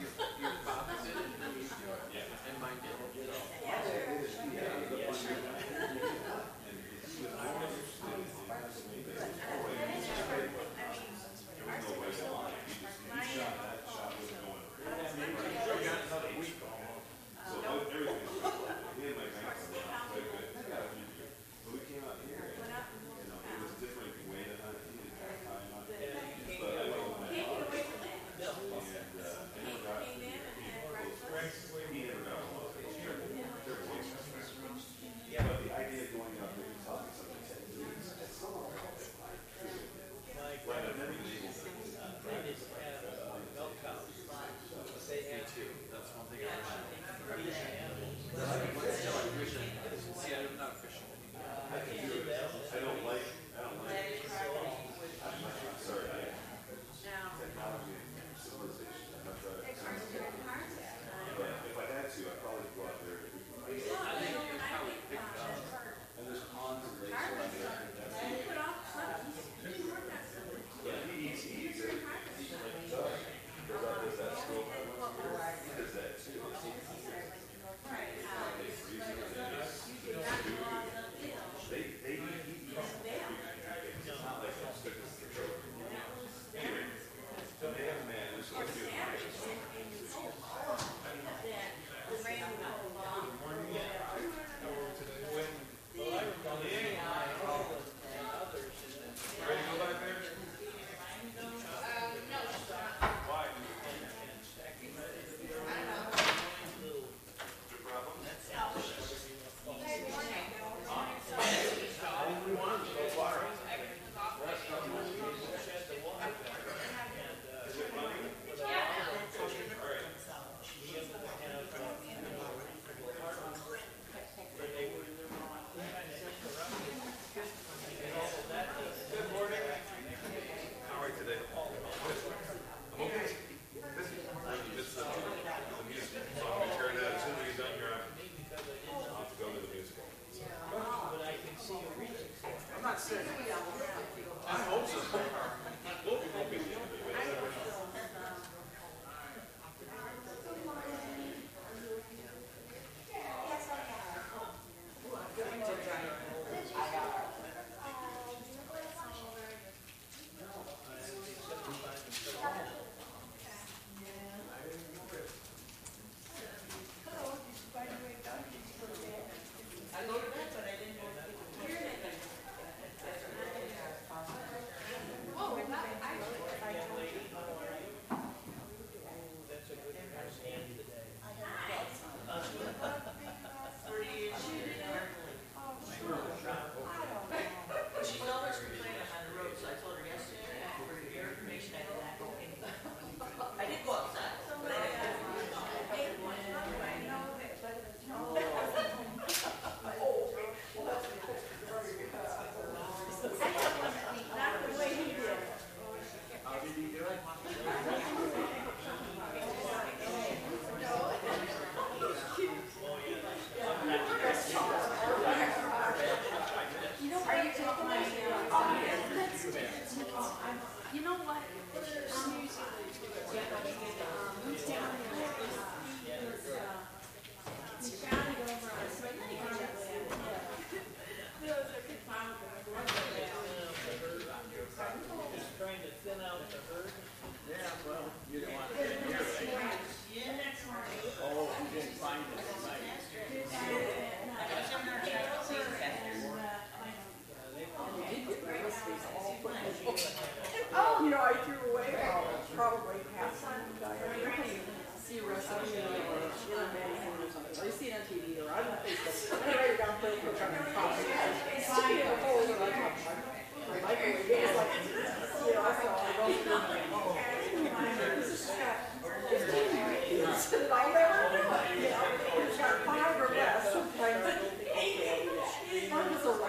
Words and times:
your, 0.00 0.10
father 0.64 0.96
did 1.04 1.16
it, 1.16 1.28
and 2.48 2.56
mine 2.60 2.78
did 2.82 2.96
it. 2.96 3.36
Yeah, 3.64 5.12
sure. 5.12 5.59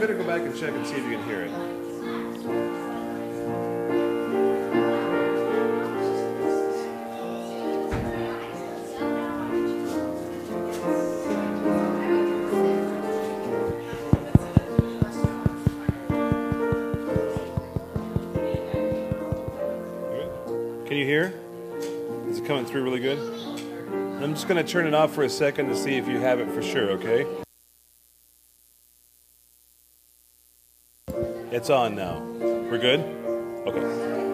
better 0.00 0.14
go 0.14 0.26
back 0.26 0.40
and 0.40 0.56
check 0.58 0.70
and 0.70 0.86
see 0.86 0.94
if 0.94 1.04
you 1.04 1.18
can 1.18 1.24
hear 1.24 1.42
it. 1.42 1.50
Can 20.86 20.96
you 20.96 21.04
hear? 21.04 21.34
Is 22.26 22.38
it 22.38 22.46
coming 22.46 22.64
through 22.64 22.84
really 22.84 23.00
good? 23.00 23.18
I'm 24.22 24.32
just 24.32 24.48
going 24.48 24.64
to 24.64 24.72
turn 24.72 24.86
it 24.86 24.94
off 24.94 25.12
for 25.12 25.24
a 25.24 25.28
second 25.28 25.68
to 25.68 25.76
see 25.76 25.98
if 25.98 26.08
you 26.08 26.20
have 26.20 26.40
it 26.40 26.50
for 26.50 26.62
sure, 26.62 26.90
okay? 26.92 27.39
It's 31.52 31.68
on 31.68 31.96
now. 31.96 32.20
We're 32.38 32.78
good? 32.78 33.00
Okay. 33.66 34.29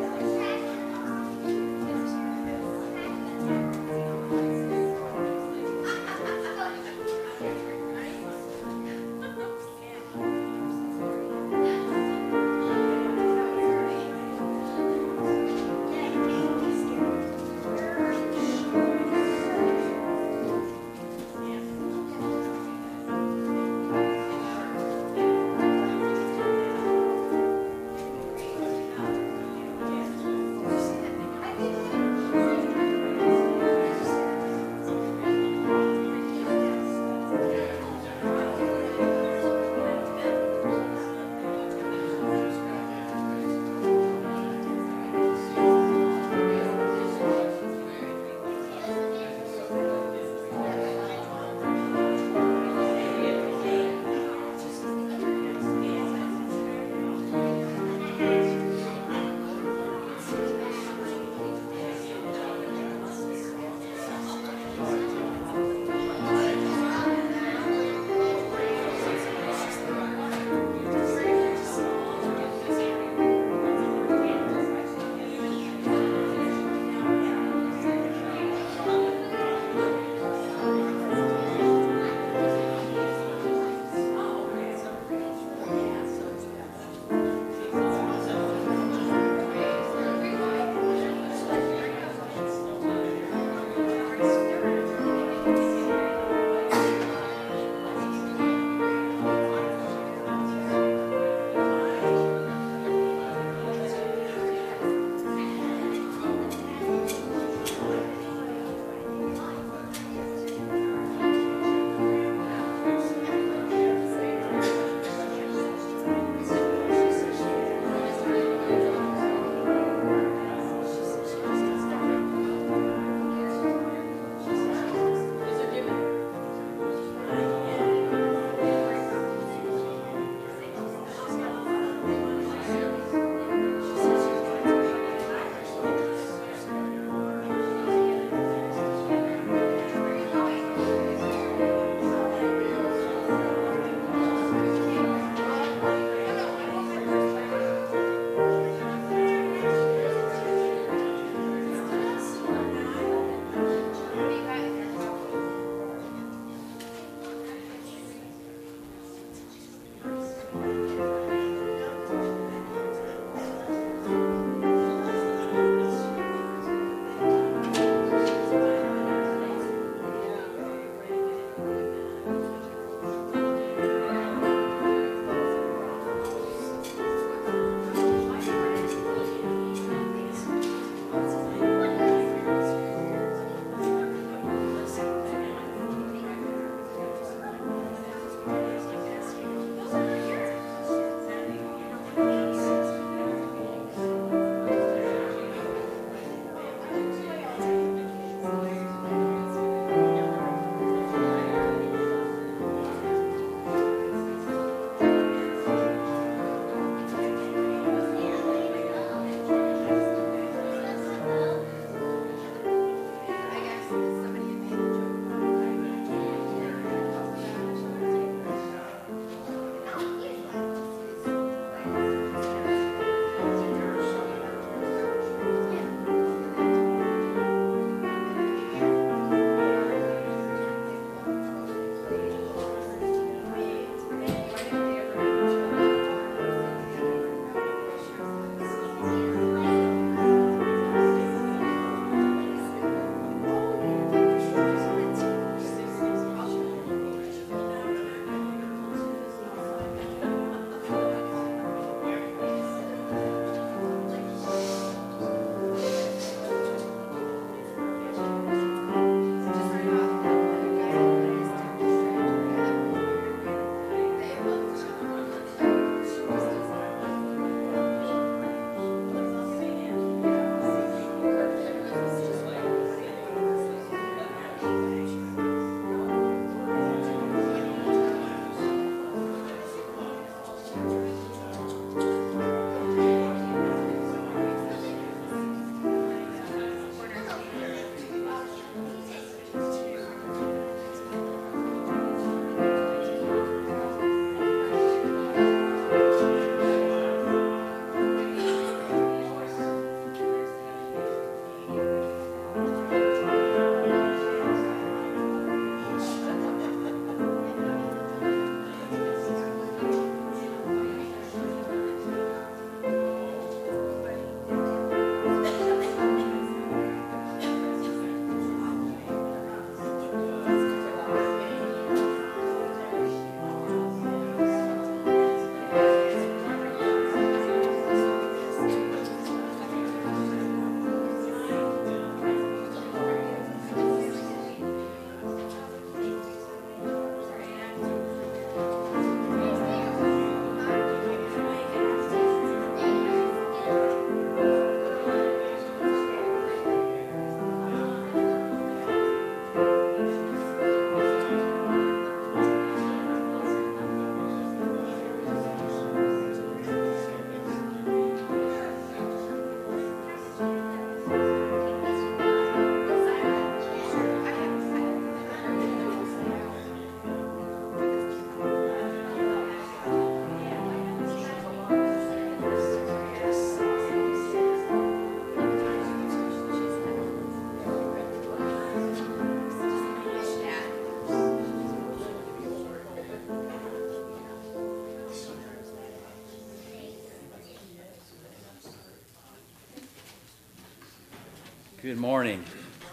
Good 391.87 391.99
morning. 391.99 392.42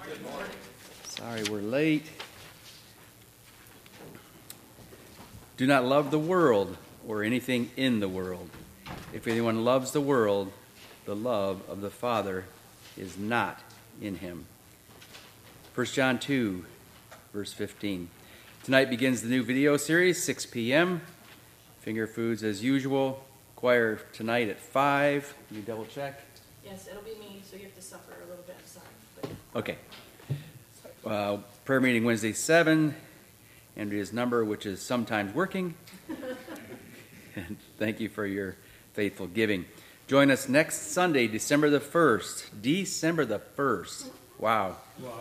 Good 0.06 0.22
morning. 0.22 0.52
Sorry 1.06 1.42
we're 1.50 1.68
late. 1.68 2.06
Do 5.58 5.66
not 5.66 5.84
love 5.84 6.12
the 6.12 6.20
world 6.20 6.78
or 7.08 7.24
anything 7.24 7.72
in 7.76 8.02
the 8.02 8.08
world. 8.08 8.52
If 9.12 9.28
anyone 9.28 9.66
loves 9.66 9.94
the 9.94 10.00
world, 10.00 10.52
the 11.06 11.16
love 11.16 11.64
of 11.68 11.82
the 11.82 11.90
Father 11.90 12.46
is 12.96 13.18
not 13.18 13.64
in 14.00 14.18
him. 14.18 14.46
1 15.74 15.88
John 15.88 16.20
2, 16.20 16.64
verse 17.34 17.52
15. 17.52 18.10
Tonight 18.64 18.92
begins 18.92 19.24
the 19.24 19.28
new 19.28 19.42
video 19.42 19.76
series, 19.76 20.22
6 20.24 20.46
p.m. 20.46 21.02
Finger 21.80 22.06
foods 22.06 22.44
as 22.44 22.64
usual. 22.64 23.26
Choir 23.56 24.02
tonight 24.14 24.50
at 24.50 24.60
5. 24.60 25.34
You 25.50 25.62
double 25.64 25.86
check? 25.88 26.22
Yes, 26.66 26.88
it'll 26.88 27.04
be 27.04 27.16
me, 27.20 27.42
so 27.44 27.58
you 27.58 27.64
have 27.64 27.76
to 27.76 27.82
suffer 27.82 28.14
a 28.26 28.30
little 28.30 28.44
bit, 28.48 28.56
sorry. 28.66 28.86
But 29.22 29.32
Okay. 29.56 29.78
Uh, 31.06 31.38
prayer 31.64 31.80
meeting 31.80 32.04
Wednesday, 32.04 32.34
7. 32.34 32.96
Andrea's 33.78 34.12
number, 34.12 34.44
which 34.44 34.66
is 34.66 34.82
sometimes 34.82 35.34
working. 35.36 35.76
and 37.36 37.58
thank 37.78 38.00
you 38.00 38.10
for 38.10 38.26
your 38.26 38.56
faithful 38.94 39.28
giving. 39.28 39.66
Join 40.08 40.32
us 40.32 40.50
next 40.50 40.92
Sunday, 40.92 41.28
December 41.28 41.70
the 41.70 41.80
1st. 41.80 42.62
December 42.64 43.26
the 43.26 43.40
1st. 43.56 44.10
Wow. 44.40 44.78
Wow. 45.00 45.12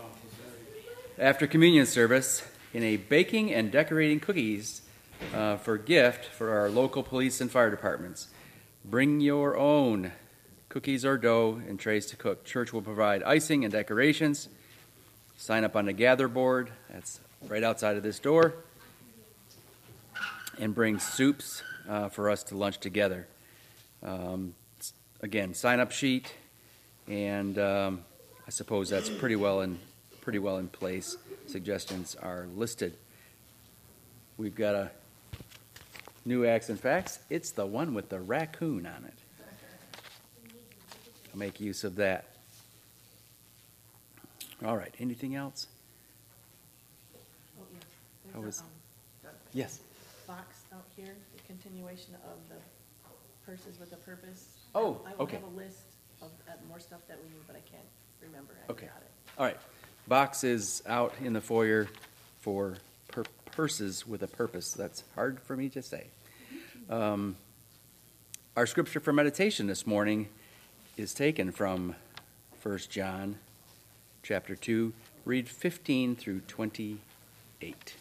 After 1.19 1.47
communion 1.47 1.85
service, 1.85 2.43
in 2.73 2.83
a 2.83 2.97
baking 2.97 3.53
and 3.53 3.71
decorating 3.71 4.19
cookies 4.19 4.81
uh, 5.35 5.57
for 5.57 5.77
gift 5.77 6.25
for 6.25 6.59
our 6.59 6.71
local 6.71 7.03
police 7.03 7.41
and 7.41 7.51
fire 7.51 7.71
departments. 7.71 8.29
Bring 8.85 9.21
your 9.21 9.57
own 9.57 10.13
cookies 10.73 11.05
or 11.05 11.19
dough 11.19 11.61
and 11.69 11.79
trays 11.79 12.07
to 12.07 12.17
cook. 12.17 12.47
Church 12.47 12.73
will 12.73 12.81
provide 12.81 13.23
icing 13.25 13.63
and 13.63 13.71
decorations. 13.71 14.49
Sign 15.37 15.65
up 15.65 15.77
on 15.77 15.85
the 15.85 15.93
gather 15.93 16.29
board. 16.29 16.71
That's 16.91 17.21
right 17.47 17.63
outside 17.63 17.99
of 17.99 18.03
this 18.03 18.19
door. 18.19 18.55
And 20.59 20.75
bring 20.75 20.99
soups 20.99 21.63
uh, 21.87 22.09
for 22.09 22.31
us 22.31 22.43
to 22.45 22.57
lunch 22.57 22.79
together. 22.79 23.29
Um, 24.03 24.55
again, 25.21 25.53
sign 25.53 25.79
up 25.79 25.93
sheet, 25.93 26.35
and 27.07 27.59
um, 27.59 28.05
I 28.47 28.51
suppose 28.51 28.89
that's 28.89 29.11
pretty 29.11 29.37
well 29.37 29.61
in 29.61 29.79
pretty 30.23 30.39
well 30.39 30.57
in 30.57 30.69
place. 30.69 31.19
Suggestions 31.49 32.17
are 32.23 32.47
listed. 32.57 32.97
We've 34.39 34.55
got 34.55 34.75
a 34.75 34.91
new 36.25 36.47
Acts 36.47 36.71
and 36.71 36.81
Facts. 36.81 37.19
It's 37.29 37.51
the 37.51 37.67
one 37.67 37.93
with 37.93 38.09
the 38.09 38.21
raccoon 38.21 38.87
on 38.87 39.05
it. 39.05 39.22
I'll 41.33 41.39
make 41.39 41.61
use 41.61 41.85
of 41.85 41.97
that. 41.97 42.27
All 44.65 44.77
right. 44.77 44.95
Anything 45.01 45.35
else? 45.35 45.67
Oh. 47.59 47.65
There's 48.33 48.45
was- 48.45 48.61
a, 49.25 49.29
um, 49.29 49.35
Yes. 49.53 49.81
box 50.27 50.65
out 50.73 50.85
here, 50.97 51.17
the 51.37 51.43
continuation 51.43 52.15
of 52.27 52.39
the 52.49 52.57
purses 53.45 53.79
with 53.81 53.93
a 53.93 53.97
purpose. 53.97 54.47
Oh, 54.75 55.01
okay. 55.19 55.37
I 55.39 55.41
will 55.41 55.47
have 55.47 55.55
a 55.55 55.57
list 55.57 55.83
of 56.21 56.31
uh, 56.49 56.53
more 56.69 56.79
stuff 56.81 57.01
that 57.09 57.19
we 57.23 57.29
need, 57.31 57.47
but 57.47 57.57
I 57.57 57.61
can't 57.61 57.83
remember. 58.21 58.55
I 58.69 58.73
Okay. 58.73 58.87
got 58.87 59.03
it. 59.03 59.11
All 59.39 59.47
right. 59.47 59.59
Box 60.07 60.45
is 60.45 60.83
out 60.87 61.15
in 61.21 61.33
the 61.33 61.41
foyer 61.41 61.89
for 62.41 62.77
per- 63.09 63.25
purses 63.47 64.07
with 64.07 64.23
a 64.23 64.29
purpose. 64.29 64.73
That's 64.73 65.03
hard 65.15 65.41
for 65.41 65.57
me 65.57 65.69
to 65.71 65.83
say. 65.83 66.09
Um, 66.89 67.37
our 68.57 68.67
scripture 68.67 69.01
for 69.01 69.13
meditation 69.13 69.67
this 69.67 69.87
morning 69.87 70.29
is 70.97 71.15
taken 71.15 71.51
from 71.53 71.97
1 72.63 72.79
John 72.89 73.39
chapter 74.23 74.55
2. 74.55 74.93
Read 75.25 75.49
15 75.49 76.17
through 76.17 76.41
28. 76.41 77.95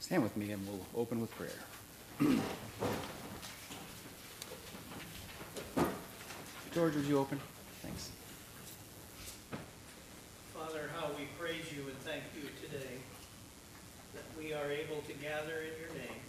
Stand 0.00 0.22
with 0.22 0.36
me 0.36 0.50
and 0.50 0.66
we'll 0.66 0.84
open 0.96 1.20
with 1.20 1.30
prayer. 1.36 1.50
George, 6.74 6.94
would 6.96 7.04
you 7.04 7.18
open? 7.18 7.38
Thanks. 7.82 8.10
Father, 10.54 10.88
how 10.96 11.08
we 11.18 11.26
praise 11.38 11.70
you 11.76 11.82
and 11.82 11.98
thank 11.98 12.22
you 12.34 12.48
today 12.66 12.96
that 14.14 14.24
we 14.38 14.54
are 14.54 14.70
able 14.70 15.02
to 15.02 15.12
gather 15.14 15.60
in 15.60 15.78
your 15.78 15.90
name. 15.94 16.22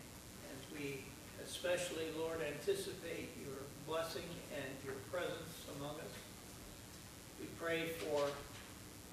And 0.50 0.60
we 0.78 1.02
especially, 1.46 2.08
Lord, 2.20 2.40
anticipate 2.46 3.30
your 3.40 3.56
blessing 3.88 4.28
and 4.54 4.70
your 4.84 4.96
presence 5.12 5.64
among 5.78 5.96
us. 5.96 6.14
We 7.40 7.48
pray 7.60 7.88
for 8.04 8.26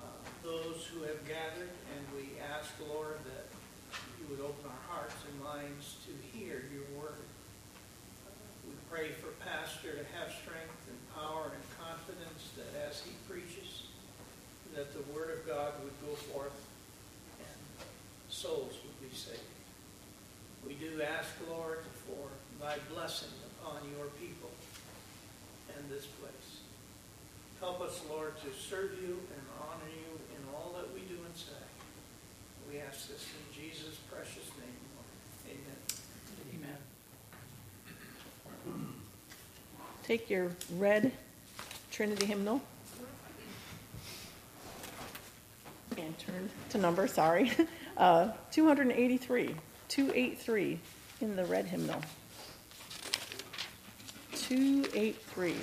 uh, 0.02 0.04
those 0.42 0.88
who 0.92 1.02
have 1.02 1.26
gathered 1.28 1.70
and 1.94 2.02
we 2.16 2.40
ask, 2.52 2.70
Lord, 2.90 3.18
that 3.24 3.37
would 4.28 4.40
open 4.40 4.68
our 4.68 4.84
hearts 4.92 5.16
and 5.24 5.36
minds 5.40 5.96
to 6.04 6.12
hear 6.36 6.68
your 6.68 6.84
word. 7.00 7.24
We 8.68 8.76
pray 8.92 9.08
for 9.16 9.32
Pastor 9.40 9.96
to 9.96 10.04
have 10.20 10.28
strength 10.44 10.84
and 10.84 11.00
power 11.16 11.48
and 11.48 11.64
confidence 11.80 12.52
that 12.60 12.68
as 12.88 13.00
he 13.00 13.12
preaches, 13.24 13.88
that 14.76 14.92
the 14.92 15.00
word 15.12 15.32
of 15.32 15.46
God 15.48 15.72
would 15.82 15.96
go 16.04 16.12
forth 16.28 16.56
and 17.40 17.60
souls 18.28 18.76
would 18.84 19.00
be 19.00 19.14
saved. 19.16 19.40
We 20.66 20.74
do 20.74 21.00
ask, 21.00 21.32
Lord, 21.48 21.80
for 22.04 22.28
thy 22.60 22.76
blessing 22.92 23.32
upon 23.56 23.80
your 23.96 24.08
people 24.20 24.50
and 25.76 25.88
this 25.88 26.04
place. 26.20 26.60
Help 27.60 27.80
us, 27.80 28.02
Lord, 28.10 28.36
to 28.44 28.52
serve 28.52 28.92
you 29.00 29.16
and 29.16 29.42
honor 29.56 29.88
you 29.88 30.20
in 30.36 30.42
all 30.54 30.76
that 30.76 30.92
we 30.92 31.00
do 31.08 31.16
and 31.16 31.34
say. 31.34 31.67
We 32.70 32.80
ask 32.80 33.08
this 33.08 33.26
in 33.26 33.62
Jesus' 33.62 33.96
precious 34.10 34.50
name, 34.58 34.76
Lord. 34.94 35.56
Amen. 36.54 36.76
Amen. 38.66 38.86
Take 40.02 40.28
your 40.28 40.50
red 40.76 41.12
Trinity 41.90 42.26
hymnal 42.26 42.60
and 45.96 46.18
turn 46.18 46.50
to 46.70 46.78
number, 46.78 47.06
sorry, 47.06 47.50
uh, 47.96 48.30
283, 48.52 49.54
283 49.88 50.78
in 51.20 51.36
the 51.36 51.44
red 51.46 51.66
hymnal. 51.66 52.00
283. 54.32 55.54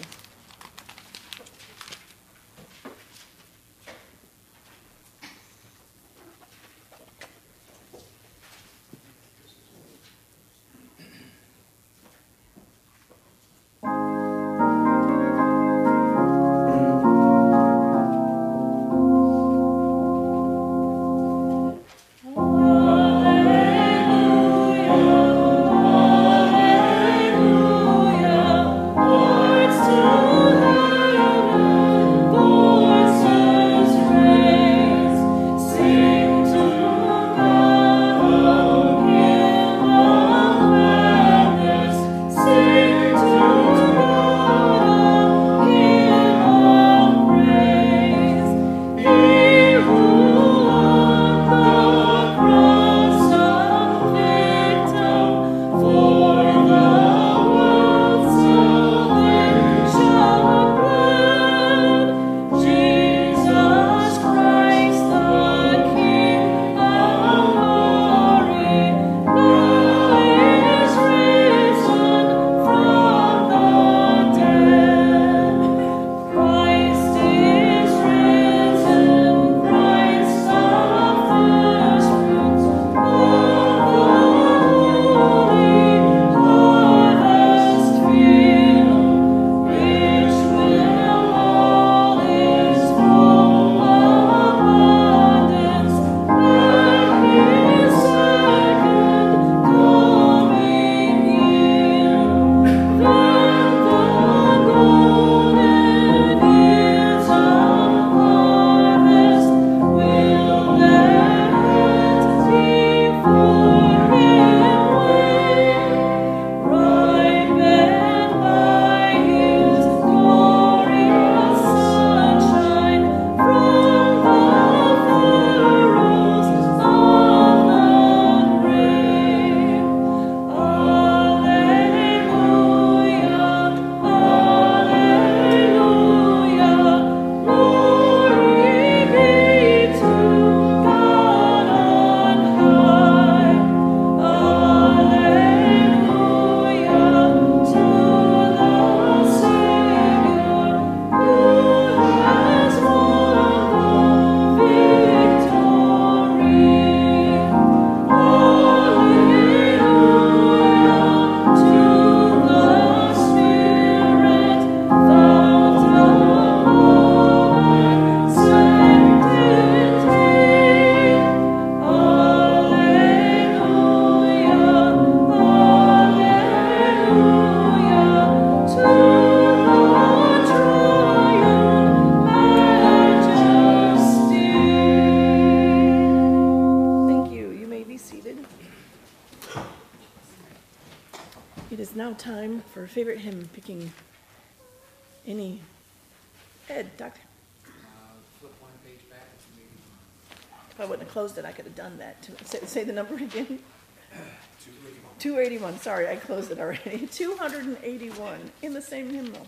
sorry, 205.85 206.09
I 206.09 206.15
closed 206.15 206.49
it 206.49 206.57
already, 206.57 207.05
281 207.11 208.51
in 208.63 208.73
the 208.73 208.81
same 208.81 209.07
hymnal. 209.07 209.45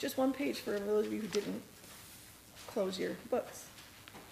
Just 0.00 0.18
one 0.18 0.32
page 0.32 0.58
for 0.58 0.72
those 0.72 1.06
of 1.06 1.12
you 1.12 1.20
who 1.20 1.28
didn't 1.28 1.62
close 2.66 2.98
your 2.98 3.12
books. 3.30 3.66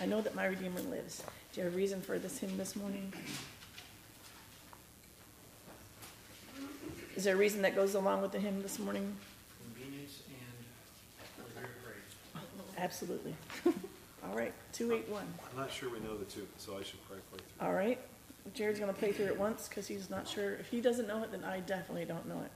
I 0.00 0.06
know 0.06 0.20
that 0.22 0.34
my 0.34 0.46
Redeemer 0.46 0.80
lives. 0.80 1.22
Do 1.52 1.60
you 1.60 1.64
have 1.66 1.72
a 1.72 1.76
reason 1.76 2.02
for 2.02 2.18
this 2.18 2.38
hymn 2.38 2.58
this 2.58 2.74
morning? 2.74 3.12
Is 7.14 7.22
there 7.22 7.34
a 7.34 7.38
reason 7.38 7.62
that 7.62 7.76
goes 7.76 7.94
along 7.94 8.22
with 8.22 8.32
the 8.32 8.40
hymn 8.40 8.60
this 8.60 8.80
morning? 8.80 9.16
Convenience 9.72 10.22
and 10.26 11.54
great. 11.84 12.42
Absolutely. 12.76 13.36
All 14.28 14.36
right, 14.36 14.52
281. 14.72 15.22
I'm 15.52 15.60
not 15.60 15.72
sure 15.72 15.90
we 15.90 16.00
know 16.00 16.16
the 16.16 16.24
two, 16.24 16.44
so 16.58 16.76
I 16.76 16.82
should 16.82 17.00
probably 17.06 17.22
play 17.30 17.38
three. 17.38 17.68
All 17.68 17.72
right. 17.72 18.00
Jared's 18.54 18.80
gonna 18.80 18.92
play 18.92 19.12
through 19.12 19.26
it 19.26 19.38
once 19.38 19.68
because 19.68 19.86
he's 19.86 20.10
not 20.10 20.26
sure. 20.26 20.54
If 20.54 20.68
he 20.68 20.80
doesn't 20.80 21.06
know 21.06 21.22
it, 21.22 21.30
then 21.30 21.44
I 21.44 21.60
definitely 21.60 22.04
don't 22.04 22.26
know 22.26 22.40
it. 22.42 22.50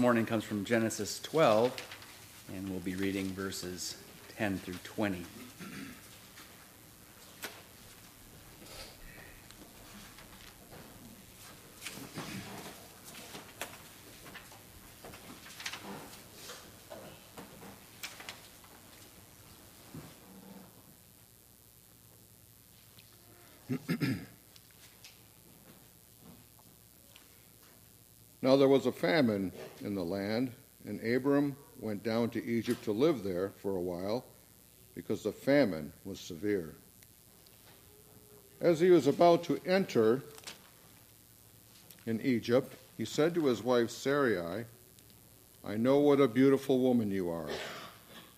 morning 0.00 0.24
comes 0.24 0.44
from 0.44 0.64
Genesis 0.64 1.20
12, 1.20 1.76
and 2.54 2.70
we'll 2.70 2.80
be 2.80 2.94
reading 2.94 3.26
verses 3.26 3.98
10 4.38 4.56
through 4.56 4.78
20. 4.82 5.26
Was 28.68 28.86
a 28.86 28.92
famine 28.92 29.52
in 29.82 29.94
the 29.94 30.04
land, 30.04 30.52
and 30.86 31.00
Abram 31.04 31.56
went 31.78 32.02
down 32.02 32.30
to 32.30 32.44
Egypt 32.44 32.84
to 32.84 32.92
live 32.92 33.22
there 33.22 33.52
for 33.56 33.76
a 33.76 33.80
while 33.80 34.24
because 34.94 35.22
the 35.22 35.32
famine 35.32 35.92
was 36.04 36.20
severe. 36.20 36.74
As 38.60 38.80
he 38.80 38.90
was 38.90 39.06
about 39.06 39.42
to 39.44 39.58
enter 39.64 40.22
in 42.06 42.20
Egypt, 42.20 42.74
he 42.98 43.04
said 43.04 43.34
to 43.34 43.46
his 43.46 43.62
wife 43.62 43.90
Sarai, 43.90 44.64
I 45.64 45.76
know 45.76 45.98
what 45.98 46.20
a 46.20 46.28
beautiful 46.28 46.78
woman 46.78 47.10
you 47.10 47.30
are. 47.30 47.48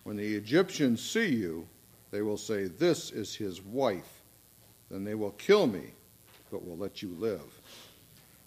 When 0.05 0.17
the 0.17 0.35
Egyptians 0.35 1.03
see 1.03 1.29
you, 1.29 1.67
they 2.11 2.23
will 2.23 2.37
say, 2.37 2.65
This 2.65 3.11
is 3.11 3.35
his 3.35 3.63
wife. 3.63 4.23
Then 4.91 5.05
they 5.05 5.15
will 5.15 5.31
kill 5.33 5.67
me, 5.67 5.93
but 6.51 6.67
will 6.67 6.77
let 6.77 7.03
you 7.03 7.09
live. 7.19 7.61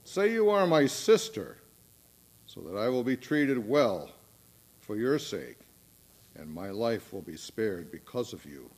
Say 0.04 0.32
you 0.32 0.50
are 0.50 0.68
my 0.68 0.86
sister, 0.86 1.58
so 2.56 2.62
that 2.62 2.80
I 2.80 2.88
will 2.88 3.04
be 3.04 3.18
treated 3.18 3.68
well 3.68 4.10
for 4.80 4.96
your 4.96 5.20
sake, 5.20 5.58
and 6.36 6.50
my 6.50 6.70
life 6.70 7.12
will 7.12 7.22
be 7.22 7.36
spared 7.36 7.92
because 7.92 8.32
of 8.32 8.46
you. 8.46 8.70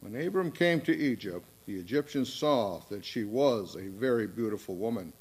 When 0.00 0.20
Abram 0.20 0.50
came 0.50 0.80
to 0.82 0.96
Egypt, 0.96 1.46
the 1.66 1.76
Egyptians 1.76 2.32
saw 2.32 2.80
that 2.90 3.04
she 3.04 3.22
was 3.22 3.76
a 3.76 3.88
very 3.88 4.26
beautiful 4.26 4.74
woman. 4.74 5.12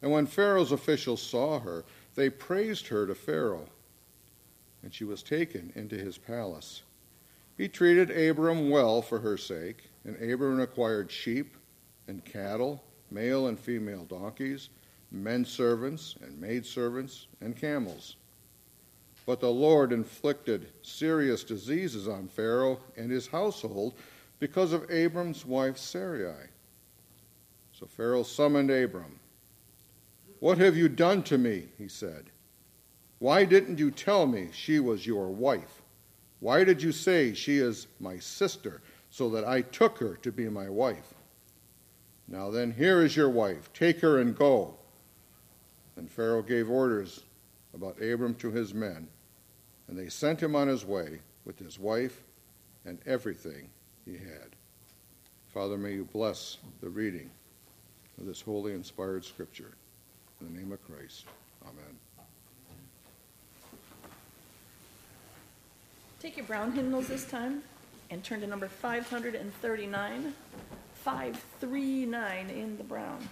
And 0.00 0.10
when 0.10 0.26
Pharaoh's 0.26 0.72
officials 0.72 1.22
saw 1.22 1.60
her, 1.60 1.84
they 2.14 2.30
praised 2.30 2.88
her 2.88 3.06
to 3.06 3.14
Pharaoh, 3.14 3.68
and 4.82 4.92
she 4.92 5.04
was 5.04 5.22
taken 5.22 5.72
into 5.76 5.96
his 5.96 6.16
palace. 6.16 6.82
He 7.56 7.68
treated 7.68 8.10
Abram 8.10 8.70
well 8.70 9.02
for 9.02 9.20
her 9.20 9.36
sake, 9.36 9.90
and 10.04 10.16
Abram 10.16 10.58
acquired 10.58 11.10
sheep 11.10 11.56
and 12.08 12.24
cattle, 12.24 12.82
male 13.10 13.46
and 13.46 13.58
female 13.60 14.04
donkeys, 14.04 14.70
men 15.12 15.44
servants 15.44 16.16
and 16.22 16.40
maid 16.40 16.64
servants, 16.64 17.26
and 17.40 17.56
camels. 17.56 18.16
But 19.26 19.40
the 19.40 19.50
Lord 19.50 19.92
inflicted 19.92 20.66
serious 20.82 21.44
diseases 21.44 22.08
on 22.08 22.28
Pharaoh 22.28 22.80
and 22.96 23.10
his 23.10 23.28
household 23.28 23.94
because 24.40 24.72
of 24.72 24.90
Abram's 24.90 25.46
wife 25.46 25.78
Sarai. 25.78 26.48
So 27.72 27.86
Pharaoh 27.86 28.24
summoned 28.24 28.70
Abram. 28.70 29.20
What 30.40 30.58
have 30.58 30.76
you 30.76 30.88
done 30.88 31.22
to 31.24 31.38
me? 31.38 31.68
he 31.78 31.86
said. 31.86 32.24
Why 33.20 33.44
didn't 33.44 33.78
you 33.78 33.92
tell 33.92 34.26
me 34.26 34.48
she 34.52 34.80
was 34.80 35.06
your 35.06 35.28
wife? 35.28 35.82
Why 36.40 36.64
did 36.64 36.82
you 36.82 36.90
say 36.90 37.34
she 37.34 37.58
is 37.58 37.86
my 38.00 38.18
sister, 38.18 38.82
so 39.10 39.30
that 39.30 39.44
I 39.44 39.60
took 39.62 39.98
her 39.98 40.16
to 40.22 40.32
be 40.32 40.48
my 40.48 40.68
wife? 40.68 41.14
Now 42.26 42.50
then, 42.50 42.72
here 42.72 43.00
is 43.00 43.14
your 43.14 43.30
wife. 43.30 43.72
Take 43.72 44.00
her 44.00 44.18
and 44.18 44.36
go. 44.36 44.74
And 45.96 46.10
Pharaoh 46.10 46.42
gave 46.42 46.70
orders 46.70 47.22
about 47.74 48.00
Abram 48.02 48.34
to 48.36 48.50
his 48.50 48.74
men, 48.74 49.08
and 49.88 49.98
they 49.98 50.08
sent 50.08 50.42
him 50.42 50.54
on 50.54 50.68
his 50.68 50.84
way 50.84 51.20
with 51.44 51.58
his 51.58 51.78
wife 51.78 52.22
and 52.84 52.98
everything 53.06 53.68
he 54.04 54.12
had. 54.12 54.56
Father, 55.52 55.76
may 55.76 55.92
you 55.92 56.04
bless 56.12 56.58
the 56.80 56.88
reading 56.88 57.30
of 58.18 58.26
this 58.26 58.40
holy, 58.40 58.72
inspired 58.72 59.24
scripture. 59.24 59.72
In 60.40 60.52
the 60.52 60.58
name 60.58 60.72
of 60.72 60.82
Christ, 60.84 61.26
amen. 61.62 61.98
Take 66.20 66.36
your 66.36 66.46
brown 66.46 66.72
hymnals 66.72 67.08
this 67.08 67.24
time 67.24 67.62
and 68.10 68.22
turn 68.22 68.40
to 68.40 68.46
number 68.46 68.68
539. 68.68 70.34
539 70.94 72.50
in 72.50 72.76
the 72.76 72.84
brown. 72.84 73.28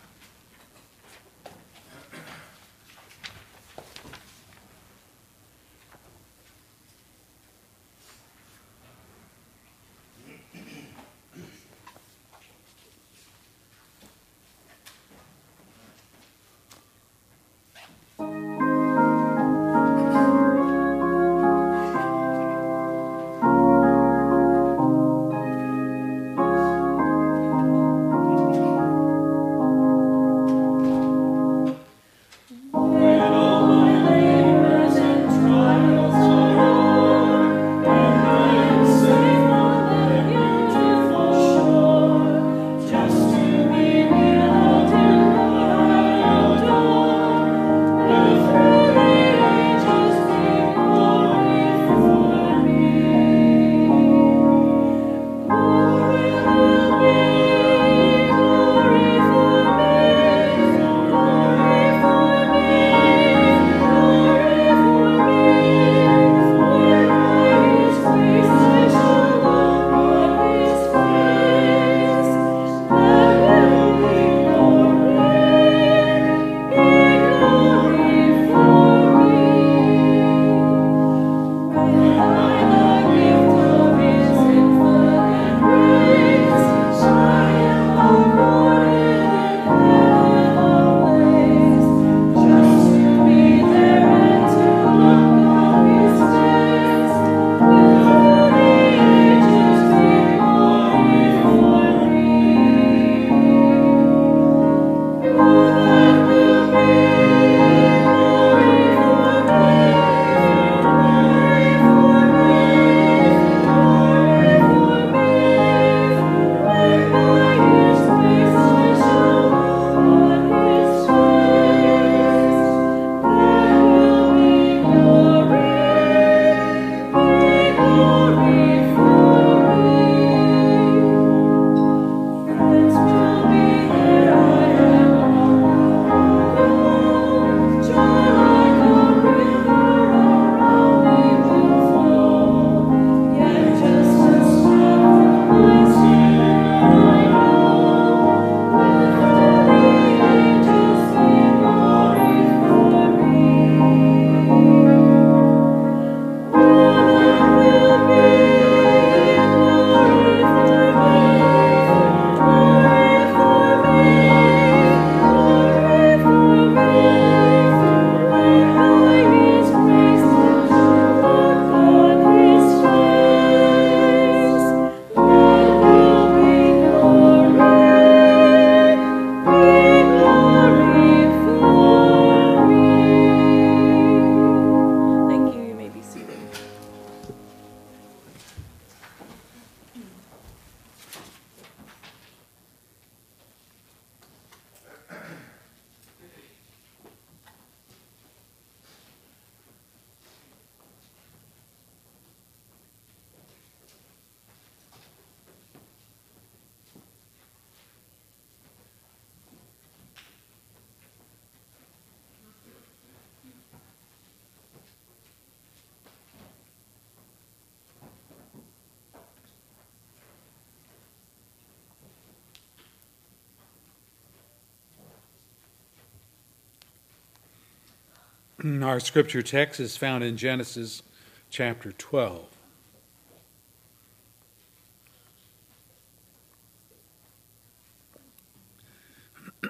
Scripture 229.10 229.42
text 229.42 229.80
is 229.80 229.96
found 229.96 230.22
in 230.22 230.36
Genesis 230.36 231.02
chapter 231.50 231.90
12. 231.90 232.46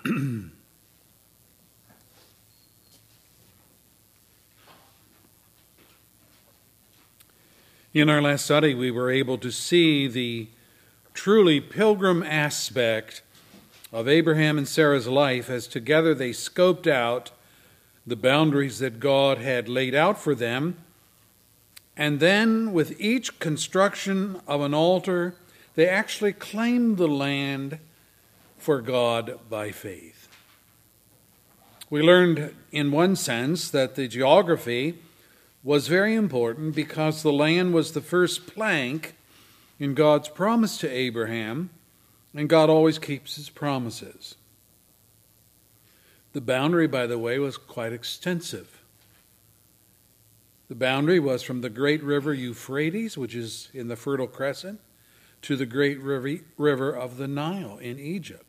In 7.95 8.11
our 8.11 8.21
last 8.21 8.45
study, 8.45 8.75
we 8.75 8.91
were 8.91 9.11
able 9.11 9.39
to 9.39 9.51
see 9.51 10.07
the 10.07 10.49
truly 11.15 11.63
pilgrim 11.63 12.23
aspect 12.23 13.23
of 13.91 14.07
Abraham 14.07 14.59
and 14.59 14.69
Sarah's 14.69 15.09
life 15.09 15.49
as 15.49 15.67
together 15.67 16.15
they 16.15 16.33
scoped 16.33 16.87
out 16.87 17.31
the 18.11 18.17
boundaries 18.17 18.81
that 18.81 19.01
God 19.01 19.39
had 19.39 19.69
laid 19.69 19.95
out 19.95 20.19
for 20.19 20.35
them. 20.35 20.77
And 21.97 22.21
then, 22.21 22.73
with 22.73 23.01
each 23.01 23.39
construction 23.39 24.41
of 24.47 24.61
an 24.61 24.75
altar, 24.75 25.35
they 25.75 25.89
actually 25.89 26.33
claimed 26.33 26.99
the 26.99 27.09
land 27.09 27.79
for 28.59 28.81
God 28.81 29.39
by 29.49 29.71
faith. 29.71 30.29
We 31.89 32.03
learned, 32.03 32.55
in 32.71 32.93
one 32.93 33.17
sense, 33.17 33.71
that 33.71 33.95
the 33.95 34.07
geography 34.07 34.99
was 35.63 35.89
very 35.89 36.15
important 36.15 36.75
because 36.75 37.23
the 37.23 37.33
land 37.33 37.75
was 37.75 37.93
the 37.93 38.01
first 38.01 38.47
plank 38.47 39.15
in 39.79 39.95
God's 39.95 40.29
promise 40.29 40.79
to 40.79 40.91
Abraham, 40.91 41.71
and 42.35 42.49
God 42.49 42.71
always 42.71 42.99
keeps 42.99 43.37
his 43.37 43.51
promises. 43.51 44.37
The 46.33 46.41
boundary, 46.41 46.87
by 46.87 47.07
the 47.07 47.19
way, 47.19 47.39
was 47.39 47.57
quite 47.57 47.93
extensive. 47.93 48.83
The 50.69 50.77
boundary 50.77 51.19
was 51.19 51.43
from 51.43 51.63
the 51.63 51.71
great 51.71 52.03
river 52.03 52.33
Euphrates, 52.33 53.19
which 53.19 53.35
is 53.35 53.69
in 53.75 53.89
the 53.89 53.97
Fertile 53.97 54.29
Crescent, 54.29 54.81
to 55.43 55.57
the 55.57 55.67
great 55.67 55.99
river 56.01 56.93
of 56.93 57.17
the 57.17 57.27
Nile 57.27 57.79
in 57.79 57.99
Egypt. 57.99 58.45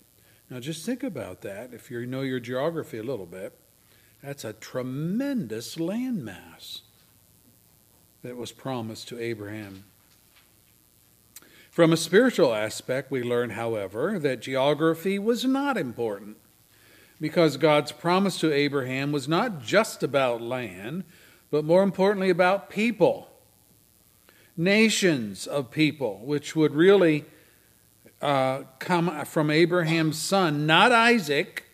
Now, 0.50 0.60
just 0.60 0.86
think 0.86 1.02
about 1.02 1.42
that 1.42 1.74
if 1.74 1.90
you 1.90 2.06
know 2.06 2.22
your 2.22 2.40
geography 2.40 3.00
a 3.00 3.04
little 3.04 3.26
bit. 3.26 3.58
That's 4.22 4.44
a 4.44 4.54
tremendous 4.54 5.78
landmass 5.78 6.82
that 8.22 8.38
was 8.38 8.52
promised 8.52 9.08
to 9.08 9.20
Abraham. 9.20 9.86
From 11.72 11.94
a 11.94 11.98
spiritual 11.98 12.54
aspect, 12.54 13.10
we 13.10 13.24
learn, 13.24 13.52
however, 13.52 14.20
that 14.20 14.42
geography 14.42 15.18
was 15.18 15.46
not 15.46 15.78
important 15.78 16.38
because 17.22 17.56
God's 17.56 17.94
promise 17.94 18.38
to 18.40 18.52
Abraham 18.52 19.14
was 19.14 19.28
not 19.28 19.62
just 19.62 20.04
about 20.04 20.42
land, 20.42 21.06
but 21.50 21.64
more 21.64 21.84
importantly 21.84 22.30
about 22.30 22.70
people, 22.70 23.30
nations 24.58 25.48
of 25.48 25.72
people, 25.72 26.20
which 26.26 26.56
would 26.56 26.74
really 26.74 27.24
uh, 28.22 28.64
come 28.80 29.24
from 29.26 29.50
Abraham's 29.50 30.20
son, 30.20 30.66
not 30.66 30.92
Isaac, 30.92 31.66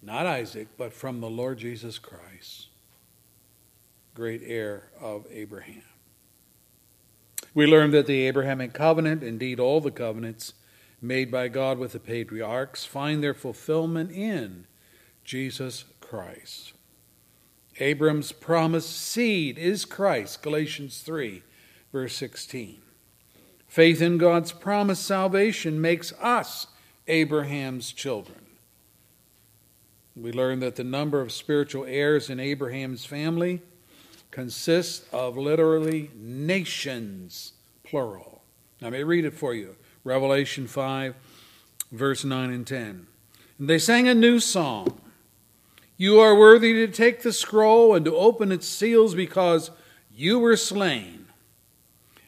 not 0.00 0.24
Isaac, 0.24 0.68
but 0.78 0.94
from 0.94 1.20
the 1.20 1.28
Lord 1.28 1.58
Jesus 1.58 1.98
Christ 1.98 2.68
great 4.14 4.42
heir 4.44 4.90
of 5.00 5.26
Abraham. 5.30 5.82
We 7.54 7.66
learn 7.66 7.90
that 7.92 8.06
the 8.06 8.26
Abrahamic 8.26 8.72
covenant, 8.72 9.22
indeed 9.22 9.58
all 9.58 9.80
the 9.80 9.90
covenants 9.90 10.54
made 11.02 11.30
by 11.30 11.48
God 11.48 11.78
with 11.78 11.92
the 11.92 12.00
patriarchs, 12.00 12.84
find 12.84 13.22
their 13.22 13.34
fulfillment 13.34 14.12
in 14.12 14.66
Jesus 15.24 15.84
Christ. 16.00 16.72
Abram's 17.80 18.30
promised 18.30 18.96
seed 18.96 19.58
is 19.58 19.84
Christ, 19.84 20.42
Galatians 20.42 21.00
3, 21.00 21.42
verse 21.92 22.14
16. 22.14 22.80
Faith 23.66 24.00
in 24.00 24.18
God's 24.18 24.52
promised 24.52 25.04
salvation 25.04 25.80
makes 25.80 26.12
us 26.20 26.68
Abraham's 27.08 27.92
children. 27.92 28.38
We 30.14 30.30
learn 30.30 30.60
that 30.60 30.76
the 30.76 30.84
number 30.84 31.20
of 31.20 31.32
spiritual 31.32 31.86
heirs 31.86 32.28
in 32.28 32.38
Abraham's 32.38 33.06
family 33.06 33.62
consists 34.30 35.06
of 35.12 35.38
literally 35.38 36.10
nations, 36.14 37.54
plural. 37.82 38.42
Now, 38.80 38.88
let 38.88 38.92
me 38.92 39.02
read 39.02 39.24
it 39.24 39.34
for 39.34 39.54
you 39.54 39.74
Revelation 40.04 40.66
5, 40.66 41.14
verse 41.92 42.24
9 42.24 42.50
and 42.50 42.66
10. 42.66 43.06
And 43.58 43.68
they 43.70 43.78
sang 43.78 44.08
a 44.08 44.14
new 44.14 44.40
song. 44.40 45.00
You 45.96 46.18
are 46.18 46.34
worthy 46.34 46.72
to 46.74 46.88
take 46.88 47.22
the 47.22 47.32
scroll 47.32 47.94
and 47.94 48.04
to 48.04 48.16
open 48.16 48.50
its 48.50 48.66
seals 48.66 49.14
because 49.14 49.70
you 50.12 50.38
were 50.38 50.56
slain. 50.56 51.26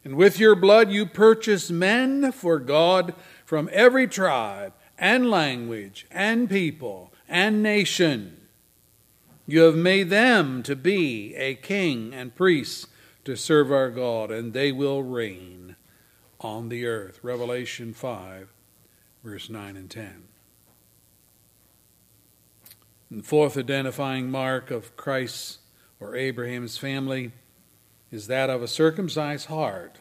And 0.05 0.15
with 0.15 0.39
your 0.39 0.55
blood 0.55 0.93
you 0.93 1.07
purchased 1.07 1.71
men 1.71 2.31
for 2.31 2.59
God 2.59 3.15
from 3.45 3.69
every 3.73 4.07
tribe 4.07 4.75
and 4.99 5.31
language 5.31 6.07
and 6.11 6.49
people 6.49 7.13
and 7.29 7.63
nation. 7.63 8.37
You 9.47 9.63
have 9.63 9.77
made 9.77 10.11
them 10.11 10.63
to 10.63 10.77
be 10.77 11.35
a 11.35 11.55
king 11.55 12.15
and 12.15 12.35
priests 12.35 12.87
to 13.25 13.37
serve 13.37 13.73
our 13.73 13.91
God, 13.91 14.31
and 14.31 14.53
they 14.53 14.73
will 14.73 15.03
reign 15.03 15.64
on 16.41 16.69
the 16.69 16.87
earth. 16.87 17.21
Revelation 17.23 17.93
5, 17.93 18.53
verse 19.23 19.49
9 19.49 19.77
and 19.77 19.91
10. 19.91 20.25
And 23.11 23.21
the 23.21 23.27
fourth 23.27 23.57
identifying 23.57 24.31
mark 24.31 24.71
of 24.71 24.97
Christ's 24.97 25.59
or 26.01 26.17
Abraham's 26.17 26.77
family 26.77 27.33
is 28.11 28.27
that 28.27 28.51
of 28.51 28.63
a 28.63 28.69
circumcised 28.69 29.47
heart, 29.47 29.99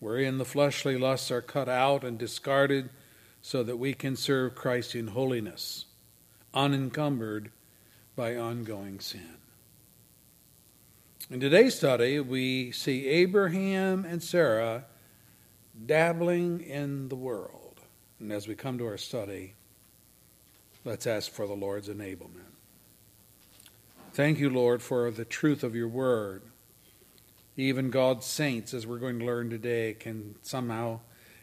wherein 0.00 0.38
the 0.38 0.44
fleshly 0.44 0.96
lusts 0.96 1.30
are 1.30 1.42
cut 1.42 1.68
out 1.68 2.04
and 2.04 2.18
discarded 2.18 2.90
so 3.42 3.62
that 3.62 3.76
we 3.76 3.94
can 3.94 4.16
serve 4.16 4.54
Christ 4.54 4.94
in 4.94 5.08
holiness, 5.08 5.86
unencumbered 6.54 7.50
by 8.16 8.36
ongoing 8.36 9.00
sin. 9.00 9.36
In 11.30 11.40
today's 11.40 11.74
study, 11.74 12.20
we 12.20 12.72
see 12.72 13.06
Abraham 13.06 14.04
and 14.04 14.22
Sarah 14.22 14.86
dabbling 15.86 16.60
in 16.60 17.08
the 17.08 17.16
world. 17.16 17.80
And 18.20 18.32
as 18.32 18.48
we 18.48 18.54
come 18.54 18.78
to 18.78 18.86
our 18.86 18.98
study, 18.98 19.54
let's 20.84 21.06
ask 21.06 21.30
for 21.30 21.46
the 21.46 21.54
Lord's 21.54 21.88
enablement. 21.88 22.52
Thank 24.12 24.38
you, 24.38 24.50
Lord, 24.50 24.82
for 24.82 25.10
the 25.10 25.24
truth 25.24 25.62
of 25.62 25.76
your 25.76 25.88
word. 25.88 26.42
Even 27.56 27.90
God's 27.90 28.26
saints, 28.26 28.74
as 28.74 28.86
we're 28.86 28.98
going 28.98 29.18
to 29.18 29.24
learn 29.24 29.50
today, 29.50 29.94
can 29.94 30.34
somehow 30.42 31.00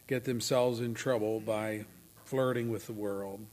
get 0.08 0.24
themselves 0.26 0.80
in 0.80 0.94
trouble 0.94 1.40
by 1.40 1.86
flirting 2.26 2.70
with 2.70 2.88
the 2.88 2.94
world. 2.94 3.46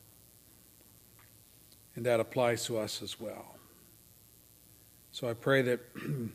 And 1.95 2.07
that 2.07 2.20
applies 2.20 2.64
to 2.66 2.78
us 2.78 3.03
as 3.03 3.20
well. 3.20 3.57
So 5.12 5.28
I 5.28 5.35
pray 5.35 5.62
that 5.62 5.80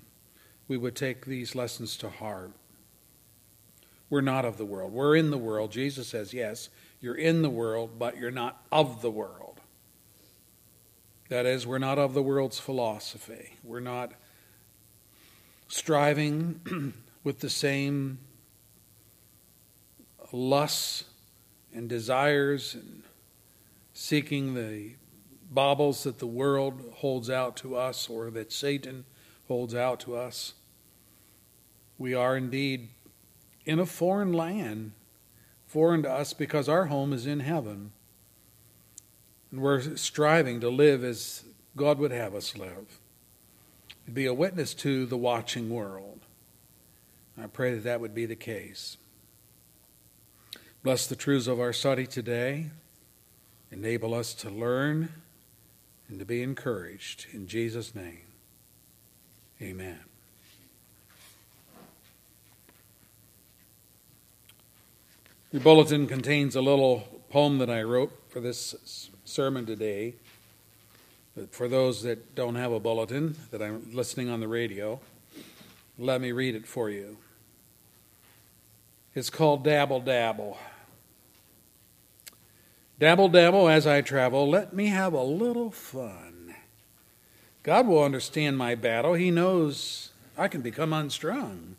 we 0.68 0.78
would 0.78 0.96
take 0.96 1.26
these 1.26 1.56
lessons 1.56 1.98
to 1.98 2.10
heart. 2.10 2.52
We're 4.10 4.22
not 4.22 4.46
of 4.46 4.58
the 4.58 4.66
world. 4.66 4.94
We're 4.94 5.16
in 5.16 5.32
the 5.32 5.38
world. 5.38 5.72
Jesus 5.72 6.08
says, 6.08 6.34
yes, 6.34 6.70
you're 7.02 7.16
in 7.16 7.42
the 7.42 7.50
world, 7.50 8.00
but 8.00 8.18
you're 8.18 8.32
not 8.32 8.62
of 8.72 9.02
the 9.02 9.12
world. 9.12 9.60
That 11.30 11.46
is, 11.46 11.68
we're 11.68 11.78
not 11.78 12.00
of 12.00 12.14
the 12.14 12.24
world's 12.24 12.60
philosophy. 12.60 13.54
We're 13.64 13.82
not 13.82 14.14
striving 15.68 16.94
with 17.24 17.40
the 17.40 17.50
same 17.50 18.20
lusts 20.32 21.04
and 21.74 21.90
desires 21.90 22.74
and 22.74 23.04
seeking 23.94 24.54
the 24.54 24.92
baubles 25.50 26.04
that 26.04 26.20
the 26.20 26.28
world 26.28 26.94
holds 26.96 27.30
out 27.30 27.58
to 27.58 27.76
us 27.76 28.10
or 28.10 28.30
that 28.32 28.52
Satan 28.52 29.06
holds 29.48 29.76
out 29.76 30.00
to 30.02 30.16
us. 30.16 30.54
We 31.98 32.14
are 32.14 32.38
indeed 32.38 32.90
in 33.68 33.80
a 33.80 33.86
foreign 33.86 34.32
land, 34.32 34.94
foreign 35.68 36.02
to 36.02 36.10
us 36.10 36.32
because 36.32 36.70
our 36.70 36.86
home 36.86 37.12
is 37.12 37.28
in 37.28 37.42
heaven. 37.42 37.92
And 39.52 39.62
we're 39.62 39.98
striving 39.98 40.62
to 40.62 40.70
live 40.70 41.04
as 41.04 41.44
God 41.76 42.00
would 42.00 42.12
have 42.12 42.34
us 42.34 42.58
live, 42.58 43.00
be 44.12 44.26
a 44.26 44.34
witness 44.34 44.74
to 44.76 45.06
the 45.06 45.18
watching 45.18 45.70
world. 45.70 46.22
I 47.38 47.48
pray 47.48 47.76
that 47.76 47.84
that 47.84 48.00
would 48.00 48.16
be 48.16 48.26
the 48.26 48.36
case. 48.36 48.98
Bless 50.82 51.06
the 51.06 51.16
truths 51.16 51.48
of 51.48 51.60
our 51.60 51.74
study 51.74 52.08
today. 52.08 52.72
Enable 53.70 54.14
us 54.14 54.34
to 54.36 54.50
learn 54.50 55.10
and 56.08 56.20
to 56.20 56.26
be 56.26 56.42
encouraged. 56.42 57.28
In 57.34 57.48
Jesus' 57.48 57.94
name, 57.94 58.28
amen. 59.62 60.00
Your 65.54 65.62
bulletin 65.62 66.08
contains 66.08 66.58
a 66.58 66.62
little 66.62 67.08
poem 67.30 67.60
that 67.60 67.70
I 67.70 67.82
wrote 67.84 68.12
for 68.28 68.42
this 68.42 69.10
sermon 69.24 69.66
today. 69.66 70.16
But 71.38 71.54
for 71.54 71.70
those 71.70 72.04
that 72.04 72.36
don't 72.36 72.56
have 72.56 72.74
a 72.74 72.82
bulletin, 72.82 73.38
that 73.52 73.62
I'm 73.62 73.94
listening 73.94 74.30
on 74.30 74.42
the 74.42 74.48
radio, 74.50 75.00
let 75.98 76.20
me 76.20 76.34
read 76.34 76.54
it 76.54 76.68
for 76.68 76.90
you. 76.90 77.18
It's 79.16 79.30
called 79.30 79.64
Dabble 79.64 80.02
Dabble. 80.02 80.58
Dabble 83.00 83.30
dabble 83.30 83.70
as 83.70 83.88
I 83.88 84.02
travel, 84.02 84.50
let 84.50 84.74
me 84.74 84.88
have 84.88 85.14
a 85.14 85.24
little 85.24 85.72
fun. 85.72 86.56
God 87.64 87.88
will 87.88 88.04
understand 88.04 88.58
my 88.58 88.76
battle. 88.76 89.14
He 89.14 89.32
knows 89.32 90.12
I 90.38 90.50
can 90.50 90.62
become 90.62 90.92
unstrung. 90.92 91.78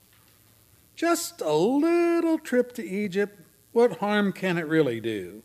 Just 0.96 1.42
a 1.42 1.52
little 1.52 2.38
trip 2.38 2.72
to 2.74 2.88
Egypt, 2.88 3.42
what 3.78 3.98
harm 3.98 4.32
can 4.32 4.58
it 4.58 4.66
really 4.66 5.00
do? 5.00 5.40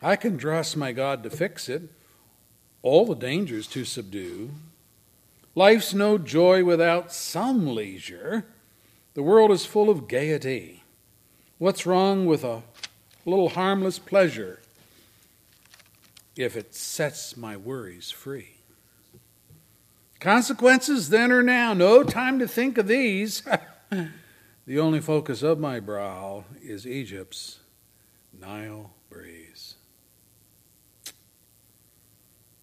I 0.00 0.16
can 0.16 0.38
trust 0.38 0.78
my 0.78 0.92
God 0.92 1.22
to 1.24 1.28
fix 1.28 1.68
it, 1.68 1.90
all 2.80 3.04
the 3.04 3.14
dangers 3.14 3.66
to 3.66 3.84
subdue. 3.84 4.52
Life's 5.54 5.92
no 5.92 6.16
joy 6.16 6.64
without 6.64 7.12
some 7.12 7.66
leisure. 7.74 8.46
The 9.12 9.22
world 9.22 9.50
is 9.50 9.66
full 9.66 9.90
of 9.90 10.08
gaiety. 10.08 10.84
What's 11.58 11.84
wrong 11.84 12.24
with 12.24 12.44
a 12.44 12.62
little 13.26 13.50
harmless 13.50 13.98
pleasure 13.98 14.62
if 16.36 16.56
it 16.56 16.74
sets 16.74 17.36
my 17.36 17.58
worries 17.58 18.10
free? 18.10 18.54
Consequences 20.18 21.10
then 21.10 21.30
or 21.30 21.42
now, 21.42 21.74
no 21.74 22.04
time 22.04 22.38
to 22.38 22.48
think 22.48 22.78
of 22.78 22.86
these. 22.86 23.42
the 24.70 24.78
only 24.78 25.00
focus 25.00 25.42
of 25.42 25.58
my 25.58 25.80
brow 25.80 26.44
is 26.62 26.86
Egypt's 26.86 27.58
Nile 28.32 28.92
breeze. 29.10 29.74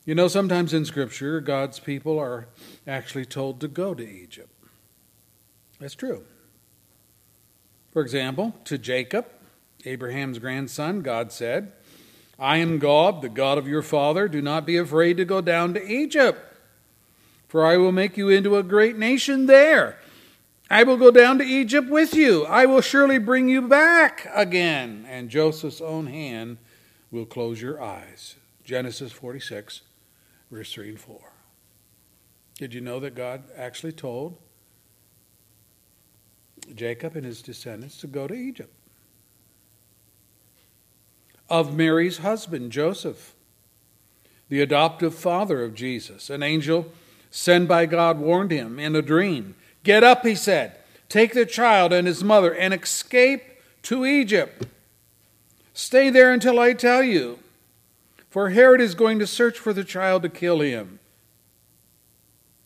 You 0.06 0.16
know, 0.16 0.30
sometimes 0.30 0.74
in 0.74 0.86
Scripture, 0.86 1.42
God's 1.42 1.82
people 1.82 2.18
are 2.18 2.48
actually 2.88 3.26
told 3.26 3.60
to 3.60 3.68
go 3.68 3.94
to 3.94 4.10
Egypt. 4.10 4.50
That's 5.82 5.96
true. 5.96 6.24
For 7.92 8.02
example, 8.04 8.56
to 8.64 8.78
Jacob, 8.78 9.26
Abraham's 9.84 10.40
grandson, 10.40 11.02
God 11.02 11.34
said, 11.34 11.74
I 12.40 12.60
am 12.60 12.80
God, 12.80 13.22
the 13.22 13.28
God 13.28 13.58
of 13.58 13.68
your 13.68 13.82
father. 13.82 14.30
Do 14.30 14.42
not 14.42 14.66
be 14.66 14.78
afraid 14.78 15.18
to 15.18 15.26
go 15.26 15.42
down 15.42 15.74
to 15.74 15.86
Egypt, 15.86 16.40
for 17.50 17.66
I 17.66 17.76
will 17.76 17.92
make 17.92 18.16
you 18.16 18.30
into 18.30 18.56
a 18.56 18.64
great 18.64 18.98
nation 18.98 19.48
there. 19.48 20.00
I 20.70 20.84
will 20.84 20.98
go 20.98 21.12
down 21.12 21.38
to 21.40 21.46
Egypt 21.46 21.90
with 21.90 22.14
you. 22.14 22.46
I 22.46 22.66
will 22.66 22.82
surely 22.82 23.18
bring 23.20 23.48
you 23.48 23.62
back 23.62 24.28
again. 24.34 25.06
And 25.10 25.30
Joseph's 25.30 25.82
own 25.82 26.08
hand 26.08 26.58
will 27.10 27.26
close 27.26 27.62
your 27.62 27.82
eyes. 27.82 28.36
Genesis 28.64 29.14
46, 29.14 29.82
verse 30.52 30.74
3 30.74 30.90
and 30.90 31.00
4. 31.00 31.32
Did 32.58 32.74
you 32.74 32.82
know 32.82 33.00
that 33.00 33.16
God 33.16 33.44
actually 33.56 33.94
told 33.94 34.38
Jacob 36.76 37.16
and 37.16 37.26
his 37.26 37.42
descendants 37.42 37.98
to 38.02 38.08
go 38.08 38.28
to 38.28 38.34
Egypt? 38.34 38.74
Of 41.50 41.74
Mary's 41.74 42.18
husband, 42.18 42.74
Joseph, 42.74 43.34
the 44.50 44.62
adoptive 44.62 45.16
father 45.16 45.64
of 45.64 45.76
Jesus, 45.76 46.30
an 46.30 46.44
angel 46.44 46.92
sent 47.32 47.70
by 47.70 47.86
God 47.86 48.20
warned 48.20 48.52
him 48.52 48.80
in 48.80 48.96
a 48.96 49.02
dream 49.02 49.56
Get 49.84 50.04
up, 50.04 50.26
he 50.26 50.36
said, 50.36 50.78
take 51.10 51.34
the 51.34 51.46
child 51.46 51.94
and 51.94 52.08
his 52.08 52.24
mother 52.24 52.54
and 52.54 52.74
escape 52.74 53.44
to 53.84 54.06
Egypt. 54.06 54.66
Stay 55.74 56.10
there 56.10 56.32
until 56.32 56.60
I 56.60 56.74
tell 56.74 57.04
you, 57.04 57.40
for 58.30 58.50
Herod 58.50 58.82
is 58.82 58.96
going 58.96 59.20
to 59.20 59.28
search 59.28 59.58
for 59.58 59.74
the 59.74 59.84
child 59.84 60.24
to 60.24 60.30
kill 60.30 60.60
him. 60.60 61.00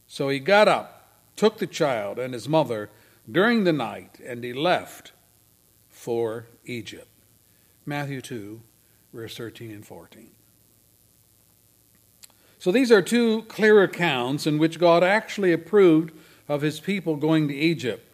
So 0.08 0.30
he 0.30 0.40
got 0.40 0.68
up, 0.68 1.10
took 1.36 1.58
the 1.58 1.68
child 1.68 2.20
and 2.20 2.34
his 2.34 2.50
mother 2.50 2.90
during 3.30 3.64
the 3.64 3.74
night, 3.74 4.20
and 4.26 4.44
he 4.44 4.54
left 4.54 5.12
for 5.90 6.48
Egypt. 6.66 7.08
Matthew 7.86 8.22
2, 8.22 8.62
verse 9.14 9.38
13 9.38 9.72
and 9.72 9.86
14. 9.86 10.32
So 12.60 12.72
these 12.72 12.92
are 12.92 13.02
two 13.02 13.44
clear 13.44 13.82
accounts 13.82 14.46
in 14.46 14.58
which 14.58 14.80
God 14.80 15.04
actually 15.04 15.52
approved 15.52 16.12
of 16.52 16.62
his 16.62 16.82
people 16.82 17.16
going 17.16 17.48
to 17.48 17.56
Egypt 17.56 18.06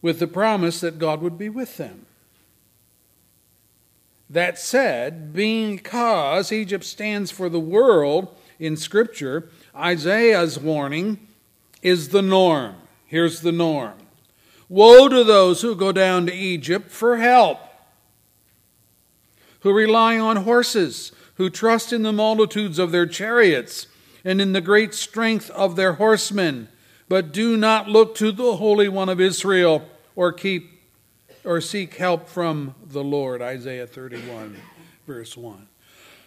with 0.00 0.20
the 0.20 0.28
promise 0.28 0.78
that 0.78 0.96
God 0.96 1.20
would 1.22 1.36
be 1.36 1.48
with 1.48 1.76
them. 1.76 2.06
That 4.30 4.60
said, 4.60 5.32
because 5.32 6.52
Egypt 6.52 6.84
stands 6.84 7.32
for 7.32 7.48
the 7.48 7.58
world 7.58 8.32
in 8.60 8.76
Scripture, 8.76 9.50
Isaiah's 9.74 10.56
warning 10.56 11.18
is 11.82 12.10
the 12.10 12.22
norm. 12.22 12.76
Here's 13.06 13.40
the 13.40 13.50
norm 13.50 13.94
Woe 14.68 15.08
to 15.08 15.24
those 15.24 15.62
who 15.62 15.74
go 15.74 15.90
down 15.90 16.26
to 16.26 16.32
Egypt 16.32 16.92
for 16.92 17.16
help, 17.16 17.58
who 19.60 19.72
rely 19.72 20.16
on 20.16 20.36
horses, 20.36 21.10
who 21.34 21.50
trust 21.50 21.92
in 21.92 22.04
the 22.04 22.12
multitudes 22.12 22.78
of 22.78 22.92
their 22.92 23.06
chariots 23.06 23.88
and 24.24 24.40
in 24.40 24.52
the 24.52 24.60
great 24.60 24.94
strength 24.94 25.50
of 25.50 25.74
their 25.74 25.94
horsemen 25.94 26.68
but 27.08 27.32
do 27.32 27.56
not 27.56 27.88
look 27.88 28.14
to 28.16 28.32
the 28.32 28.56
Holy 28.56 28.88
One 28.88 29.08
of 29.08 29.20
Israel 29.20 29.88
or 30.16 30.32
keep 30.32 30.70
or 31.44 31.60
seek 31.60 31.94
help 31.94 32.28
from 32.28 32.74
the 32.86 33.04
Lord. 33.04 33.42
Isaiah 33.42 33.86
31, 33.86 34.56
verse 35.06 35.36
1. 35.36 35.68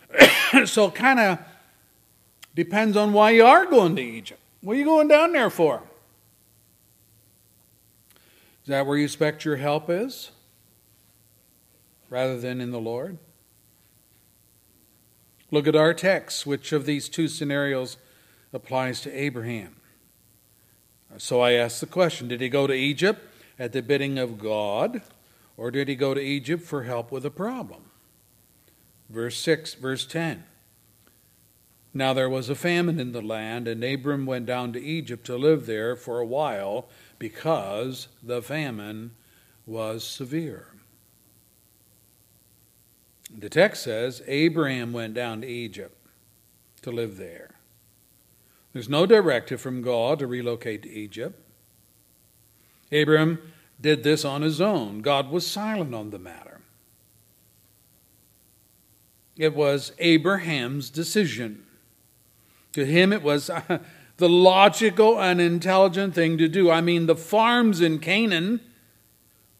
so, 0.65 0.91
kind 0.91 1.19
of 1.19 1.39
depends 2.55 2.95
on 2.95 3.13
why 3.13 3.31
you 3.31 3.45
are 3.45 3.65
going 3.65 3.95
to 3.95 4.01
Egypt. 4.01 4.39
What 4.61 4.73
are 4.73 4.79
you 4.79 4.85
going 4.85 5.07
down 5.07 5.33
there 5.33 5.49
for? 5.49 5.83
Is 8.63 8.69
that 8.69 8.85
where 8.85 8.97
you 8.97 9.05
expect 9.05 9.45
your 9.45 9.55
help 9.55 9.89
is? 9.89 10.31
Rather 12.09 12.39
than 12.39 12.61
in 12.61 12.71
the 12.71 12.79
Lord? 12.79 13.17
Look 15.51 15.67
at 15.67 15.75
our 15.75 15.93
text. 15.93 16.45
Which 16.45 16.71
of 16.73 16.85
these 16.85 17.09
two 17.09 17.27
scenarios 17.27 17.97
applies 18.53 19.01
to 19.01 19.11
Abraham? 19.13 19.77
So 21.17 21.41
I 21.41 21.53
ask 21.53 21.79
the 21.79 21.85
question 21.85 22.27
Did 22.27 22.41
he 22.41 22.49
go 22.49 22.67
to 22.67 22.73
Egypt 22.73 23.21
at 23.57 23.71
the 23.71 23.81
bidding 23.81 24.19
of 24.19 24.37
God, 24.37 25.01
or 25.55 25.71
did 25.71 25.87
he 25.87 25.95
go 25.95 26.13
to 26.13 26.21
Egypt 26.21 26.63
for 26.63 26.83
help 26.83 27.11
with 27.11 27.25
a 27.25 27.31
problem? 27.31 27.83
Verse 29.09 29.37
6, 29.37 29.75
verse 29.75 30.05
10. 30.05 30.43
Now 31.93 32.13
there 32.13 32.29
was 32.29 32.49
a 32.49 32.55
famine 32.55 32.99
in 32.99 33.11
the 33.13 33.21
land, 33.21 33.67
and 33.67 33.83
Abram 33.83 34.25
went 34.25 34.45
down 34.45 34.73
to 34.73 34.83
Egypt 34.83 35.25
to 35.25 35.37
live 35.37 35.65
there 35.65 35.95
for 35.95 36.19
a 36.19 36.25
while 36.25 36.89
because 37.17 38.07
the 38.21 38.41
famine 38.41 39.15
was 39.65 40.03
severe. 40.03 40.67
The 43.35 43.49
text 43.49 43.83
says 43.83 44.21
Abraham 44.27 44.93
went 44.93 45.13
down 45.13 45.41
to 45.41 45.47
Egypt 45.47 45.97
to 46.83 46.91
live 46.91 47.17
there. 47.17 47.46
There's 48.77 48.87
no 48.87 49.07
directive 49.07 49.59
from 49.59 49.81
God 49.81 50.19
to 50.19 50.27
relocate 50.27 50.83
to 50.83 50.89
Egypt. 50.91 51.41
Abram 52.91 53.39
did 53.81 54.03
this 54.03 54.23
on 54.23 54.43
his 54.43 54.61
own. 54.61 55.01
God 55.01 55.31
was 55.31 55.47
silent 55.47 55.95
on 55.95 56.11
the 56.11 56.19
matter. 56.19 56.61
It 59.35 59.55
was 59.55 59.93
Abraham's 59.97 60.91
decision. 60.91 61.65
To 62.73 62.85
him, 62.85 63.11
it 63.11 63.23
was 63.23 63.49
uh, 63.49 63.79
the 64.17 64.29
logical 64.29 65.19
and 65.19 65.41
intelligent 65.41 66.13
thing 66.13 66.37
to 66.37 66.47
do. 66.47 66.69
I 66.69 66.81
mean, 66.81 67.07
the 67.07 67.15
farms 67.15 67.81
in 67.81 67.97
Canaan 67.97 68.61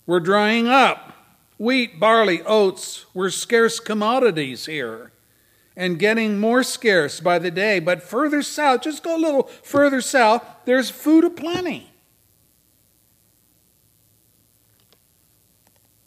were 0.05 0.19
drying 0.19 0.67
up. 0.67 1.13
Wheat, 1.57 1.99
barley, 1.99 2.43
oats 2.43 3.07
were 3.15 3.31
scarce 3.31 3.79
commodities 3.79 4.67
here 4.67 5.11
and 5.77 5.99
getting 5.99 6.39
more 6.39 6.63
scarce 6.63 7.19
by 7.19 7.37
the 7.37 7.51
day. 7.51 7.79
But 7.79 8.01
further 8.01 8.41
south, 8.41 8.81
just 8.81 9.03
go 9.03 9.15
a 9.15 9.21
little 9.21 9.43
further 9.43 10.01
south, 10.01 10.43
there's 10.65 10.89
food 10.89 11.23
aplenty. 11.23 11.91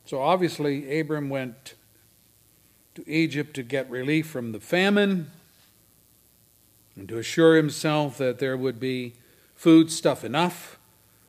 So 0.04 0.20
obviously, 0.20 0.98
Abram 0.98 1.30
went 1.30 1.74
to 2.96 3.08
Egypt 3.08 3.54
to 3.54 3.62
get 3.62 3.88
relief 3.88 4.26
from 4.26 4.50
the 4.50 4.58
famine 4.58 5.30
and 6.96 7.08
to 7.08 7.18
assure 7.18 7.56
himself 7.56 8.18
that 8.18 8.40
there 8.40 8.56
would 8.56 8.80
be 8.80 9.14
food 9.54 9.92
stuff 9.92 10.24
enough 10.24 10.80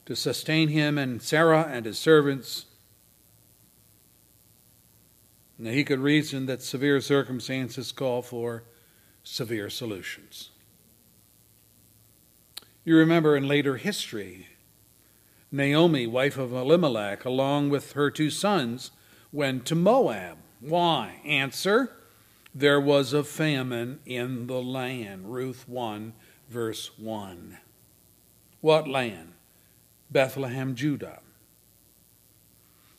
to 0.08 0.16
sustain 0.16 0.70
him 0.70 0.98
and 0.98 1.22
Sarah 1.22 1.70
and 1.72 1.86
his 1.86 2.00
servants 2.00 2.66
now, 5.62 5.70
he 5.70 5.84
could 5.84 6.00
reason 6.00 6.48
that 6.48 6.64
severe 6.64 7.00
circumstances 7.00 7.92
call 7.92 8.24
for 8.24 8.64
severe 9.24 9.70
solutions. 9.70 10.50
You 12.84 12.98
remember 12.98 13.38
in 13.38 13.48
later 13.48 13.78
history, 13.78 14.48
Naomi, 15.52 16.08
wife 16.08 16.40
of 16.40 16.52
Elimelech, 16.52 17.26
along 17.26 17.70
with 17.70 17.92
her 17.92 18.10
two 18.10 18.32
sons, 18.32 18.90
went 19.32 19.68
to 19.68 19.76
Moab. 19.76 20.40
Why? 20.62 21.22
Answer 21.24 21.92
there 22.56 22.82
was 22.82 23.14
a 23.14 23.24
famine 23.24 24.00
in 24.04 24.48
the 24.48 24.64
land. 24.64 25.32
Ruth 25.32 25.70
1, 25.70 26.14
verse 26.50 26.98
1. 26.98 27.60
What 28.62 28.88
land? 28.88 29.34
Bethlehem, 30.10 30.74
Judah. 30.74 31.20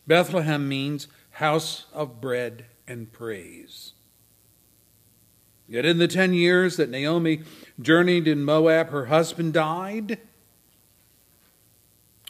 Bethlehem 0.06 0.68
means 0.68 1.08
house 1.32 1.86
of 1.92 2.20
bread 2.20 2.66
and 2.86 3.12
praise. 3.12 3.92
Yet 5.68 5.84
in 5.86 5.98
the 5.98 6.08
ten 6.08 6.34
years 6.34 6.76
that 6.76 6.90
Naomi 6.90 7.42
journeyed 7.80 8.28
in 8.28 8.44
Moab, 8.44 8.90
her 8.90 9.06
husband 9.06 9.54
died. 9.54 10.18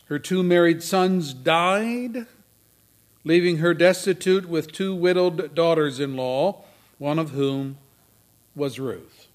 Her 0.06 0.18
two 0.18 0.42
married 0.42 0.82
sons 0.82 1.34
died, 1.34 2.26
leaving 3.24 3.58
her 3.58 3.74
destitute 3.74 4.48
with 4.48 4.70
two 4.70 4.94
widowed 4.94 5.54
daughters 5.54 5.98
in 5.98 6.16
law, 6.16 6.64
one 6.98 7.18
of 7.18 7.30
whom 7.30 7.78
was 8.54 8.78
Ruth. 8.78 9.26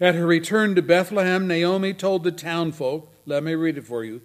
At 0.00 0.14
her 0.14 0.26
return 0.26 0.74
to 0.74 0.82
Bethlehem, 0.82 1.46
Naomi 1.46 1.92
told 1.92 2.24
the 2.24 2.32
townfolk, 2.32 3.12
let 3.26 3.42
me 3.42 3.54
read 3.54 3.78
it 3.78 3.84
for 3.84 4.04
you, 4.04 4.22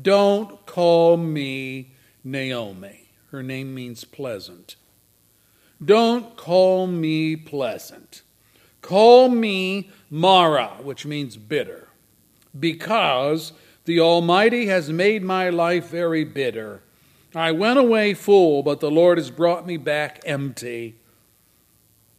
don't 0.00 0.64
call 0.66 1.16
me 1.16 1.92
Naomi. 2.24 3.08
Her 3.30 3.42
name 3.42 3.74
means 3.74 4.04
pleasant. 4.04 4.76
Don't 5.84 6.36
call 6.36 6.86
me 6.86 7.34
pleasant. 7.34 8.22
Call 8.82 9.28
me 9.28 9.90
Mara, 10.10 10.76
which 10.82 11.06
means 11.06 11.36
bitter, 11.36 11.88
because 12.58 13.52
the 13.84 14.00
Almighty 14.00 14.66
has 14.66 14.90
made 14.90 15.22
my 15.22 15.48
life 15.48 15.88
very 15.88 16.24
bitter. 16.24 16.82
I 17.34 17.52
went 17.52 17.78
away 17.78 18.14
full, 18.14 18.62
but 18.62 18.80
the 18.80 18.90
Lord 18.90 19.18
has 19.18 19.30
brought 19.30 19.66
me 19.66 19.76
back 19.76 20.20
empty. 20.24 20.96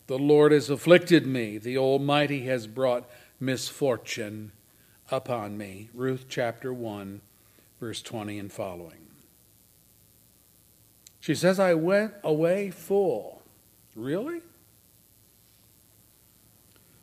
The 0.07 0.17
Lord 0.17 0.51
has 0.51 0.69
afflicted 0.69 1.25
me. 1.27 1.57
The 1.57 1.77
Almighty 1.77 2.45
has 2.45 2.67
brought 2.67 3.09
misfortune 3.39 4.51
upon 5.11 5.57
me. 5.57 5.89
Ruth 5.93 6.25
chapter 6.27 6.73
1, 6.73 7.21
verse 7.79 8.01
20 8.01 8.39
and 8.39 8.51
following. 8.51 9.02
She 11.23 11.35
says, 11.35 11.57
I 11.57 11.73
went 11.73 12.15
away 12.21 12.69
full. 12.69 13.43
Really? 13.95 14.41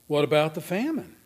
What 0.09 0.25
about 0.25 0.55
the 0.55 0.61
famine? 0.61 1.16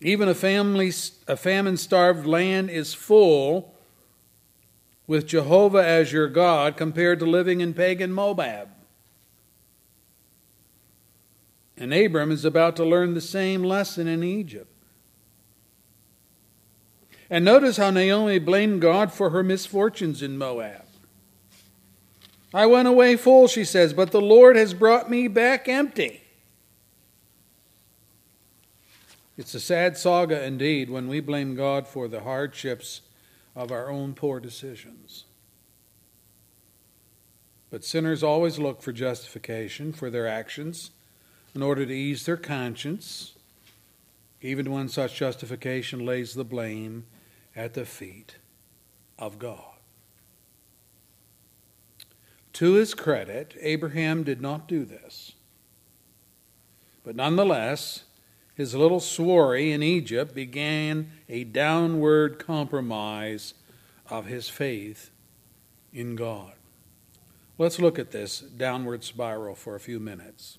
Even 0.00 0.28
a 0.28 0.34
family 0.36 0.92
a 1.26 1.36
famine 1.36 1.76
starved 1.76 2.26
land 2.26 2.70
is 2.70 2.94
full 2.94 3.74
with 5.08 5.26
Jehovah 5.26 5.84
as 5.84 6.12
your 6.12 6.28
God 6.28 6.76
compared 6.76 7.18
to 7.18 7.26
living 7.26 7.60
in 7.60 7.74
pagan 7.74 8.12
Moab. 8.12 8.68
And 11.76 11.92
Abram 11.92 12.30
is 12.30 12.44
about 12.44 12.76
to 12.76 12.84
learn 12.84 13.14
the 13.14 13.20
same 13.20 13.64
lesson 13.64 14.06
in 14.06 14.22
Egypt. 14.22 14.69
And 17.30 17.44
notice 17.44 17.76
how 17.76 17.90
Naomi 17.90 18.40
blamed 18.40 18.80
God 18.82 19.12
for 19.12 19.30
her 19.30 19.44
misfortunes 19.44 20.20
in 20.20 20.36
Moab. 20.36 20.84
I 22.52 22.66
went 22.66 22.88
away 22.88 23.16
full, 23.16 23.46
she 23.46 23.64
says, 23.64 23.92
but 23.92 24.10
the 24.10 24.20
Lord 24.20 24.56
has 24.56 24.74
brought 24.74 25.08
me 25.08 25.28
back 25.28 25.68
empty. 25.68 26.24
It's 29.38 29.54
a 29.54 29.60
sad 29.60 29.96
saga 29.96 30.44
indeed 30.44 30.90
when 30.90 31.06
we 31.06 31.20
blame 31.20 31.54
God 31.54 31.86
for 31.86 32.08
the 32.08 32.20
hardships 32.20 33.02
of 33.54 33.70
our 33.70 33.88
own 33.88 34.14
poor 34.14 34.40
decisions. 34.40 35.24
But 37.70 37.84
sinners 37.84 38.24
always 38.24 38.58
look 38.58 38.82
for 38.82 38.92
justification 38.92 39.92
for 39.92 40.10
their 40.10 40.26
actions 40.26 40.90
in 41.54 41.62
order 41.62 41.86
to 41.86 41.94
ease 41.94 42.26
their 42.26 42.36
conscience, 42.36 43.34
even 44.42 44.72
when 44.72 44.88
such 44.88 45.14
justification 45.14 46.04
lays 46.04 46.34
the 46.34 46.44
blame 46.44 47.04
at 47.60 47.74
the 47.74 47.84
feet 47.84 48.36
of 49.18 49.38
God. 49.38 49.76
To 52.54 52.72
his 52.72 52.94
credit, 52.94 53.54
Abraham 53.60 54.22
did 54.22 54.40
not 54.40 54.66
do 54.66 54.86
this. 54.86 55.32
But 57.04 57.16
nonetheless, 57.16 58.04
his 58.54 58.74
little 58.74 58.98
swarry 58.98 59.72
in 59.72 59.82
Egypt 59.82 60.34
began 60.34 61.10
a 61.28 61.44
downward 61.44 62.38
compromise 62.38 63.52
of 64.08 64.24
his 64.24 64.48
faith 64.48 65.10
in 65.92 66.16
God. 66.16 66.52
Let's 67.58 67.78
look 67.78 67.98
at 67.98 68.10
this 68.10 68.40
downward 68.40 69.04
spiral 69.04 69.54
for 69.54 69.74
a 69.74 69.80
few 69.80 70.00
minutes. 70.00 70.56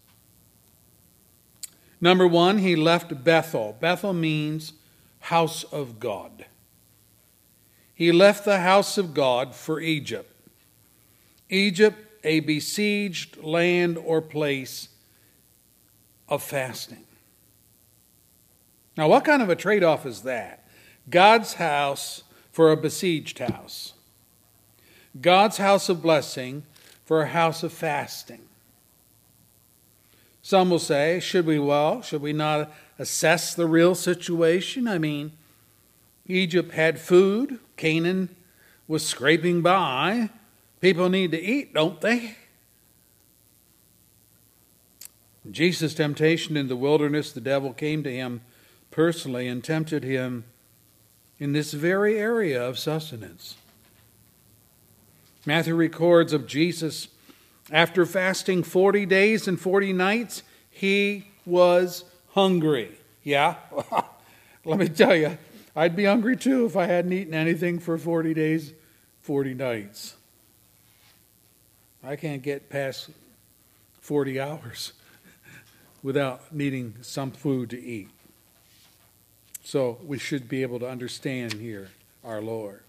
Number 2.00 2.28
one, 2.28 2.60
he 2.60 2.76
left 2.76 3.24
Bethel. 3.24 3.76
Bethel 3.80 4.14
means 4.14 4.74
house 5.20 5.64
of 5.64 6.00
God. 6.00 6.46
He 8.02 8.12
left 8.12 8.46
the 8.46 8.62
house 8.62 8.98
of 8.98 9.14
God 9.14 9.54
for 9.54 9.80
Egypt. 9.80 10.34
Egypt, 11.52 12.00
a 12.24 12.40
besieged 12.40 13.38
land 13.44 13.96
or 13.96 14.24
place 14.24 14.90
of 16.28 16.42
fasting. 16.42 17.04
Now, 18.98 19.08
what 19.08 19.24
kind 19.24 19.44
of 19.44 19.52
a 19.52 19.56
trade 19.56 19.84
off 19.84 20.08
is 20.08 20.24
that? 20.24 20.68
God's 21.12 21.54
house 21.54 22.24
for 22.52 22.72
a 22.72 22.76
besieged 22.76 23.38
house, 23.38 23.94
God's 25.22 25.58
house 25.58 25.88
of 25.88 26.02
blessing 26.02 26.64
for 27.06 27.22
a 27.22 27.28
house 27.28 27.62
of 27.62 27.72
fasting. 27.72 28.42
Some 30.42 30.72
will 30.72 30.80
say, 30.80 31.20
should 31.20 31.46
we, 31.46 31.60
well, 31.60 32.02
should 32.02 32.24
we 32.24 32.34
not 32.34 32.74
assess 32.98 33.54
the 33.54 33.68
real 33.68 33.94
situation? 33.94 34.88
I 34.88 34.98
mean, 34.98 35.34
Egypt 36.26 36.74
had 36.74 37.00
food, 37.00 37.60
Canaan 37.82 38.30
was 38.88 39.04
scraping 39.04 39.64
by. 39.64 40.30
People 40.82 41.10
need 41.10 41.32
to 41.32 41.42
eat, 41.42 41.74
don't 41.74 42.00
they? 42.00 42.36
Jesus' 45.50 45.96
temptation 45.96 46.56
in 46.56 46.68
the 46.68 46.76
wilderness, 46.76 47.32
the 47.32 47.42
devil 47.42 47.74
came 47.74 48.04
to 48.04 48.14
him 48.14 48.42
personally 48.92 49.48
and 49.48 49.64
tempted 49.64 50.04
him 50.04 50.44
in 51.40 51.54
this 51.54 51.74
very 51.74 52.20
area 52.20 52.64
of 52.64 52.78
sustenance. 52.78 53.56
Matthew 55.44 55.74
records 55.74 56.34
of 56.34 56.46
Jesus 56.46 57.08
after 57.72 58.06
fasting 58.06 58.62
40 58.62 59.08
days 59.08 59.48
and 59.48 59.60
40 59.60 59.92
nights, 59.92 60.44
he 60.70 61.26
was 61.48 62.04
hungry. 62.36 62.92
Yeah? 63.24 63.56
Let 64.66 64.78
me 64.78 64.88
tell 64.88 65.16
you, 65.16 65.36
I'd 65.76 65.96
be 65.96 66.06
hungry 66.06 66.36
too 66.36 66.66
if 66.66 66.76
I 66.76 66.86
hadn't 66.86 67.14
eaten 67.14 67.34
anything 67.34 67.80
for 67.80 67.98
40 67.98 68.34
days, 68.34 68.74
40 69.22 69.54
nights. 69.54 70.16
I 72.04 72.16
can't 72.16 72.42
get 72.42 72.70
past 72.70 73.10
40 74.02 74.40
hours 74.40 74.94
without 76.04 76.54
needing 76.54 76.96
some 77.02 77.32
food 77.32 77.70
to 77.70 77.82
eat. 77.82 78.10
So 79.64 80.00
we 80.04 80.18
should 80.18 80.50
be 80.50 80.64
able 80.64 80.80
to 80.80 80.90
understand 80.90 81.54
here 81.54 81.90
our 82.24 82.42
Lord. 82.42 82.82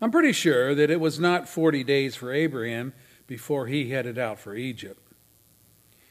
I'm 0.00 0.10
pretty 0.10 0.32
sure 0.32 0.74
that 0.74 0.90
it 0.90 1.00
was 1.00 1.18
not 1.18 1.48
40 1.48 1.84
days 1.84 2.16
for 2.16 2.32
Abraham 2.32 2.92
before 3.26 3.66
he 3.66 3.90
headed 3.90 4.18
out 4.18 4.38
for 4.38 4.54
Egypt. 4.54 5.00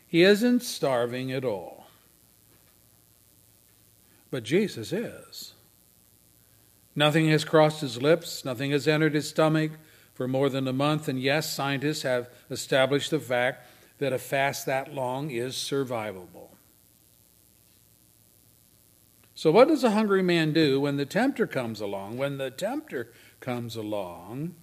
He 0.07 0.23
isn't 0.23 0.61
starving 0.61 1.31
at 1.31 1.45
all. 1.45 1.78
But 4.31 4.43
Jesus 4.43 4.93
is. 4.93 5.53
Nothing 6.95 7.29
has 7.29 7.45
crossed 7.45 7.81
his 7.81 8.01
lips, 8.01 8.43
nothing 8.43 8.71
has 8.71 8.87
entered 8.87 9.13
his 9.13 9.29
stomach 9.29 9.71
for 10.13 10.27
more 10.27 10.49
than 10.49 10.67
a 10.67 10.73
month, 10.73 11.07
and 11.07 11.19
yes, 11.19 11.51
scientists 11.51 12.01
have 12.01 12.29
established 12.49 13.09
the 13.09 13.19
fact 13.19 13.65
that 13.99 14.11
a 14.11 14.19
fast 14.19 14.65
that 14.65 14.93
long 14.93 15.31
is 15.31 15.53
survivable. 15.53 16.49
So, 19.33 19.51
what 19.51 19.69
does 19.69 19.85
a 19.85 19.91
hungry 19.91 20.21
man 20.21 20.51
do 20.51 20.81
when 20.81 20.97
the 20.97 21.05
tempter 21.05 21.47
comes 21.47 21.79
along? 21.79 22.17
When 22.17 22.37
the 22.37 22.51
tempter 22.51 23.13
comes 23.39 23.77
along 23.77 24.55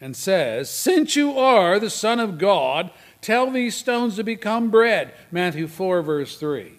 and 0.00 0.16
says, 0.16 0.68
Since 0.68 1.14
you 1.14 1.38
are 1.38 1.78
the 1.78 1.90
Son 1.90 2.18
of 2.18 2.38
God, 2.38 2.90
tell 3.20 3.48
these 3.52 3.76
stones 3.76 4.16
to 4.16 4.24
become 4.24 4.70
bread. 4.70 5.14
Matthew 5.30 5.68
4, 5.68 6.02
verse 6.02 6.36
3. 6.36 6.77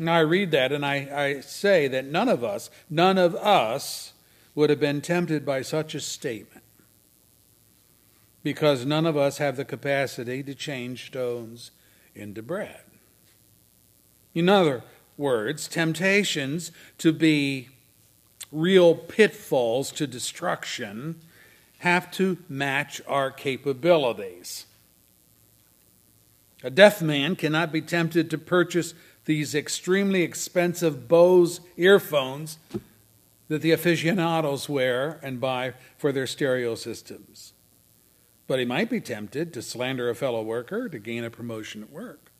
Now 0.00 0.14
I 0.14 0.20
read 0.20 0.50
that 0.52 0.72
and 0.72 0.84
I, 0.84 1.10
I 1.14 1.40
say 1.40 1.86
that 1.88 2.06
none 2.06 2.30
of 2.30 2.42
us, 2.42 2.70
none 2.88 3.18
of 3.18 3.34
us 3.34 4.14
would 4.54 4.70
have 4.70 4.80
been 4.80 5.02
tempted 5.02 5.44
by 5.44 5.60
such 5.60 5.94
a 5.94 6.00
statement 6.00 6.64
because 8.42 8.86
none 8.86 9.04
of 9.04 9.18
us 9.18 9.36
have 9.36 9.58
the 9.58 9.64
capacity 9.66 10.42
to 10.42 10.54
change 10.54 11.08
stones 11.08 11.70
into 12.14 12.40
bread. 12.40 12.80
In 14.34 14.48
other 14.48 14.84
words, 15.18 15.68
temptations 15.68 16.72
to 16.96 17.12
be 17.12 17.68
real 18.50 18.94
pitfalls 18.94 19.92
to 19.92 20.06
destruction 20.06 21.20
have 21.80 22.10
to 22.12 22.38
match 22.48 23.02
our 23.06 23.30
capabilities. 23.30 24.64
A 26.62 26.70
deaf 26.70 27.00
man 27.02 27.36
cannot 27.36 27.70
be 27.70 27.82
tempted 27.82 28.30
to 28.30 28.38
purchase 28.38 28.94
these 29.30 29.54
extremely 29.54 30.22
expensive 30.22 31.06
Bose 31.06 31.60
earphones 31.76 32.58
that 33.46 33.62
the 33.62 33.70
aficionados 33.70 34.68
wear 34.68 35.20
and 35.22 35.40
buy 35.40 35.72
for 35.96 36.10
their 36.10 36.26
stereo 36.26 36.74
systems. 36.74 37.52
But 38.48 38.58
he 38.58 38.64
might 38.64 38.90
be 38.90 39.00
tempted 39.00 39.54
to 39.54 39.62
slander 39.62 40.10
a 40.10 40.16
fellow 40.16 40.42
worker 40.42 40.88
to 40.88 40.98
gain 40.98 41.22
a 41.22 41.30
promotion 41.30 41.80
at 41.80 41.92
work. 41.92 42.32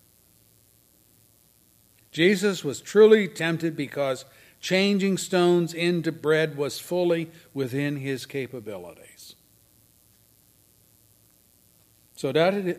Jesus 2.10 2.64
was 2.64 2.80
truly 2.80 3.28
tempted 3.28 3.76
because 3.76 4.24
changing 4.58 5.16
stones 5.16 5.72
into 5.72 6.10
bread 6.10 6.56
was 6.56 6.80
fully 6.80 7.30
within 7.54 7.98
his 7.98 8.26
capabilities. 8.26 9.36
So, 12.16 12.32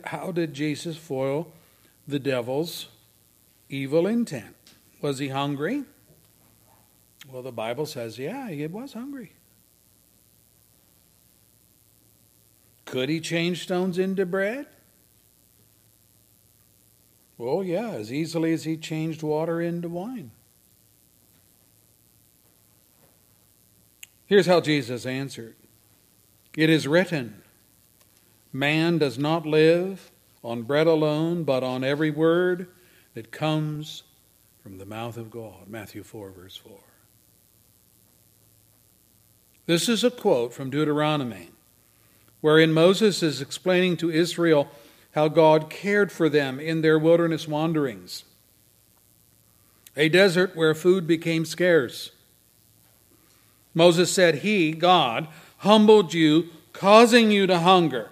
how 0.03 0.34
did 0.34 0.53
Jesus 0.53 0.97
foil 0.97 1.53
the 2.05 2.20
devil's 2.20 2.89
evil 3.72 4.07
intent? 4.07 4.55
Was 5.01 5.19
he 5.19 5.30
hungry? 5.30 5.84
Well, 7.32 7.41
the 7.41 7.51
Bible 7.51 7.86
says, 7.86 8.19
yeah, 8.19 8.49
he 8.49 8.65
was 8.67 8.93
hungry. 8.93 9.34
Could 12.86 13.09
he 13.09 13.22
change 13.22 13.63
stones 13.63 13.97
into 13.97 14.26
bread? 14.26 14.67
Well, 17.38 17.63
yeah, 17.63 17.91
as 17.91 18.11
easily 18.11 18.53
as 18.53 18.65
he 18.65 18.78
changed 18.78 19.24
water 19.24 19.61
into 19.61 19.89
wine. 19.89 20.32
Here's 24.26 24.45
how 24.45 24.61
Jesus 24.61 25.05
answered 25.05 25.55
It 26.55 26.69
is 26.69 26.88
written, 26.88 27.41
Man 28.53 28.97
does 28.97 29.17
not 29.17 29.45
live 29.45 30.11
on 30.43 30.63
bread 30.63 30.88
alone, 30.88 31.43
but 31.43 31.63
on 31.63 31.84
every 31.84 32.11
word 32.11 32.67
that 33.14 33.32
comes 33.32 34.03
from 34.62 34.78
the 34.78 34.86
mouth 34.86 35.18
of 35.18 35.32
God. 35.32 35.68
Matthew 35.68 36.03
4, 36.03 36.32
verse 36.32 36.57
4. 36.57 36.72
This 39.66 39.88
is 39.88 40.03
a 40.03 40.12
quote 40.12 40.53
from 40.53 40.70
Deuteronomy, 40.70 41.49
wherein 42.41 42.74
Moses 42.74 43.22
is 43.24 43.41
explaining 43.41 43.97
to 43.97 44.09
Israel 44.09 44.70
how 45.12 45.28
God 45.28 45.70
cared 45.70 46.12
for 46.12 46.30
them 46.30 46.59
in 46.59 46.82
their 46.82 46.97
wilderness 46.97 47.47
wanderings. 47.47 48.24
A 49.97 50.09
desert 50.09 50.55
where 50.55 50.74
food 50.74 51.05
became 51.05 51.45
scarce. 51.45 52.12
Moses 53.74 54.12
said, 54.12 54.36
He, 54.36 54.72
God, 54.72 55.28
humbled 55.57 56.14
you, 56.14 56.49
causing 56.74 57.32
you 57.32 57.45
to 57.47 57.59
hunger 57.59 58.09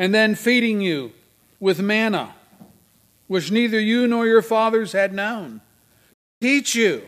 and 0.00 0.14
then 0.14 0.34
feeding 0.34 0.80
you 0.80 1.12
with 1.60 1.78
manna, 1.78 2.34
which 3.30 3.52
neither 3.52 3.78
you 3.78 4.08
nor 4.08 4.26
your 4.26 4.42
fathers 4.42 4.90
had 4.90 5.12
known. 5.12 5.60
Teach 6.40 6.74
you 6.74 7.04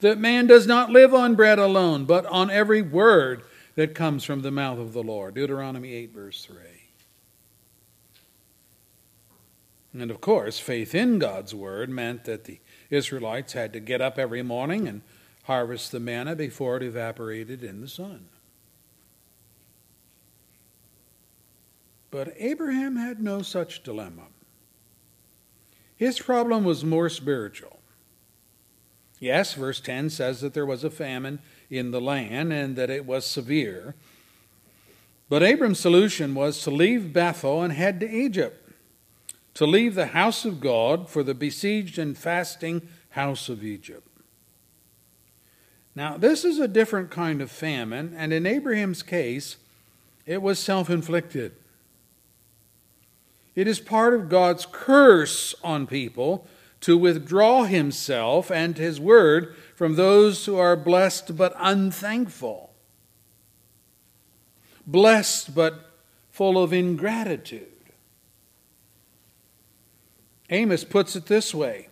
that 0.00 0.16
man 0.16 0.46
does 0.46 0.66
not 0.66 0.88
live 0.88 1.12
on 1.12 1.34
bread 1.34 1.58
alone, 1.58 2.06
but 2.06 2.24
on 2.24 2.48
every 2.48 2.80
word 2.80 3.42
that 3.74 3.94
comes 3.94 4.24
from 4.24 4.40
the 4.40 4.50
mouth 4.50 4.78
of 4.78 4.94
the 4.94 5.02
Lord. 5.02 5.34
Deuteronomy 5.34 5.92
8, 5.92 6.14
verse 6.14 6.46
3. 6.46 6.56
And 10.00 10.10
of 10.10 10.22
course, 10.22 10.58
faith 10.58 10.94
in 10.94 11.18
God's 11.18 11.54
word 11.54 11.90
meant 11.90 12.24
that 12.24 12.44
the 12.44 12.60
Israelites 12.88 13.52
had 13.52 13.74
to 13.74 13.80
get 13.80 14.00
up 14.00 14.18
every 14.18 14.42
morning 14.42 14.88
and 14.88 15.02
harvest 15.42 15.92
the 15.92 16.00
manna 16.00 16.34
before 16.34 16.78
it 16.78 16.82
evaporated 16.82 17.62
in 17.62 17.82
the 17.82 17.88
sun. 17.88 18.24
But 22.10 22.32
Abraham 22.38 22.96
had 22.96 23.20
no 23.20 23.42
such 23.42 23.82
dilemma. 23.82 24.28
His 26.04 26.18
problem 26.18 26.64
was 26.64 26.84
more 26.84 27.08
spiritual. 27.08 27.80
Yes, 29.20 29.54
verse 29.54 29.80
10 29.80 30.10
says 30.10 30.42
that 30.42 30.52
there 30.52 30.66
was 30.66 30.84
a 30.84 30.90
famine 30.90 31.38
in 31.70 31.92
the 31.92 32.00
land 32.00 32.52
and 32.52 32.76
that 32.76 32.90
it 32.90 33.06
was 33.06 33.24
severe. 33.24 33.94
But 35.30 35.42
Abram's 35.42 35.80
solution 35.80 36.34
was 36.34 36.60
to 36.64 36.70
leave 36.70 37.14
Bethel 37.14 37.62
and 37.62 37.72
head 37.72 38.00
to 38.00 38.10
Egypt, 38.10 38.70
to 39.54 39.64
leave 39.64 39.94
the 39.94 40.08
house 40.08 40.44
of 40.44 40.60
God 40.60 41.08
for 41.08 41.22
the 41.22 41.32
besieged 41.32 41.98
and 41.98 42.18
fasting 42.18 42.86
house 43.12 43.48
of 43.48 43.64
Egypt. 43.64 44.06
Now, 45.94 46.18
this 46.18 46.44
is 46.44 46.58
a 46.58 46.68
different 46.68 47.10
kind 47.10 47.40
of 47.40 47.50
famine, 47.50 48.14
and 48.14 48.30
in 48.30 48.44
Abraham's 48.44 49.02
case, 49.02 49.56
it 50.26 50.42
was 50.42 50.58
self 50.58 50.90
inflicted. 50.90 51.56
It 53.54 53.68
is 53.68 53.78
part 53.78 54.14
of 54.14 54.28
God's 54.28 54.66
curse 54.70 55.54
on 55.62 55.86
people 55.86 56.46
to 56.80 56.98
withdraw 56.98 57.64
himself 57.64 58.50
and 58.50 58.76
his 58.76 59.00
word 59.00 59.54
from 59.74 59.96
those 59.96 60.44
who 60.44 60.56
are 60.58 60.76
blessed 60.76 61.36
but 61.36 61.54
unthankful, 61.58 62.72
blessed 64.86 65.54
but 65.54 65.92
full 66.30 66.62
of 66.62 66.72
ingratitude. 66.72 67.68
Amos 70.50 70.84
puts 70.84 71.16
it 71.16 71.26
this 71.26 71.54
way 71.54 71.88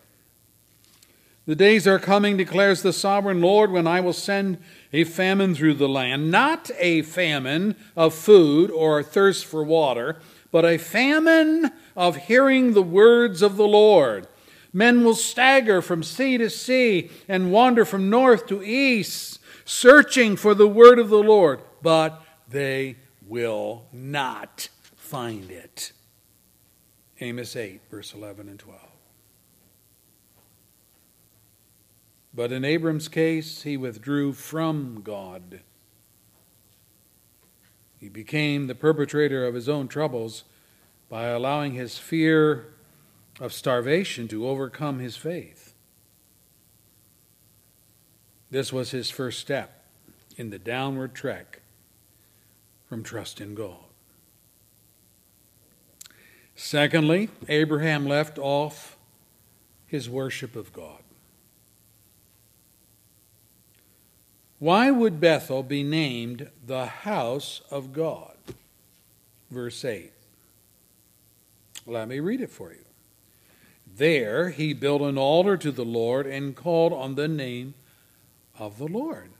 The 1.47 1.57
days 1.57 1.87
are 1.87 1.99
coming, 1.99 2.37
declares 2.37 2.83
the 2.83 2.93
sovereign 2.93 3.41
Lord, 3.41 3.71
when 3.71 3.87
I 3.87 4.01
will 4.01 4.13
send 4.13 4.59
a 4.93 5.05
famine 5.05 5.55
through 5.55 5.75
the 5.75 5.89
land, 5.89 6.31
not 6.31 6.71
a 6.79 7.03
famine 7.03 7.77
of 7.97 8.15
food 8.15 8.71
or 8.71 9.03
thirst 9.03 9.47
for 9.47 9.65
water 9.65 10.21
but 10.53 10.65
a 10.65 10.79
famine 10.79 11.73
of 11.97 12.15
hearing 12.15 12.75
the 12.75 12.83
words 12.83 13.43
of 13.43 13.57
the 13.57 13.67
Lord. 13.67 14.29
Men 14.73 15.03
will 15.03 15.17
stagger 15.17 15.83
from 15.83 16.05
sea 16.05 16.39
to 16.39 16.49
sea 16.49 17.11
and 17.27 17.51
wander 17.51 17.85
from 17.85 18.09
north 18.09 18.47
to 18.47 18.63
east, 18.63 19.41
searching 19.65 20.37
for 20.37 20.55
the 20.55 20.69
word 20.69 21.01
of 21.01 21.09
the 21.09 21.23
Lord, 21.23 21.61
but 21.83 22.23
they 22.49 22.97
will 23.27 23.87
not 23.93 24.69
find 24.95 25.51
it. 25.51 25.93
Amos 27.21 27.57
8, 27.57 27.81
verse 27.91 28.15
11 28.15 28.49
and 28.49 28.59
12. 28.59 28.81
But 32.35 32.53
in 32.53 32.65
Abram's 32.65 33.09
case, 33.09 33.63
he 33.63 33.77
withdrew 33.77 34.33
from 34.33 35.03
God 35.03 35.61
he 38.03 38.09
became 38.09 38.67
the 38.67 38.75
perpetrator 38.75 39.47
of 39.47 39.55
his 39.55 39.69
own 39.69 39.87
troubles 39.87 40.43
by 41.09 41.29
allowing 41.29 41.75
his 41.75 41.99
fear 41.99 42.75
of 43.39 43.53
starvation 43.53 44.27
to 44.27 44.49
overcome 44.49 44.99
his 44.99 45.17
faith. 45.17 45.73
This 48.51 48.73
was 48.73 48.91
his 48.91 49.09
first 49.09 49.39
step 49.39 49.85
in 50.37 50.51
the 50.51 50.59
downward 50.59 51.15
trek 51.15 51.61
from 52.89 53.05
trust 53.05 53.41
in 53.41 53.55
God. 53.55 53.85
Secondly, 56.57 57.29
Abraham 57.49 58.05
left 58.05 58.37
off 58.37 58.97
his 59.87 60.11
worship 60.11 60.57
of 60.57 60.73
God. 60.73 61.02
Why 64.63 64.93
would 64.93 65.19
Bethel 65.19 65.65
be 65.65 65.83
named 65.83 66.49
the 66.65 66.87
house 66.87 67.63
of 67.69 67.93
God? 67.93 68.37
Verse 69.51 69.85
8. 69.85 70.13
Let 71.85 72.07
me 72.07 72.21
read 72.21 72.41
it 72.41 72.49
for 72.49 72.71
you. 72.71 72.85
There 73.97 74.51
he 74.51 74.73
built 74.73 75.03
an 75.03 75.19
altar 75.19 75.57
to 75.57 75.73
the 75.73 75.85
Lord 75.85 76.29
and 76.29 76.55
called 76.55 76.93
on 76.93 77.17
the 77.17 77.27
name 77.27 77.75
of 78.57 78.79
the 78.79 78.87
Lord. 78.87 79.31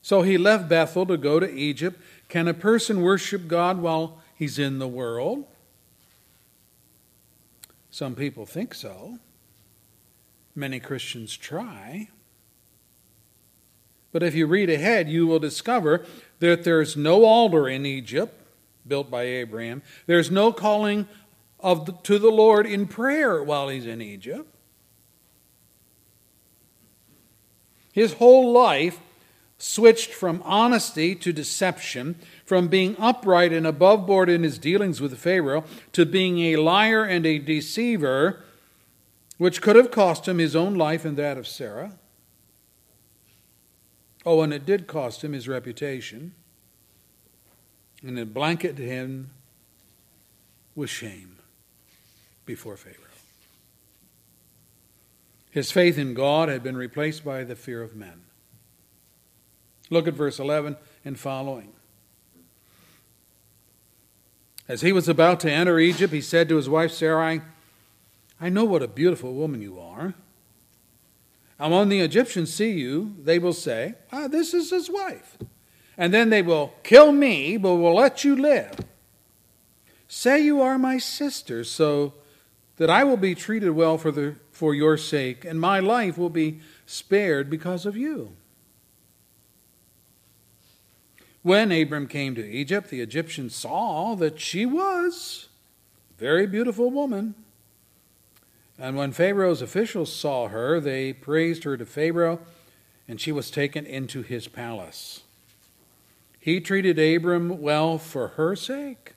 So 0.00 0.22
he 0.22 0.38
left 0.38 0.70
Bethel 0.70 1.04
to 1.04 1.18
go 1.18 1.40
to 1.40 1.54
Egypt. 1.54 2.00
Can 2.30 2.48
a 2.48 2.54
person 2.54 3.02
worship 3.02 3.48
God 3.48 3.82
while 3.82 4.22
he's 4.34 4.58
in 4.58 4.78
the 4.78 4.88
world? 4.88 5.44
Some 7.90 8.14
people 8.14 8.46
think 8.46 8.72
so. 8.72 9.18
Many 10.54 10.80
Christians 10.80 11.36
try. 11.36 12.08
But 14.12 14.22
if 14.22 14.34
you 14.34 14.46
read 14.46 14.68
ahead, 14.68 15.08
you 15.08 15.26
will 15.26 15.38
discover 15.38 16.04
that 16.40 16.64
there's 16.64 16.96
no 16.96 17.24
altar 17.24 17.68
in 17.68 17.86
Egypt 17.86 18.38
built 18.86 19.10
by 19.10 19.22
Abraham. 19.22 19.82
There's 20.06 20.30
no 20.30 20.52
calling 20.52 21.08
of 21.60 21.86
the, 21.86 21.92
to 21.92 22.18
the 22.18 22.30
Lord 22.30 22.66
in 22.66 22.86
prayer 22.86 23.42
while 23.42 23.68
he's 23.68 23.86
in 23.86 24.02
Egypt. 24.02 24.48
His 27.92 28.14
whole 28.14 28.52
life 28.52 29.00
switched 29.58 30.12
from 30.12 30.42
honesty 30.44 31.14
to 31.14 31.32
deception, 31.32 32.16
from 32.44 32.66
being 32.66 32.96
upright 32.98 33.52
and 33.52 33.66
above 33.66 34.06
board 34.06 34.28
in 34.28 34.42
his 34.42 34.58
dealings 34.58 35.00
with 35.00 35.16
Pharaoh 35.16 35.64
to 35.92 36.04
being 36.04 36.40
a 36.40 36.56
liar 36.56 37.04
and 37.04 37.24
a 37.24 37.38
deceiver 37.38 38.42
which 39.42 39.60
could 39.60 39.74
have 39.74 39.90
cost 39.90 40.28
him 40.28 40.38
his 40.38 40.54
own 40.54 40.76
life 40.76 41.04
and 41.04 41.16
that 41.16 41.36
of 41.36 41.48
Sarah. 41.48 41.98
Oh, 44.24 44.40
and 44.42 44.54
it 44.54 44.64
did 44.64 44.86
cost 44.86 45.24
him 45.24 45.32
his 45.32 45.48
reputation, 45.48 46.32
and 48.04 48.20
it 48.20 48.32
blanketed 48.32 48.78
him 48.78 49.30
with 50.76 50.90
shame 50.90 51.38
before 52.46 52.76
Pharaoh. 52.76 52.94
His 55.50 55.72
faith 55.72 55.98
in 55.98 56.14
God 56.14 56.48
had 56.48 56.62
been 56.62 56.76
replaced 56.76 57.24
by 57.24 57.42
the 57.42 57.56
fear 57.56 57.82
of 57.82 57.96
men. 57.96 58.22
Look 59.90 60.06
at 60.06 60.14
verse 60.14 60.38
11 60.38 60.76
and 61.04 61.18
following. 61.18 61.72
As 64.68 64.82
he 64.82 64.92
was 64.92 65.08
about 65.08 65.40
to 65.40 65.50
enter 65.50 65.80
Egypt, 65.80 66.12
he 66.12 66.20
said 66.20 66.48
to 66.48 66.54
his 66.54 66.68
wife 66.68 66.92
Sarai, 66.92 67.40
I 68.42 68.48
know 68.48 68.64
what 68.64 68.82
a 68.82 68.88
beautiful 68.88 69.34
woman 69.34 69.62
you 69.62 69.78
are. 69.78 70.14
And 71.60 71.72
when 71.72 71.88
the 71.88 72.00
Egyptians 72.00 72.52
see 72.52 72.72
you, 72.72 73.14
they 73.22 73.38
will 73.38 73.52
say, 73.52 73.94
Ah, 74.10 74.26
this 74.26 74.52
is 74.52 74.70
his 74.70 74.90
wife. 74.90 75.38
And 75.96 76.12
then 76.12 76.30
they 76.30 76.42
will 76.42 76.74
kill 76.82 77.12
me, 77.12 77.56
but 77.56 77.76
will 77.76 77.94
let 77.94 78.24
you 78.24 78.34
live. 78.34 78.74
Say 80.08 80.42
you 80.42 80.60
are 80.60 80.76
my 80.76 80.98
sister, 80.98 81.62
so 81.62 82.14
that 82.78 82.90
I 82.90 83.04
will 83.04 83.16
be 83.16 83.36
treated 83.36 83.70
well 83.70 83.96
for, 83.96 84.10
the, 84.10 84.34
for 84.50 84.74
your 84.74 84.96
sake, 84.96 85.44
and 85.44 85.60
my 85.60 85.78
life 85.78 86.18
will 86.18 86.28
be 86.28 86.58
spared 86.84 87.48
because 87.48 87.86
of 87.86 87.96
you. 87.96 88.32
When 91.42 91.70
Abram 91.70 92.08
came 92.08 92.34
to 92.34 92.44
Egypt, 92.44 92.90
the 92.90 93.02
Egyptians 93.02 93.54
saw 93.54 94.16
that 94.16 94.40
she 94.40 94.66
was 94.66 95.48
a 96.10 96.18
very 96.18 96.48
beautiful 96.48 96.90
woman. 96.90 97.36
And 98.78 98.96
when 98.96 99.12
Pharaoh's 99.12 99.62
officials 99.62 100.12
saw 100.12 100.48
her, 100.48 100.80
they 100.80 101.12
praised 101.12 101.64
her 101.64 101.76
to 101.76 101.86
Pharaoh, 101.86 102.40
and 103.06 103.20
she 103.20 103.32
was 103.32 103.50
taken 103.50 103.86
into 103.86 104.22
his 104.22 104.48
palace. 104.48 105.22
He 106.38 106.60
treated 106.60 106.98
Abram 106.98 107.60
well 107.60 107.98
for 107.98 108.28
her 108.28 108.56
sake. 108.56 109.14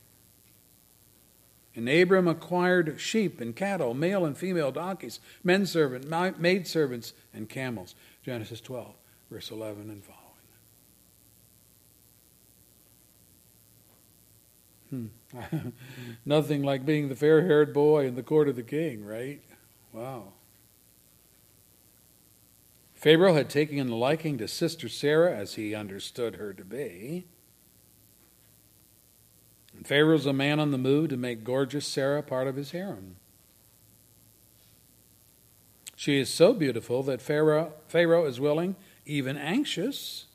And 1.76 1.90
Abram 1.90 2.28
acquired 2.28 3.00
sheep 3.00 3.42
and 3.42 3.56
cattle, 3.56 3.94
male 3.94 4.26
and 4.26 4.38
female 4.38 4.72
donkeys, 4.72 5.20
men 5.44 5.66
servants, 5.66 6.08
maid 6.40 6.68
servants, 6.68 7.14
and 7.34 7.50
camels. 7.50 7.96
Genesis 8.24 8.62
12, 8.62 8.94
verse 9.30 9.52
11 9.52 9.90
and 9.90 10.04
following. 10.04 10.25
Hmm. 14.96 15.70
Nothing 16.26 16.64
like 16.64 16.86
being 16.86 17.10
the 17.10 17.16
fair 17.16 17.46
haired 17.46 17.74
boy 17.74 18.08
in 18.08 18.16
the 18.16 18.24
court 18.24 18.48
of 18.48 18.56
the 18.56 18.64
king, 18.64 19.04
right? 19.04 19.42
Wow. 19.92 20.34
Pharaoh 22.94 23.34
had 23.34 23.50
taken 23.50 23.90
a 23.90 23.96
liking 23.96 24.38
to 24.38 24.48
Sister 24.48 24.90
Sarah 24.90 25.36
as 25.36 25.56
he 25.56 25.76
understood 25.76 26.36
her 26.36 26.54
to 26.54 26.64
be. 26.64 27.26
And 29.76 29.86
Pharaoh's 29.86 30.26
a 30.26 30.34
man 30.34 30.60
on 30.60 30.72
the 30.72 30.78
move 30.78 31.10
to 31.10 31.18
make 31.18 31.44
gorgeous 31.44 31.86
Sarah 31.86 32.24
part 32.24 32.48
of 32.48 32.56
his 32.56 32.72
harem. 32.72 33.18
She 35.96 36.20
is 36.20 36.30
so 36.30 36.54
beautiful 36.54 37.04
that 37.04 37.22
Pharaoh, 37.22 37.74
Pharaoh 37.88 38.26
is 38.26 38.40
willing, 38.40 38.76
even 39.06 39.38
anxious, 39.38 40.26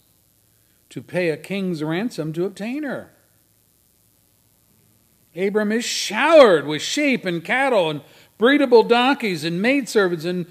to 0.90 1.02
pay 1.02 1.30
a 1.30 1.36
king's 1.36 1.82
ransom 1.82 2.32
to 2.34 2.44
obtain 2.44 2.82
her. 2.82 3.12
Abram 5.36 5.72
is 5.72 5.84
showered 5.84 6.66
with 6.66 6.82
sheep 6.82 7.24
and 7.24 7.44
cattle 7.44 7.90
and 7.90 8.02
breedable 8.38 8.86
donkeys 8.86 9.44
and 9.44 9.62
maidservants 9.62 10.24
and 10.24 10.46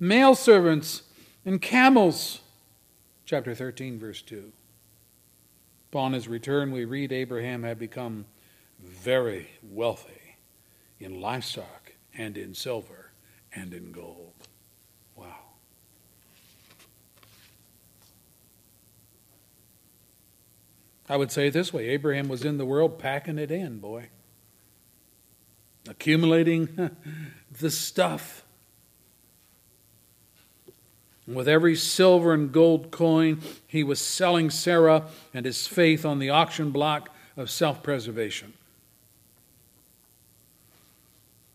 male 0.00 0.34
servants 0.34 1.02
and 1.44 1.60
camels. 1.60 2.40
Chapter 3.24 3.54
13, 3.54 3.98
verse 3.98 4.22
2. 4.22 4.52
Upon 5.90 6.12
his 6.14 6.26
return, 6.26 6.72
we 6.72 6.84
read 6.84 7.12
Abraham 7.12 7.62
had 7.62 7.78
become 7.78 8.24
very 8.80 9.48
wealthy 9.62 10.36
in 10.98 11.20
livestock 11.20 11.92
and 12.16 12.36
in 12.36 12.54
silver 12.54 13.12
and 13.54 13.74
in 13.74 13.92
gold. 13.92 14.32
Wow. 15.14 15.36
I 21.08 21.16
would 21.16 21.30
say 21.30 21.48
it 21.48 21.52
this 21.52 21.72
way 21.72 21.88
Abraham 21.88 22.28
was 22.28 22.44
in 22.44 22.58
the 22.58 22.66
world 22.66 22.98
packing 22.98 23.38
it 23.38 23.50
in, 23.50 23.78
boy. 23.78 24.08
Accumulating 25.88 26.96
the 27.60 27.70
stuff. 27.70 28.44
With 31.26 31.48
every 31.48 31.76
silver 31.76 32.34
and 32.34 32.52
gold 32.52 32.90
coin, 32.90 33.40
he 33.66 33.84
was 33.84 34.00
selling 34.00 34.50
Sarah 34.50 35.04
and 35.32 35.46
his 35.46 35.66
faith 35.66 36.04
on 36.04 36.18
the 36.18 36.30
auction 36.30 36.70
block 36.70 37.10
of 37.36 37.50
self 37.50 37.82
preservation. 37.82 38.54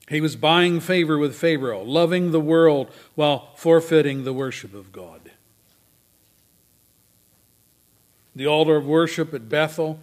He 0.09 0.21
was 0.21 0.37
buying 0.37 0.79
favor 0.79 1.17
with 1.17 1.35
Pharaoh, 1.35 1.83
loving 1.83 2.31
the 2.31 2.39
world 2.39 2.89
while 3.15 3.51
forfeiting 3.55 4.23
the 4.23 4.33
worship 4.33 4.73
of 4.73 4.93
God. 4.93 5.26
The 8.37 8.45
altar 8.45 8.75
of 8.75 8.85
worship 8.85 9.33
at 9.33 9.49
Bethel, 9.49 9.99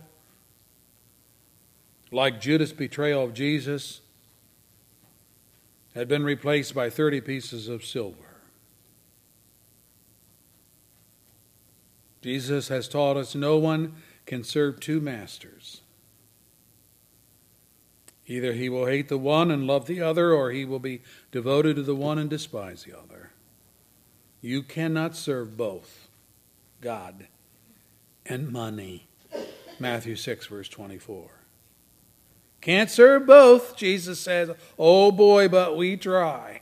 like 2.10 2.40
Judas' 2.40 2.72
betrayal 2.72 3.22
of 3.22 3.32
Jesus, 3.32 4.00
had 5.94 6.08
been 6.08 6.24
replaced 6.24 6.74
by 6.74 6.90
30 6.90 7.20
pieces 7.20 7.68
of 7.68 7.84
silver. 7.84 8.40
Jesus 12.22 12.66
has 12.66 12.88
taught 12.88 13.16
us 13.16 13.36
no 13.36 13.56
one 13.56 13.94
can 14.26 14.42
serve 14.42 14.80
two 14.80 15.00
masters. 15.00 15.82
Either 18.26 18.52
he 18.52 18.68
will 18.68 18.86
hate 18.86 19.08
the 19.08 19.16
one 19.16 19.52
and 19.52 19.64
love 19.64 19.86
the 19.86 20.02
other, 20.02 20.32
or 20.32 20.50
he 20.50 20.64
will 20.64 20.80
be 20.80 21.02
devoted 21.30 21.76
to 21.76 21.82
the 21.84 21.94
one 21.94 22.18
and 22.18 22.30
despise 22.30 22.82
the 22.82 22.98
other. 22.98 23.30
You 24.40 24.64
cannot 24.64 25.14
serve 25.14 25.56
both 25.56 26.08
God 26.80 27.28
and 28.26 28.50
money. 28.50 29.08
Matthew 29.78 30.16
6, 30.16 30.46
verse 30.46 30.68
24. 30.68 31.30
Can't 32.60 32.90
serve 32.90 33.26
both, 33.26 33.76
Jesus 33.76 34.18
says. 34.20 34.50
Oh 34.78 35.12
boy, 35.12 35.48
but 35.48 35.76
we 35.76 35.96
try. 35.96 36.60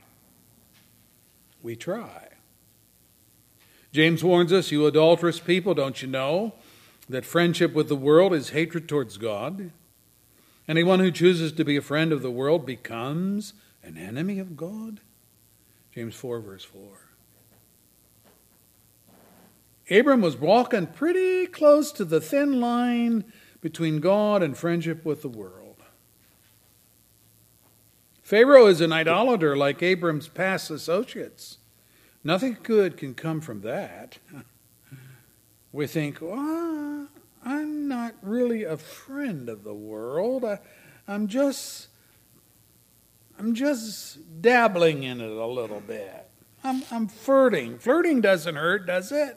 We 1.61 1.75
try. 1.75 2.27
James 3.93 4.23
warns 4.23 4.51
us, 4.51 4.71
you 4.71 4.85
adulterous 4.85 5.39
people, 5.39 5.73
don't 5.73 6.01
you 6.01 6.07
know 6.07 6.53
that 7.07 7.25
friendship 7.25 7.73
with 7.73 7.87
the 7.87 7.95
world 7.95 8.33
is 8.33 8.49
hatred 8.49 8.89
towards 8.89 9.17
God? 9.17 9.71
Anyone 10.67 10.99
who 10.99 11.11
chooses 11.11 11.51
to 11.53 11.63
be 11.63 11.77
a 11.77 11.81
friend 11.81 12.11
of 12.11 12.21
the 12.21 12.31
world 12.31 12.65
becomes 12.65 13.53
an 13.83 13.97
enemy 13.97 14.39
of 14.39 14.57
God? 14.57 14.99
James 15.93 16.15
4, 16.15 16.39
verse 16.39 16.63
4. 16.63 16.81
Abram 19.93 20.21
was 20.21 20.35
walking 20.37 20.87
pretty 20.87 21.45
close 21.45 21.91
to 21.91 22.03
the 22.03 22.19
thin 22.19 22.59
line 22.59 23.25
between 23.61 23.99
God 23.99 24.41
and 24.41 24.57
friendship 24.57 25.05
with 25.05 25.21
the 25.21 25.29
world. 25.29 25.77
Pharaoh 28.23 28.65
is 28.65 28.81
an 28.81 28.91
idolater 28.91 29.55
like 29.55 29.83
Abram's 29.83 30.27
past 30.27 30.71
associates. 30.71 31.59
Nothing 32.23 32.57
good 32.63 32.97
can 32.97 33.13
come 33.13 33.39
from 33.41 33.61
that. 33.61 34.17
We 35.75 35.87
think, 35.87 36.19
well, 36.21 37.07
I'm 37.43 37.87
not 37.87 38.13
really 38.21 38.63
a 38.63 38.77
friend 38.77 39.49
of 39.49 39.63
the 39.63 39.73
world. 39.73 40.45
I, 40.45 40.59
I'm 41.07 41.27
just 41.27 41.87
I'm 43.39 43.55
just 43.55 44.19
dabbling 44.39 45.01
in 45.01 45.19
it 45.19 45.31
a 45.31 45.47
little 45.47 45.79
bit. 45.79 46.29
I'm, 46.63 46.83
I'm 46.91 47.07
flirting. 47.07 47.79
Flirting 47.79 48.21
doesn't 48.21 48.55
hurt, 48.55 48.85
does 48.85 49.11
it? 49.11 49.35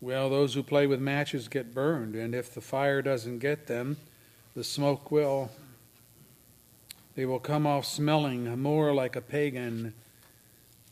Well, 0.00 0.30
those 0.30 0.54
who 0.54 0.62
play 0.62 0.86
with 0.86 1.00
matches 1.00 1.48
get 1.48 1.74
burned, 1.74 2.14
and 2.14 2.34
if 2.34 2.54
the 2.54 2.62
fire 2.62 3.02
doesn't 3.02 3.38
get 3.40 3.66
them, 3.66 3.98
the 4.54 4.64
smoke 4.64 5.10
will. 5.10 5.50
They 7.14 7.26
will 7.26 7.38
come 7.38 7.66
off 7.66 7.84
smelling 7.84 8.58
more 8.60 8.94
like 8.94 9.14
a 9.14 9.20
pagan 9.20 9.92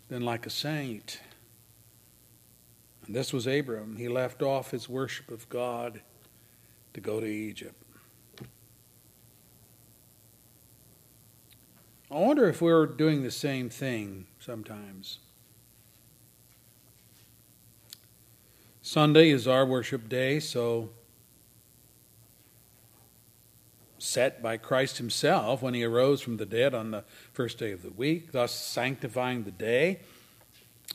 than 0.09 0.23
like 0.23 0.45
a 0.45 0.51
saint. 0.51 1.21
And 3.07 3.17
this 3.17 3.33
was 3.33 3.47
Abram. 3.47 3.97
He 3.97 4.09
left 4.09 4.43
off 4.43 4.73
his 4.73 4.91
worship 4.91 5.31
of 5.31 5.49
God 5.49 6.03
to 6.93 7.01
go 7.01 7.19
to 7.19 7.27
Egypt. 7.27 7.83
I 12.11 12.19
wonder 12.19 12.49
if 12.49 12.61
we're 12.61 12.87
doing 12.87 13.23
the 13.23 13.31
same 13.31 13.71
thing 13.71 14.27
sometimes. 14.39 15.19
Sunday 18.89 19.29
is 19.29 19.47
our 19.47 19.67
worship 19.67 20.09
day, 20.09 20.41
so 20.41 20.89
set 23.99 24.43
by 24.43 24.57
Christ 24.57 24.97
himself 24.97 25.61
when 25.61 25.75
he 25.75 25.85
arose 25.85 26.23
from 26.23 26.39
the 26.39 26.47
dead 26.47 26.73
on 26.73 26.91
the 26.91 27.05
first 27.35 27.59
day 27.59 27.73
of 27.73 27.83
the 27.83 27.91
week, 27.91 28.33
thus 28.33 28.51
sanctifying 28.51 29.45
the 29.45 29.51
day 29.51 30.01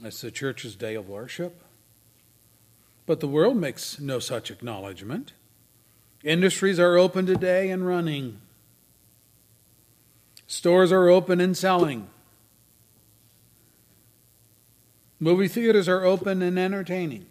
as 0.03 0.19
the 0.21 0.31
church's 0.31 0.75
day 0.75 0.95
of 0.95 1.07
worship. 1.07 1.61
But 3.05 3.19
the 3.19 3.27
world 3.27 3.57
makes 3.57 3.99
no 3.99 4.17
such 4.17 4.49
acknowledgement. 4.49 5.33
Industries 6.23 6.79
are 6.79 6.97
open 6.97 7.27
today 7.27 7.69
and 7.69 7.85
running. 7.85 8.41
Stores 10.47 10.91
are 10.91 11.09
open 11.09 11.39
and 11.39 11.55
selling. 11.55 12.07
Movie 15.19 15.47
theaters 15.47 15.87
are 15.87 16.03
open 16.03 16.41
and 16.41 16.57
entertaining. 16.57 17.27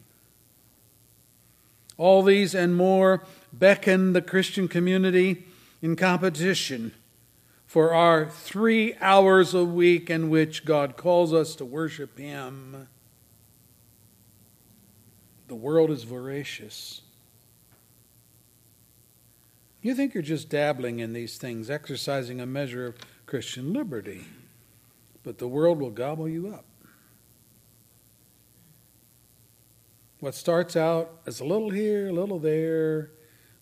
All 1.98 2.22
these 2.22 2.54
and 2.54 2.74
more 2.76 3.22
beckon 3.52 4.12
the 4.12 4.22
Christian 4.22 4.68
community 4.68 5.44
in 5.80 5.96
competition 5.96 6.92
for 7.66 7.94
our 7.94 8.28
three 8.28 8.94
hours 9.00 9.54
a 9.54 9.64
week 9.64 10.10
in 10.10 10.28
which 10.28 10.64
God 10.64 10.96
calls 10.96 11.32
us 11.32 11.54
to 11.56 11.64
worship 11.64 12.18
Him. 12.18 12.88
The 15.48 15.54
world 15.54 15.90
is 15.90 16.04
voracious. 16.04 17.02
You 19.82 19.94
think 19.94 20.14
you're 20.14 20.22
just 20.22 20.48
dabbling 20.48 21.00
in 21.00 21.12
these 21.12 21.38
things, 21.38 21.68
exercising 21.68 22.40
a 22.40 22.46
measure 22.46 22.86
of 22.86 22.96
Christian 23.26 23.72
liberty, 23.72 24.24
but 25.22 25.38
the 25.38 25.48
world 25.48 25.80
will 25.80 25.90
gobble 25.90 26.28
you 26.28 26.48
up. 26.48 26.64
What 30.22 30.36
starts 30.36 30.76
out 30.76 31.18
as 31.26 31.40
a 31.40 31.44
little 31.44 31.70
here, 31.70 32.10
a 32.10 32.12
little 32.12 32.38
there, 32.38 33.10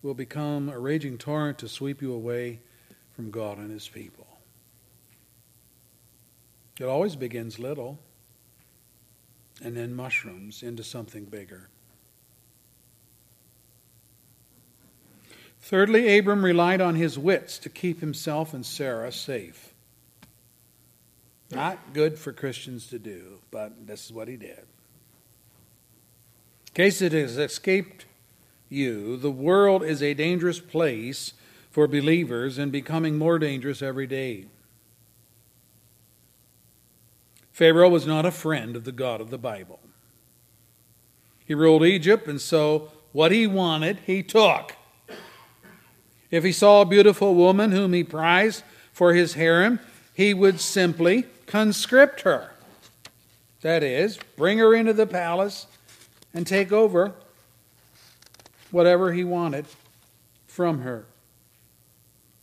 will 0.03 0.13
become 0.13 0.69
a 0.69 0.79
raging 0.79 1.17
torrent 1.17 1.57
to 1.61 1.69
sweep 1.71 2.03
you 2.03 2.13
away 2.13 2.61
from 3.17 3.31
God 3.31 3.57
and 3.57 3.71
His 3.71 3.89
people. 3.89 4.27
It 6.79 6.85
always 6.85 7.17
begins 7.17 7.59
little 7.59 7.99
and 9.63 9.75
then 9.75 9.95
mushrooms 9.95 10.63
into 10.63 10.85
something 10.85 11.25
bigger. 11.25 11.71
Thirdly, 15.63 16.19
Abram 16.19 16.45
relied 16.45 16.83
on 16.83 16.95
his 16.95 17.19
wits 17.19 17.59
to 17.61 17.71
keep 17.71 18.01
himself 18.01 18.53
and 18.53 18.67
Sarah 18.67 19.13
safe. 19.13 19.73
Not 21.51 21.95
good 21.95 22.19
for 22.19 22.35
Christians 22.35 22.89
to 22.89 22.99
do, 22.99 23.39
but 23.51 23.87
this 23.87 24.05
is 24.05 24.13
what 24.13 24.29
he 24.29 24.37
did. 24.37 24.67
In 26.71 26.85
case 26.85 27.03
it 27.03 27.13
has 27.13 27.37
escaped 27.37 28.05
you, 28.69 29.17
the 29.17 29.31
world 29.31 29.83
is 29.83 30.03
a 30.03 30.15
dangerous 30.15 30.61
place 30.61 31.33
for 31.71 31.89
believers 31.89 32.59
and 32.59 32.71
becoming 32.71 33.19
more 33.19 33.39
dangerous 33.39 33.83
every 33.83 34.07
day. 34.07 34.47
Pharaoh 37.53 37.89
was 37.89 38.07
not 38.07 38.25
a 38.25 38.31
friend 38.31 38.77
of 38.77 38.85
the 38.85 38.93
God 38.93 39.21
of 39.21 39.31
the 39.31 39.39
Bible. 39.39 39.81
He 41.45 41.55
ruled 41.55 41.85
Egypt, 41.85 42.29
and 42.29 42.41
so 42.41 42.93
what 43.13 43.33
he 43.33 43.47
wanted, 43.47 43.99
he 44.07 44.23
took. 44.23 44.77
If 46.31 46.45
he 46.45 46.53
saw 46.53 46.81
a 46.81 46.87
beautiful 46.87 47.35
woman 47.35 47.73
whom 47.73 47.93
he 47.93 48.05
prized 48.05 48.63
for 48.93 49.13
his 49.13 49.35
harem, 49.35 49.81
he 50.15 50.33
would 50.33 50.61
simply 50.61 51.27
conscript 51.47 52.21
her. 52.21 52.53
That 53.63 53.83
is, 53.83 54.19
bring 54.37 54.59
her 54.59 54.75
into 54.75 54.93
the 54.93 55.07
palace 55.07 55.67
and 56.33 56.47
take 56.47 56.73
over 56.73 57.15
whatever 58.71 59.13
he 59.13 59.25
wanted 59.25 59.67
from 60.47 60.83
her. 60.83 61.07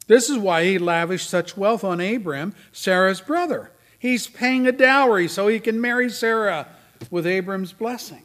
This 0.07 0.29
is 0.29 0.37
why 0.37 0.63
he 0.63 0.77
lavished 0.77 1.29
such 1.29 1.57
wealth 1.57 1.83
on 1.83 1.99
Abram, 1.99 2.53
Sarah's 2.71 3.21
brother. 3.21 3.71
He's 3.99 4.27
paying 4.27 4.67
a 4.67 4.71
dowry 4.71 5.27
so 5.27 5.47
he 5.47 5.59
can 5.59 5.81
marry 5.81 6.09
Sarah 6.09 6.67
with 7.11 7.27
Abram's 7.27 7.73
blessing. 7.73 8.23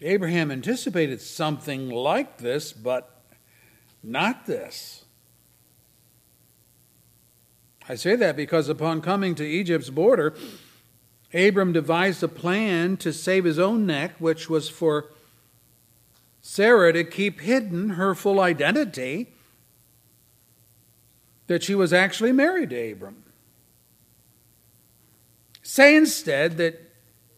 Abraham 0.00 0.50
anticipated 0.50 1.20
something 1.20 1.88
like 1.88 2.38
this, 2.38 2.72
but 2.72 3.22
not 4.02 4.46
this. 4.46 5.04
I 7.88 7.94
say 7.94 8.16
that 8.16 8.36
because 8.36 8.68
upon 8.68 9.00
coming 9.00 9.34
to 9.36 9.44
Egypt's 9.44 9.90
border, 9.90 10.34
Abram 11.34 11.72
devised 11.72 12.22
a 12.22 12.28
plan 12.28 12.96
to 12.98 13.12
save 13.12 13.44
his 13.44 13.58
own 13.58 13.84
neck, 13.84 14.12
which 14.18 14.48
was 14.48 14.68
for 14.68 15.06
Sarah 16.40 16.92
to 16.92 17.02
keep 17.02 17.40
hidden 17.40 17.90
her 17.90 18.14
full 18.14 18.38
identity 18.38 19.32
that 21.48 21.62
she 21.62 21.74
was 21.74 21.92
actually 21.92 22.32
married 22.32 22.70
to 22.70 22.92
Abram. 22.92 23.24
Say 25.62 25.96
instead 25.96 26.56
that 26.58 26.80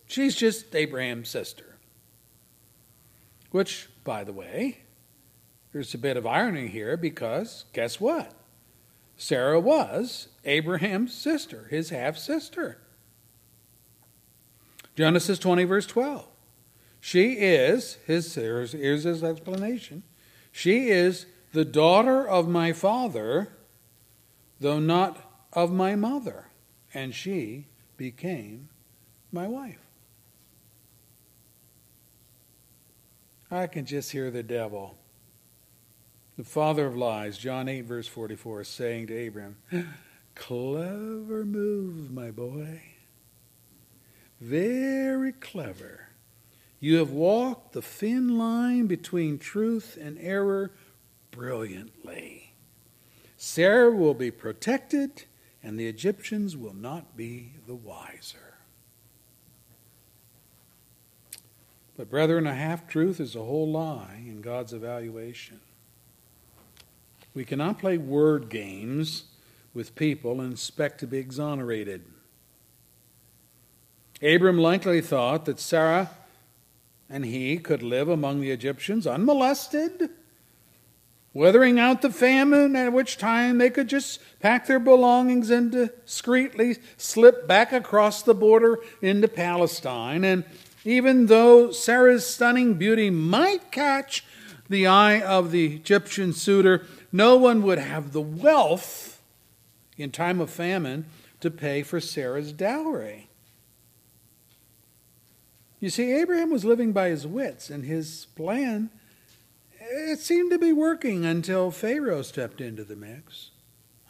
she's 0.06 0.36
just 0.36 0.74
Abraham's 0.74 1.28
sister. 1.28 1.76
Which, 3.50 3.88
by 4.04 4.24
the 4.24 4.32
way, 4.32 4.78
there's 5.72 5.94
a 5.94 5.98
bit 5.98 6.16
of 6.16 6.26
irony 6.26 6.66
here 6.66 6.96
because 6.96 7.64
guess 7.72 7.98
what? 7.98 8.32
Sarah 9.16 9.60
was 9.60 10.28
Abraham's 10.44 11.14
sister, 11.14 11.68
his 11.70 11.90
half 11.90 12.18
sister. 12.18 12.78
Genesis 14.96 15.38
20, 15.38 15.64
verse 15.64 15.86
12. 15.86 16.26
She 17.00 17.34
is, 17.34 17.98
his, 18.06 18.34
here's, 18.34 18.72
here's 18.72 19.04
his 19.04 19.22
explanation. 19.22 20.02
She 20.50 20.88
is 20.88 21.26
the 21.52 21.64
daughter 21.64 22.26
of 22.26 22.48
my 22.48 22.72
father, 22.72 23.48
though 24.58 24.80
not 24.80 25.46
of 25.52 25.70
my 25.70 25.94
mother, 25.94 26.46
and 26.92 27.14
she 27.14 27.66
became 27.96 28.70
my 29.30 29.46
wife. 29.46 29.78
I 33.50 33.66
can 33.68 33.84
just 33.84 34.10
hear 34.10 34.30
the 34.30 34.42
devil, 34.42 34.96
the 36.36 36.44
father 36.44 36.86
of 36.86 36.96
lies, 36.96 37.38
John 37.38 37.68
8, 37.68 37.82
verse 37.82 38.08
44, 38.08 38.64
saying 38.64 39.06
to 39.08 39.26
Abram, 39.28 39.56
Clever 40.34 41.44
move, 41.44 42.10
my 42.10 42.30
boy. 42.30 42.95
Very 44.40 45.32
clever. 45.32 46.08
You 46.78 46.96
have 46.96 47.10
walked 47.10 47.72
the 47.72 47.82
thin 47.82 48.38
line 48.38 48.86
between 48.86 49.38
truth 49.38 49.98
and 50.00 50.18
error 50.20 50.72
brilliantly. 51.30 52.54
Sarah 53.36 53.90
will 53.90 54.14
be 54.14 54.30
protected, 54.30 55.24
and 55.62 55.78
the 55.78 55.86
Egyptians 55.86 56.56
will 56.56 56.74
not 56.74 57.16
be 57.16 57.54
the 57.66 57.74
wiser. 57.74 58.54
But, 61.96 62.10
brethren, 62.10 62.46
a 62.46 62.54
half 62.54 62.86
truth 62.86 63.20
is 63.20 63.34
a 63.34 63.42
whole 63.42 63.70
lie 63.70 64.22
in 64.26 64.42
God's 64.42 64.74
evaluation. 64.74 65.60
We 67.34 67.44
cannot 67.44 67.78
play 67.78 67.96
word 67.96 68.48
games 68.50 69.24
with 69.72 69.94
people 69.94 70.40
and 70.40 70.52
expect 70.52 71.00
to 71.00 71.06
be 71.06 71.18
exonerated. 71.18 72.04
Abram 74.22 74.58
likely 74.58 75.00
thought 75.00 75.44
that 75.44 75.60
Sarah 75.60 76.10
and 77.08 77.24
he 77.24 77.58
could 77.58 77.82
live 77.82 78.08
among 78.08 78.40
the 78.40 78.50
Egyptians 78.50 79.06
unmolested, 79.06 80.10
weathering 81.32 81.78
out 81.78 82.02
the 82.02 82.10
famine, 82.10 82.74
at 82.74 82.92
which 82.92 83.18
time 83.18 83.58
they 83.58 83.70
could 83.70 83.88
just 83.88 84.20
pack 84.40 84.66
their 84.66 84.80
belongings 84.80 85.50
and 85.50 85.70
discreetly 85.70 86.78
slip 86.96 87.46
back 87.46 87.72
across 87.72 88.22
the 88.22 88.34
border 88.34 88.78
into 89.02 89.28
Palestine. 89.28 90.24
And 90.24 90.44
even 90.84 91.26
though 91.26 91.70
Sarah's 91.70 92.26
stunning 92.26 92.74
beauty 92.74 93.10
might 93.10 93.70
catch 93.70 94.24
the 94.68 94.86
eye 94.86 95.20
of 95.20 95.52
the 95.52 95.76
Egyptian 95.76 96.32
suitor, 96.32 96.86
no 97.12 97.36
one 97.36 97.62
would 97.62 97.78
have 97.78 98.12
the 98.12 98.20
wealth 98.20 99.20
in 99.96 100.10
time 100.10 100.40
of 100.40 100.50
famine 100.50 101.06
to 101.40 101.50
pay 101.50 101.82
for 101.82 102.00
Sarah's 102.00 102.52
dowry. 102.52 103.25
You 105.78 105.90
see, 105.90 106.12
Abraham 106.12 106.50
was 106.50 106.64
living 106.64 106.92
by 106.92 107.08
his 107.08 107.26
wits, 107.26 107.68
and 107.70 107.84
his 107.84 108.26
plan, 108.34 108.90
it 109.78 110.18
seemed 110.18 110.50
to 110.50 110.58
be 110.58 110.72
working 110.72 111.24
until 111.24 111.70
Pharaoh 111.70 112.22
stepped 112.22 112.60
into 112.60 112.84
the 112.84 112.96
mix. 112.96 113.50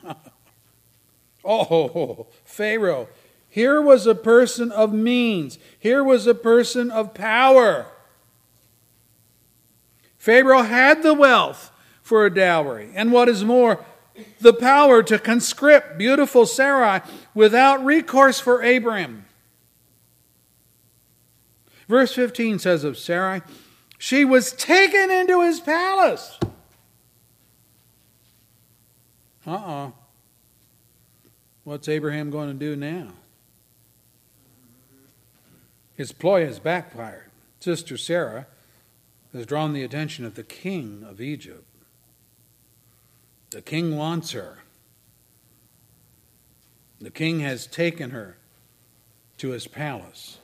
oh, 1.44 2.28
Pharaoh. 2.44 3.08
Here 3.48 3.80
was 3.80 4.06
a 4.06 4.14
person 4.14 4.70
of 4.70 4.92
means. 4.92 5.58
Here 5.78 6.04
was 6.04 6.26
a 6.26 6.34
person 6.34 6.90
of 6.90 7.14
power. 7.14 7.86
Pharaoh 10.18 10.62
had 10.62 11.02
the 11.02 11.14
wealth 11.14 11.70
for 12.02 12.26
a 12.26 12.34
dowry, 12.34 12.90
and 12.94 13.12
what 13.12 13.28
is 13.28 13.44
more, 13.44 13.84
the 14.40 14.52
power 14.52 15.02
to 15.02 15.18
conscript 15.18 15.98
beautiful 15.98 16.46
Sarai 16.46 17.00
without 17.34 17.84
recourse 17.84 18.40
for 18.40 18.62
Abraham. 18.62 19.25
Verse 21.88 22.12
15 22.14 22.58
says 22.58 22.84
of 22.84 22.98
Sarai, 22.98 23.42
She 23.98 24.24
was 24.24 24.52
taken 24.52 25.10
into 25.10 25.42
his 25.42 25.60
palace. 25.60 26.38
Uh 29.46 29.54
uh 29.54 29.90
What's 31.64 31.88
Abraham 31.88 32.30
going 32.30 32.48
to 32.48 32.54
do 32.54 32.76
now? 32.76 33.08
His 35.96 36.12
ploy 36.12 36.46
has 36.46 36.60
backfired. 36.60 37.30
Sister 37.58 37.96
Sarah 37.96 38.46
has 39.32 39.46
drawn 39.46 39.72
the 39.72 39.82
attention 39.82 40.24
of 40.24 40.34
the 40.34 40.44
king 40.44 41.04
of 41.08 41.20
Egypt. 41.20 41.64
The 43.50 43.62
king 43.62 43.96
wants 43.96 44.32
her. 44.32 44.58
The 47.00 47.10
king 47.10 47.40
has 47.40 47.66
taken 47.66 48.10
her 48.10 48.36
to 49.38 49.50
his 49.50 49.66
palace. 49.66 50.38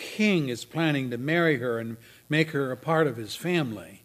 King 0.00 0.48
is 0.48 0.64
planning 0.64 1.10
to 1.10 1.18
marry 1.18 1.58
her 1.58 1.78
and 1.78 1.96
make 2.28 2.50
her 2.50 2.72
a 2.72 2.76
part 2.76 3.06
of 3.06 3.16
his 3.16 3.36
family. 3.36 4.02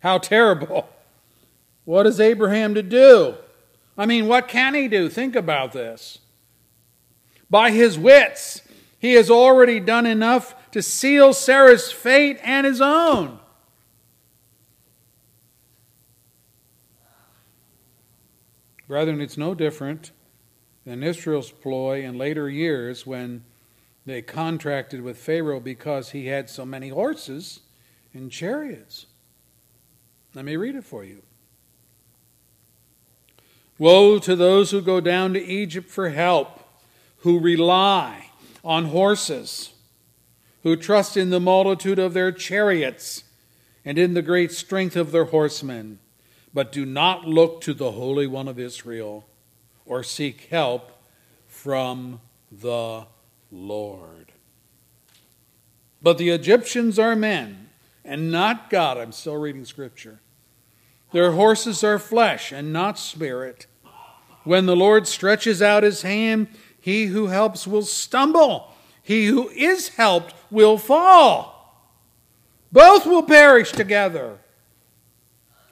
How 0.00 0.18
terrible! 0.18 0.88
What 1.84 2.06
is 2.06 2.18
Abraham 2.18 2.74
to 2.74 2.82
do? 2.82 3.34
I 3.96 4.06
mean, 4.06 4.26
what 4.26 4.48
can 4.48 4.74
he 4.74 4.88
do? 4.88 5.08
Think 5.08 5.36
about 5.36 5.72
this. 5.72 6.18
By 7.50 7.70
his 7.70 7.98
wits, 7.98 8.62
he 8.98 9.12
has 9.14 9.30
already 9.30 9.78
done 9.80 10.06
enough 10.06 10.54
to 10.70 10.80
seal 10.80 11.32
Sarah's 11.32 11.92
fate 11.92 12.38
and 12.42 12.66
his 12.66 12.80
own. 12.80 13.38
Brethren, 18.88 19.20
it's 19.20 19.36
no 19.36 19.54
different 19.54 20.12
than 20.86 21.02
Israel's 21.02 21.50
ploy 21.50 22.02
in 22.02 22.16
later 22.16 22.48
years 22.48 23.06
when 23.06 23.44
they 24.04 24.22
contracted 24.22 25.02
with 25.02 25.16
Pharaoh 25.16 25.60
because 25.60 26.10
he 26.10 26.26
had 26.26 26.50
so 26.50 26.64
many 26.64 26.88
horses 26.88 27.60
and 28.12 28.30
chariots. 28.30 29.06
Let 30.34 30.44
me 30.44 30.56
read 30.56 30.74
it 30.74 30.84
for 30.84 31.04
you. 31.04 31.22
Woe 33.78 34.18
to 34.18 34.36
those 34.36 34.70
who 34.70 34.80
go 34.80 35.00
down 35.00 35.34
to 35.34 35.44
Egypt 35.44 35.90
for 35.90 36.10
help, 36.10 36.60
who 37.18 37.38
rely 37.38 38.30
on 38.64 38.86
horses, 38.86 39.72
who 40.62 40.76
trust 40.76 41.16
in 41.16 41.30
the 41.30 41.40
multitude 41.40 41.98
of 41.98 42.14
their 42.14 42.32
chariots 42.32 43.24
and 43.84 43.98
in 43.98 44.14
the 44.14 44.22
great 44.22 44.52
strength 44.52 44.96
of 44.96 45.10
their 45.10 45.26
horsemen, 45.26 45.98
but 46.54 46.70
do 46.70 46.86
not 46.86 47.26
look 47.26 47.60
to 47.62 47.74
the 47.74 47.92
Holy 47.92 48.26
One 48.26 48.46
of 48.48 48.58
Israel 48.58 49.26
or 49.84 50.02
seek 50.02 50.42
help 50.50 50.92
from 51.48 52.20
the 52.50 53.06
Lord. 53.52 54.32
But 56.02 56.18
the 56.18 56.30
Egyptians 56.30 56.98
are 56.98 57.14
men 57.14 57.68
and 58.04 58.32
not 58.32 58.70
God. 58.70 58.98
I'm 58.98 59.12
still 59.12 59.36
reading 59.36 59.64
scripture. 59.64 60.20
Their 61.12 61.32
horses 61.32 61.84
are 61.84 61.98
flesh 61.98 62.50
and 62.50 62.72
not 62.72 62.98
spirit. 62.98 63.66
When 64.44 64.66
the 64.66 64.74
Lord 64.74 65.06
stretches 65.06 65.62
out 65.62 65.82
his 65.82 66.02
hand, 66.02 66.48
he 66.80 67.06
who 67.06 67.28
helps 67.28 67.66
will 67.66 67.82
stumble. 67.82 68.72
He 69.02 69.26
who 69.26 69.48
is 69.50 69.90
helped 69.90 70.34
will 70.50 70.78
fall. 70.78 71.52
Both 72.72 73.06
will 73.06 73.22
perish 73.22 73.70
together. 73.70 74.38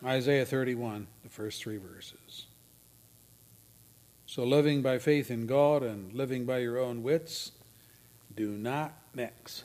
Isaiah 0.04 0.44
31, 0.44 1.06
the 1.22 1.28
first 1.30 1.62
three 1.62 1.78
verses. 1.78 2.46
So, 4.26 4.44
living 4.44 4.82
by 4.82 4.98
faith 4.98 5.30
in 5.30 5.46
God 5.46 5.82
and 5.82 6.12
living 6.12 6.44
by 6.44 6.58
your 6.58 6.78
own 6.78 7.02
wits 7.02 7.52
do 8.40 8.48
not 8.48 8.94
mix. 9.12 9.64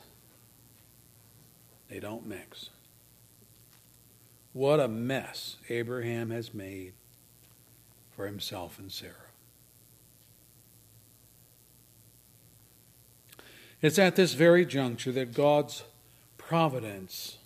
They 1.88 1.98
don't 1.98 2.26
mix. 2.26 2.68
What 4.52 4.80
a 4.80 4.86
mess 4.86 5.56
Abraham 5.70 6.28
has 6.28 6.52
made 6.52 6.92
for 8.14 8.26
himself 8.26 8.78
and 8.78 8.92
Sarah. 8.92 9.14
It's 13.80 13.98
at 13.98 14.14
this 14.14 14.34
very 14.34 14.66
juncture 14.66 15.12
that 15.12 15.32
God's 15.32 15.82
providence 16.36 17.38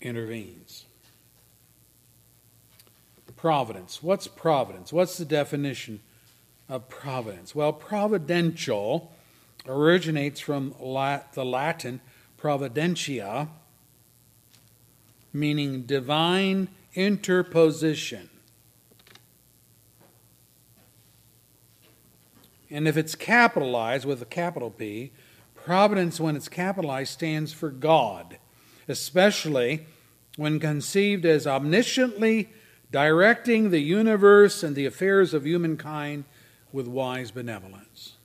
intervenes. 0.00 0.84
Providence. 3.34 4.00
What's 4.00 4.28
providence? 4.28 4.92
What's 4.92 5.18
the 5.18 5.24
definition 5.24 5.98
of 6.68 6.88
providence? 6.88 7.52
Well, 7.52 7.72
providential 7.72 9.10
originates 9.66 10.40
from 10.40 10.74
the 10.78 11.44
Latin 11.44 12.00
providentia, 12.38 13.48
meaning 15.32 15.82
divine 15.82 16.68
interposition. 16.94 18.28
And 22.70 22.88
if 22.88 22.96
it's 22.96 23.14
capitalized 23.14 24.04
with 24.04 24.22
a 24.22 24.26
capital 24.26 24.70
P, 24.70 25.12
providence, 25.54 26.18
when 26.18 26.36
it's 26.36 26.48
capitalized, 26.48 27.12
stands 27.12 27.52
for 27.52 27.70
God, 27.70 28.38
especially 28.88 29.86
when 30.36 30.58
conceived 30.58 31.24
as 31.26 31.46
omnisciently 31.46 32.48
directing 32.90 33.70
the 33.70 33.80
universe 33.80 34.62
and 34.62 34.74
the 34.74 34.86
affairs 34.86 35.34
of 35.34 35.46
humankind 35.46 36.24
with 36.72 36.86
wise 36.86 37.30
benevolence. 37.30 38.16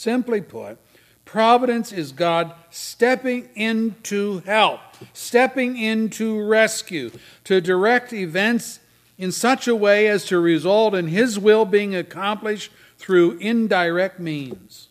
Simply 0.00 0.40
put, 0.40 0.78
providence 1.26 1.92
is 1.92 2.12
God 2.12 2.54
stepping 2.70 3.50
in 3.54 3.96
to 4.04 4.38
help, 4.46 4.80
stepping 5.12 5.76
in 5.76 6.08
to 6.12 6.42
rescue, 6.42 7.10
to 7.44 7.60
direct 7.60 8.10
events 8.14 8.80
in 9.18 9.30
such 9.30 9.68
a 9.68 9.76
way 9.76 10.08
as 10.08 10.24
to 10.24 10.40
result 10.40 10.94
in 10.94 11.08
His 11.08 11.38
will 11.38 11.66
being 11.66 11.94
accomplished 11.94 12.72
through 12.96 13.32
indirect 13.40 14.18
means. 14.18 14.88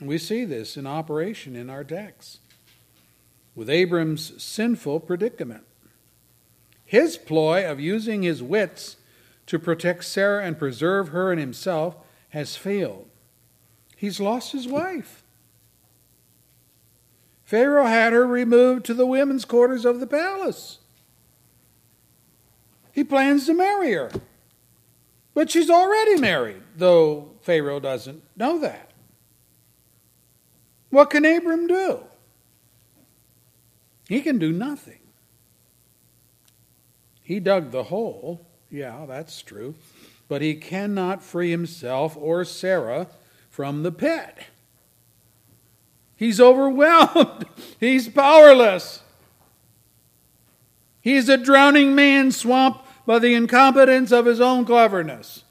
And 0.00 0.08
we 0.08 0.18
see 0.18 0.44
this 0.44 0.76
in 0.76 0.84
operation 0.84 1.54
in 1.54 1.70
our 1.70 1.84
text 1.84 2.40
with 3.54 3.70
Abram's 3.70 4.42
sinful 4.42 4.98
predicament. 4.98 5.62
His 6.84 7.18
ploy 7.18 7.70
of 7.70 7.78
using 7.78 8.24
his 8.24 8.42
wits 8.42 8.96
to 9.46 9.60
protect 9.60 10.02
Sarah 10.06 10.44
and 10.44 10.58
preserve 10.58 11.10
her 11.10 11.30
and 11.30 11.38
himself 11.38 11.98
has 12.34 12.56
failed. 12.56 13.06
He's 13.96 14.18
lost 14.18 14.50
his 14.50 14.66
wife. 14.66 15.22
Pharaoh 17.44 17.86
had 17.86 18.12
her 18.12 18.26
removed 18.26 18.84
to 18.86 18.94
the 18.94 19.06
women's 19.06 19.44
quarters 19.44 19.84
of 19.84 20.00
the 20.00 20.06
palace. 20.08 20.80
He 22.90 23.04
plans 23.04 23.46
to 23.46 23.54
marry 23.54 23.92
her. 23.92 24.10
But 25.32 25.48
she's 25.48 25.70
already 25.70 26.16
married, 26.16 26.62
though 26.76 27.30
Pharaoh 27.42 27.78
doesn't 27.78 28.24
know 28.36 28.58
that. 28.58 28.90
What 30.90 31.10
can 31.10 31.24
Abram 31.24 31.68
do? 31.68 32.00
He 34.08 34.20
can 34.22 34.40
do 34.40 34.50
nothing. 34.50 34.98
He 37.22 37.38
dug 37.38 37.70
the 37.70 37.84
hole. 37.84 38.44
Yeah, 38.70 39.06
that's 39.06 39.40
true. 39.40 39.76
But 40.34 40.42
he 40.42 40.56
cannot 40.56 41.22
free 41.22 41.52
himself 41.52 42.16
or 42.16 42.44
Sarah 42.44 43.06
from 43.48 43.84
the 43.84 43.92
pit. 43.92 44.36
He's 46.16 46.40
overwhelmed. 46.40 47.46
He's 47.78 48.08
powerless. 48.08 49.04
He's 51.00 51.28
a 51.28 51.36
drowning 51.36 51.94
man 51.94 52.32
swamped 52.32 52.84
by 53.06 53.20
the 53.20 53.32
incompetence 53.32 54.10
of 54.10 54.26
his 54.26 54.40
own 54.40 54.64
cleverness. 54.64 55.44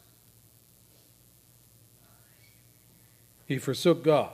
He 3.46 3.58
forsook 3.58 4.04
God. 4.04 4.34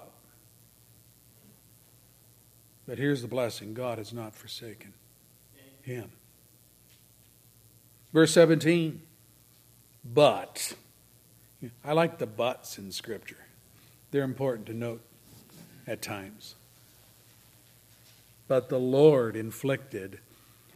But 2.88 2.98
here's 2.98 3.22
the 3.22 3.28
blessing 3.28 3.76
God 3.76 4.00
has 4.00 4.12
not 4.12 4.34
forsaken 4.34 4.96
him. 5.84 6.10
Verse 8.12 8.34
17. 8.34 9.04
But. 10.12 10.74
I 11.84 11.94
like 11.94 12.20
the 12.20 12.26
buts 12.26 12.78
in 12.78 12.92
Scripture, 12.92 13.46
they're 14.12 14.24
important 14.24 14.68
to 14.68 14.74
note 14.74 15.02
at 15.86 16.02
times. 16.02 16.56
But 18.48 18.70
the 18.70 18.80
Lord 18.80 19.36
inflicted 19.36 20.20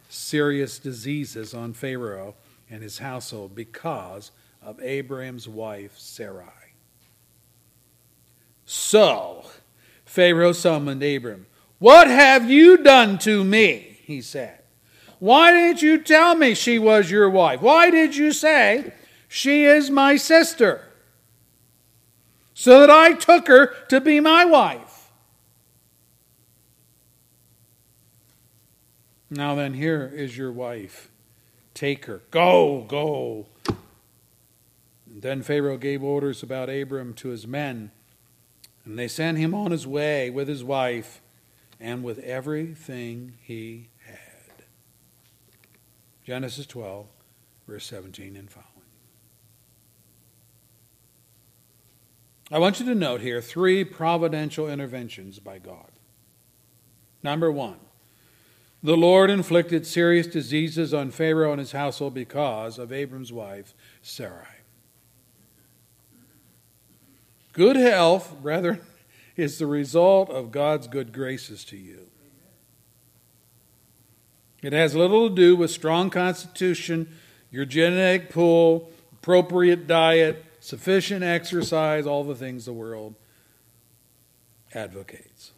serious 0.08 0.78
diseases 0.78 1.54
on 1.54 1.72
Pharaoh 1.72 2.34
and 2.70 2.82
his 2.82 2.98
household 2.98 3.54
because 3.54 4.30
of 4.62 4.80
Abraham's 4.80 5.48
wife 5.48 5.98
Sarai. 5.98 6.46
So 8.64 9.46
Pharaoh 10.04 10.52
summoned 10.52 11.02
Abram. 11.02 11.46
What 11.78 12.06
have 12.06 12.48
you 12.48 12.76
done 12.76 13.18
to 13.18 13.42
me? 13.42 13.98
He 14.04 14.20
said. 14.20 14.60
Why 15.18 15.52
didn't 15.52 15.82
you 15.82 15.98
tell 15.98 16.34
me 16.34 16.54
she 16.54 16.78
was 16.78 17.10
your 17.10 17.28
wife? 17.28 17.60
Why 17.60 17.90
did 17.90 18.14
you 18.14 18.32
say 18.32 18.92
she 19.34 19.64
is 19.64 19.90
my 19.90 20.14
sister. 20.14 20.84
So 22.54 22.78
that 22.78 22.88
I 22.88 23.14
took 23.14 23.48
her 23.48 23.74
to 23.88 24.00
be 24.00 24.20
my 24.20 24.44
wife. 24.44 25.10
Now 29.28 29.56
then, 29.56 29.74
here 29.74 30.08
is 30.14 30.38
your 30.38 30.52
wife. 30.52 31.10
Take 31.74 32.04
her. 32.04 32.22
Go, 32.30 32.84
go. 32.86 33.48
And 33.66 35.20
then 35.20 35.42
Pharaoh 35.42 35.78
gave 35.78 36.04
orders 36.04 36.44
about 36.44 36.70
Abram 36.70 37.12
to 37.14 37.30
his 37.30 37.44
men, 37.44 37.90
and 38.84 38.96
they 38.96 39.08
sent 39.08 39.38
him 39.38 39.52
on 39.52 39.72
his 39.72 39.84
way 39.84 40.30
with 40.30 40.46
his 40.46 40.62
wife 40.62 41.20
and 41.80 42.04
with 42.04 42.20
everything 42.20 43.32
he 43.42 43.88
had. 44.06 44.64
Genesis 46.22 46.66
12, 46.66 47.08
verse 47.66 47.84
17 47.86 48.36
and 48.36 48.48
following. 48.48 48.73
I 52.54 52.58
want 52.58 52.78
you 52.78 52.86
to 52.86 52.94
note 52.94 53.20
here 53.20 53.40
three 53.40 53.82
providential 53.82 54.70
interventions 54.70 55.40
by 55.40 55.58
God. 55.58 55.90
Number 57.20 57.50
one, 57.50 57.78
the 58.80 58.96
Lord 58.96 59.28
inflicted 59.28 59.84
serious 59.84 60.28
diseases 60.28 60.94
on 60.94 61.10
Pharaoh 61.10 61.50
and 61.50 61.58
his 61.58 61.72
household 61.72 62.14
because 62.14 62.78
of 62.78 62.92
Abram's 62.92 63.32
wife, 63.32 63.74
Sarai. 64.02 64.46
Good 67.54 67.74
health, 67.74 68.36
brethren, 68.40 68.82
is 69.36 69.58
the 69.58 69.66
result 69.66 70.30
of 70.30 70.52
God's 70.52 70.86
good 70.86 71.12
graces 71.12 71.64
to 71.64 71.76
you. 71.76 72.06
It 74.62 74.72
has 74.72 74.94
little 74.94 75.28
to 75.28 75.34
do 75.34 75.56
with 75.56 75.72
strong 75.72 76.08
constitution, 76.08 77.16
your 77.50 77.64
genetic 77.64 78.30
pool, 78.30 78.92
appropriate 79.12 79.88
diet, 79.88 80.44
sufficient 80.64 81.22
exercise, 81.22 82.06
all 82.06 82.24
the 82.24 82.34
things 82.34 82.64
the 82.64 82.72
world 82.72 83.14
advocates. 84.72 85.52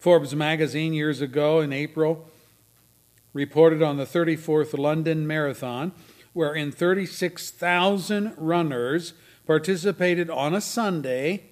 Forbes 0.00 0.34
magazine 0.34 0.92
years 0.92 1.20
ago 1.20 1.60
in 1.60 1.72
April 1.72 2.28
reported 3.32 3.80
on 3.80 3.96
the 3.96 4.04
34th 4.04 4.76
London 4.76 5.24
Marathon, 5.24 5.92
wherein 6.32 6.72
36,000 6.72 8.34
runners 8.36 9.12
participated 9.46 10.28
on 10.28 10.52
a 10.52 10.60
Sunday. 10.60 11.44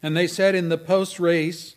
And 0.00 0.16
they 0.16 0.28
said 0.28 0.54
in 0.54 0.68
the 0.68 0.78
post 0.78 1.18
race, 1.18 1.74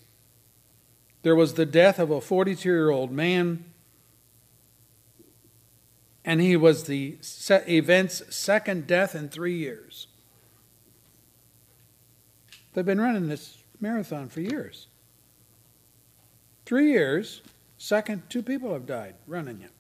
there 1.24 1.36
was 1.36 1.56
the 1.56 1.66
death 1.66 1.98
of 1.98 2.12
a 2.12 2.22
42 2.22 2.70
year 2.70 2.92
old 2.92 3.12
man 3.12 3.66
and 6.28 6.42
he 6.42 6.58
was 6.58 6.84
the 6.84 7.18
event's 7.50 8.22
second 8.36 8.86
death 8.86 9.16
in 9.16 9.30
three 9.30 9.58
years. 9.58 10.08
They've 12.74 12.86
been 12.86 13.00
running 13.00 13.30
this 13.30 13.64
marathon 13.80 14.28
for 14.28 14.42
years. 14.42 14.88
Three 16.66 16.92
years, 16.92 17.42
second, 17.78 18.30
two 18.30 18.44
people 18.44 18.74
have 18.74 18.86
died 18.86 19.16
running 19.26 19.62
it. 19.62 19.72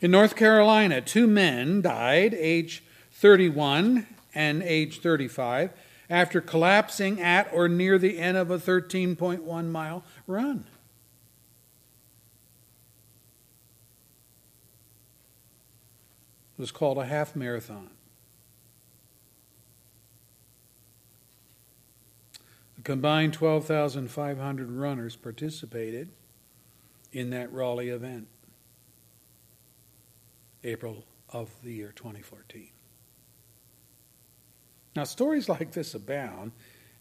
In 0.00 0.10
North 0.10 0.34
Carolina, 0.34 1.02
two 1.02 1.26
men 1.26 1.82
died, 1.82 2.32
age 2.32 2.82
31 3.12 4.06
and 4.34 4.62
age 4.62 5.00
35, 5.00 5.70
after 6.08 6.40
collapsing 6.40 7.20
at 7.20 7.52
or 7.52 7.68
near 7.68 7.98
the 7.98 8.18
end 8.18 8.38
of 8.38 8.50
a 8.50 8.58
13.1 8.58 9.70
mile 9.70 10.02
run. 10.26 10.64
Was 16.56 16.70
called 16.70 16.98
a 16.98 17.04
half 17.04 17.36
marathon. 17.36 17.90
A 22.78 22.82
combined 22.82 23.32
12,500 23.32 24.70
runners 24.70 25.16
participated 25.16 26.10
in 27.12 27.30
that 27.30 27.52
Raleigh 27.52 27.88
event, 27.88 28.28
April 30.64 31.04
of 31.30 31.50
the 31.62 31.72
year 31.72 31.92
2014. 31.94 32.68
Now, 34.94 35.04
stories 35.04 35.48
like 35.48 35.72
this 35.72 35.94
abound, 35.94 36.52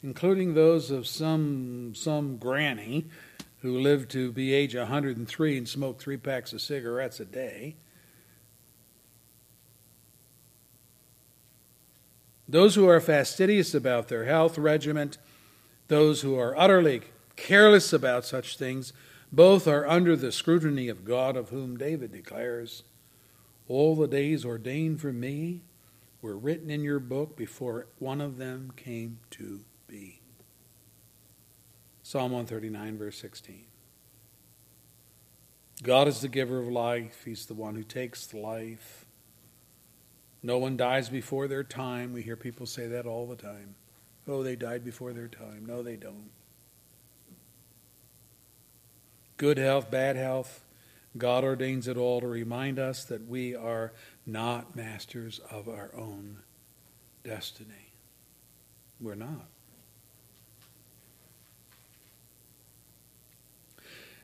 including 0.03 0.53
those 0.53 0.91
of 0.91 1.07
some, 1.07 1.93
some 1.95 2.37
granny 2.37 3.05
who 3.59 3.79
lived 3.79 4.11
to 4.11 4.31
be 4.31 4.53
age 4.53 4.75
103 4.75 5.57
and 5.57 5.67
smoked 5.67 6.01
three 6.01 6.17
packs 6.17 6.53
of 6.53 6.61
cigarettes 6.61 7.19
a 7.19 7.25
day 7.25 7.75
Those 12.47 12.75
who 12.75 12.87
are 12.87 12.99
fastidious 12.99 13.73
about 13.73 14.07
their 14.07 14.25
health 14.25 14.57
regimen, 14.57 15.11
those 15.87 16.21
who 16.21 16.37
are 16.37 16.57
utterly 16.57 17.01
careless 17.35 17.91
about 17.91 18.25
such 18.25 18.57
things, 18.57 18.93
both 19.31 19.67
are 19.67 19.87
under 19.87 20.15
the 20.15 20.31
scrutiny 20.31 20.87
of 20.87 21.05
God, 21.05 21.35
of 21.35 21.49
whom 21.49 21.77
David 21.77 22.11
declares, 22.11 22.83
All 23.67 23.95
the 23.95 24.07
days 24.07 24.45
ordained 24.45 25.01
for 25.01 25.11
me 25.11 25.61
were 26.21 26.37
written 26.37 26.69
in 26.69 26.83
your 26.83 26.99
book 26.99 27.35
before 27.35 27.87
one 27.99 28.21
of 28.21 28.37
them 28.37 28.71
came 28.75 29.19
to 29.31 29.61
be. 29.87 30.21
Psalm 32.03 32.31
139, 32.31 32.97
verse 32.97 33.17
16. 33.17 33.65
God 35.83 36.07
is 36.07 36.21
the 36.21 36.27
giver 36.27 36.59
of 36.59 36.67
life, 36.67 37.23
He's 37.25 37.47
the 37.47 37.53
one 37.53 37.75
who 37.75 37.83
takes 37.83 38.33
life. 38.33 39.04
No 40.45 40.59
one 40.59 40.77
dies 40.77 41.09
before 41.09 41.47
their 41.47 41.63
time. 41.63 42.13
We 42.13 42.21
hear 42.21 42.35
people 42.35 42.67
say 42.67 42.85
that 42.85 43.07
all 43.07 43.25
the 43.25 43.35
time. 43.35 43.73
Oh, 44.27 44.43
they 44.43 44.55
died 44.55 44.85
before 44.85 45.11
their 45.11 45.27
time. 45.27 45.65
No, 45.65 45.81
they 45.81 45.95
don't. 45.95 46.29
Good 49.37 49.57
health, 49.57 49.89
bad 49.89 50.15
health, 50.15 50.63
God 51.17 51.43
ordains 51.43 51.87
it 51.87 51.97
all 51.97 52.21
to 52.21 52.27
remind 52.27 52.77
us 52.77 53.05
that 53.05 53.27
we 53.27 53.55
are 53.55 53.91
not 54.23 54.75
masters 54.75 55.41
of 55.49 55.67
our 55.67 55.89
own 55.97 56.37
destiny. 57.23 57.93
We're 59.01 59.15
not. 59.15 59.47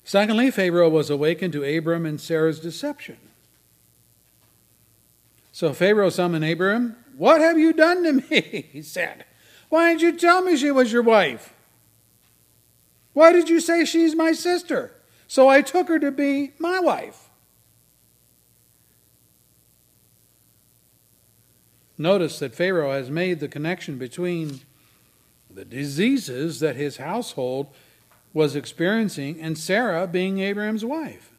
Secondly, 0.03 0.51
Pharaoh 0.51 0.87
was 0.87 1.09
awakened 1.09 1.53
to 1.53 1.77
Abram 1.77 2.05
and 2.05 2.21
Sarah's 2.21 2.59
deception. 2.59 3.17
So 5.51 5.73
Pharaoh 5.73 6.09
summoned 6.09 6.45
Abraham. 6.45 6.95
What 7.17 7.41
have 7.41 7.59
you 7.59 7.73
done 7.73 8.03
to 8.03 8.13
me? 8.13 8.69
He 8.71 8.81
said. 8.81 9.25
Why 9.69 9.89
didn't 9.89 10.01
you 10.01 10.17
tell 10.17 10.41
me 10.41 10.57
she 10.57 10.71
was 10.71 10.91
your 10.91 11.03
wife? 11.03 11.53
Why 13.13 13.31
did 13.31 13.49
you 13.49 13.59
say 13.59 13.85
she's 13.85 14.15
my 14.15 14.31
sister? 14.31 14.91
So 15.27 15.47
I 15.47 15.61
took 15.61 15.87
her 15.87 15.99
to 15.99 16.11
be 16.11 16.51
my 16.59 16.79
wife. 16.79 17.29
Notice 21.97 22.39
that 22.39 22.55
Pharaoh 22.55 22.91
has 22.91 23.09
made 23.09 23.39
the 23.39 23.47
connection 23.47 23.97
between 23.97 24.61
the 25.49 25.65
diseases 25.65 26.59
that 26.59 26.75
his 26.75 26.97
household 26.97 27.67
was 28.33 28.55
experiencing 28.55 29.39
and 29.39 29.57
Sarah 29.57 30.07
being 30.07 30.39
Abraham's 30.39 30.83
wife. 30.83 31.31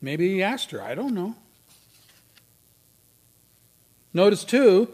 Maybe 0.00 0.34
he 0.34 0.42
asked 0.42 0.70
her, 0.70 0.82
I 0.82 0.94
don't 0.94 1.14
know. 1.14 1.34
Notice, 4.14 4.44
too, 4.44 4.88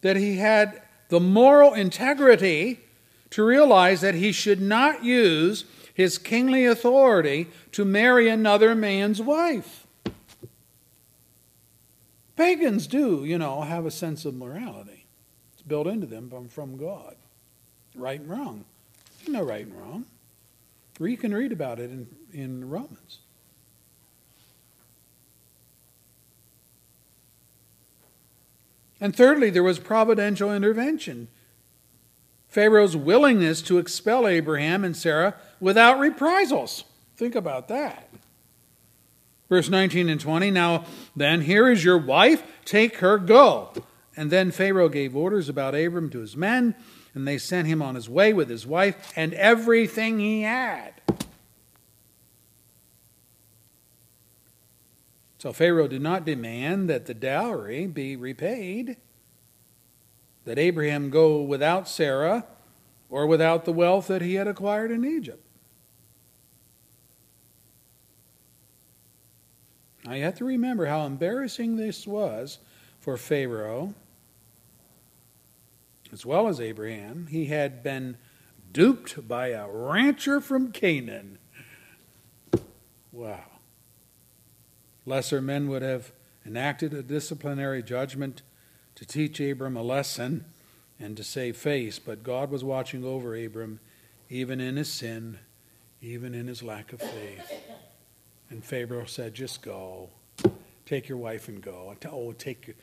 that 0.00 0.16
he 0.16 0.38
had 0.38 0.82
the 1.10 1.20
moral 1.20 1.74
integrity 1.74 2.80
to 3.30 3.44
realize 3.44 4.00
that 4.00 4.14
he 4.14 4.32
should 4.32 4.60
not 4.60 5.04
use 5.04 5.64
his 5.92 6.18
kingly 6.18 6.66
authority 6.66 7.48
to 7.72 7.84
marry 7.84 8.28
another 8.28 8.74
man's 8.74 9.22
wife. 9.22 9.86
Pagans 12.36 12.86
do, 12.88 13.24
you 13.24 13.38
know, 13.38 13.60
have 13.60 13.86
a 13.86 13.90
sense 13.90 14.24
of 14.24 14.34
morality. 14.34 15.06
It's 15.52 15.62
built 15.62 15.86
into 15.86 16.06
them 16.06 16.48
from 16.48 16.76
God. 16.76 17.14
Right 17.94 18.18
and 18.18 18.28
wrong. 18.28 18.64
There's 19.18 19.28
no 19.28 19.42
right 19.42 19.64
and 19.64 19.78
wrong. 19.78 20.06
You 20.98 21.16
can 21.16 21.34
read 21.34 21.52
about 21.52 21.78
it 21.78 21.90
in, 21.90 22.08
in 22.32 22.68
Romans. 22.68 23.18
And 29.04 29.14
thirdly, 29.14 29.50
there 29.50 29.62
was 29.62 29.78
providential 29.78 30.50
intervention. 30.50 31.28
Pharaoh's 32.48 32.96
willingness 32.96 33.60
to 33.60 33.76
expel 33.76 34.26
Abraham 34.26 34.82
and 34.82 34.96
Sarah 34.96 35.34
without 35.60 35.98
reprisals. 35.98 36.84
Think 37.14 37.34
about 37.34 37.68
that. 37.68 38.08
Verse 39.50 39.68
19 39.68 40.08
and 40.08 40.18
20 40.18 40.50
Now 40.50 40.86
then, 41.14 41.42
here 41.42 41.70
is 41.70 41.84
your 41.84 41.98
wife, 41.98 42.42
take 42.64 42.96
her, 43.00 43.18
go. 43.18 43.74
And 44.16 44.30
then 44.30 44.50
Pharaoh 44.50 44.88
gave 44.88 45.14
orders 45.14 45.50
about 45.50 45.74
Abram 45.74 46.08
to 46.08 46.20
his 46.20 46.34
men, 46.34 46.74
and 47.12 47.28
they 47.28 47.36
sent 47.36 47.68
him 47.68 47.82
on 47.82 47.96
his 47.96 48.08
way 48.08 48.32
with 48.32 48.48
his 48.48 48.66
wife 48.66 49.12
and 49.14 49.34
everything 49.34 50.18
he 50.18 50.40
had. 50.40 50.94
So 55.44 55.52
Pharaoh 55.52 55.88
did 55.88 56.00
not 56.00 56.24
demand 56.24 56.88
that 56.88 57.04
the 57.04 57.12
dowry 57.12 57.86
be 57.86 58.16
repaid, 58.16 58.96
that 60.46 60.58
Abraham 60.58 61.10
go 61.10 61.42
without 61.42 61.86
Sarah 61.86 62.46
or 63.10 63.26
without 63.26 63.66
the 63.66 63.72
wealth 63.72 64.06
that 64.06 64.22
he 64.22 64.36
had 64.36 64.48
acquired 64.48 64.90
in 64.90 65.04
Egypt. 65.04 65.44
Now 70.06 70.14
you 70.14 70.22
have 70.22 70.36
to 70.36 70.46
remember 70.46 70.86
how 70.86 71.04
embarrassing 71.04 71.76
this 71.76 72.06
was 72.06 72.58
for 72.98 73.18
Pharaoh 73.18 73.92
as 76.10 76.24
well 76.24 76.48
as 76.48 76.58
Abraham. 76.58 77.26
He 77.26 77.44
had 77.44 77.82
been 77.82 78.16
duped 78.72 79.28
by 79.28 79.48
a 79.48 79.68
rancher 79.68 80.40
from 80.40 80.72
Canaan. 80.72 81.36
Wow. 83.12 83.53
Lesser 85.06 85.42
men 85.42 85.68
would 85.68 85.82
have 85.82 86.12
enacted 86.46 86.94
a 86.94 87.02
disciplinary 87.02 87.82
judgment 87.82 88.42
to 88.94 89.04
teach 89.04 89.40
Abram 89.40 89.76
a 89.76 89.82
lesson 89.82 90.44
and 90.98 91.16
to 91.16 91.24
save 91.24 91.56
face, 91.56 91.98
but 91.98 92.22
God 92.22 92.50
was 92.50 92.62
watching 92.62 93.04
over 93.04 93.36
Abram 93.36 93.80
even 94.30 94.60
in 94.60 94.76
his 94.76 94.90
sin, 94.90 95.38
even 96.00 96.34
in 96.34 96.46
his 96.46 96.62
lack 96.62 96.92
of 96.92 97.00
faith. 97.00 97.52
And 98.50 98.64
Pharaoh 98.64 99.04
said, 99.04 99.34
Just 99.34 99.62
go. 99.62 100.10
Take 100.86 101.08
your 101.08 101.18
wife 101.18 101.48
and 101.48 101.62
go. 101.62 101.94
Oh, 102.10 102.32
take, 102.32 102.76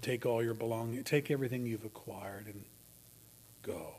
take 0.00 0.26
all 0.26 0.42
your 0.42 0.54
belongings, 0.54 1.04
take 1.04 1.30
everything 1.30 1.64
you've 1.64 1.84
acquired 1.84 2.46
and 2.46 2.64
go. 3.62 3.94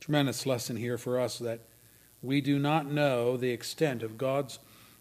Tremendous 0.00 0.46
lesson 0.46 0.76
here 0.76 0.96
for 0.98 1.20
us 1.20 1.38
that 1.38 1.60
we 2.26 2.40
do 2.40 2.58
not 2.58 2.90
know 2.90 3.36
the 3.36 3.50
extent 3.50 4.02
of 4.02 4.18
God's 4.18 4.58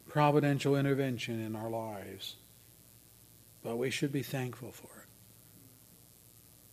providential 0.08 0.76
intervention 0.76 1.44
in 1.44 1.56
our 1.56 1.70
lives, 1.70 2.36
but 3.64 3.78
we 3.78 3.90
should 3.90 4.12
be 4.12 4.22
thankful 4.22 4.72
for 4.72 4.86
it. 4.86 5.08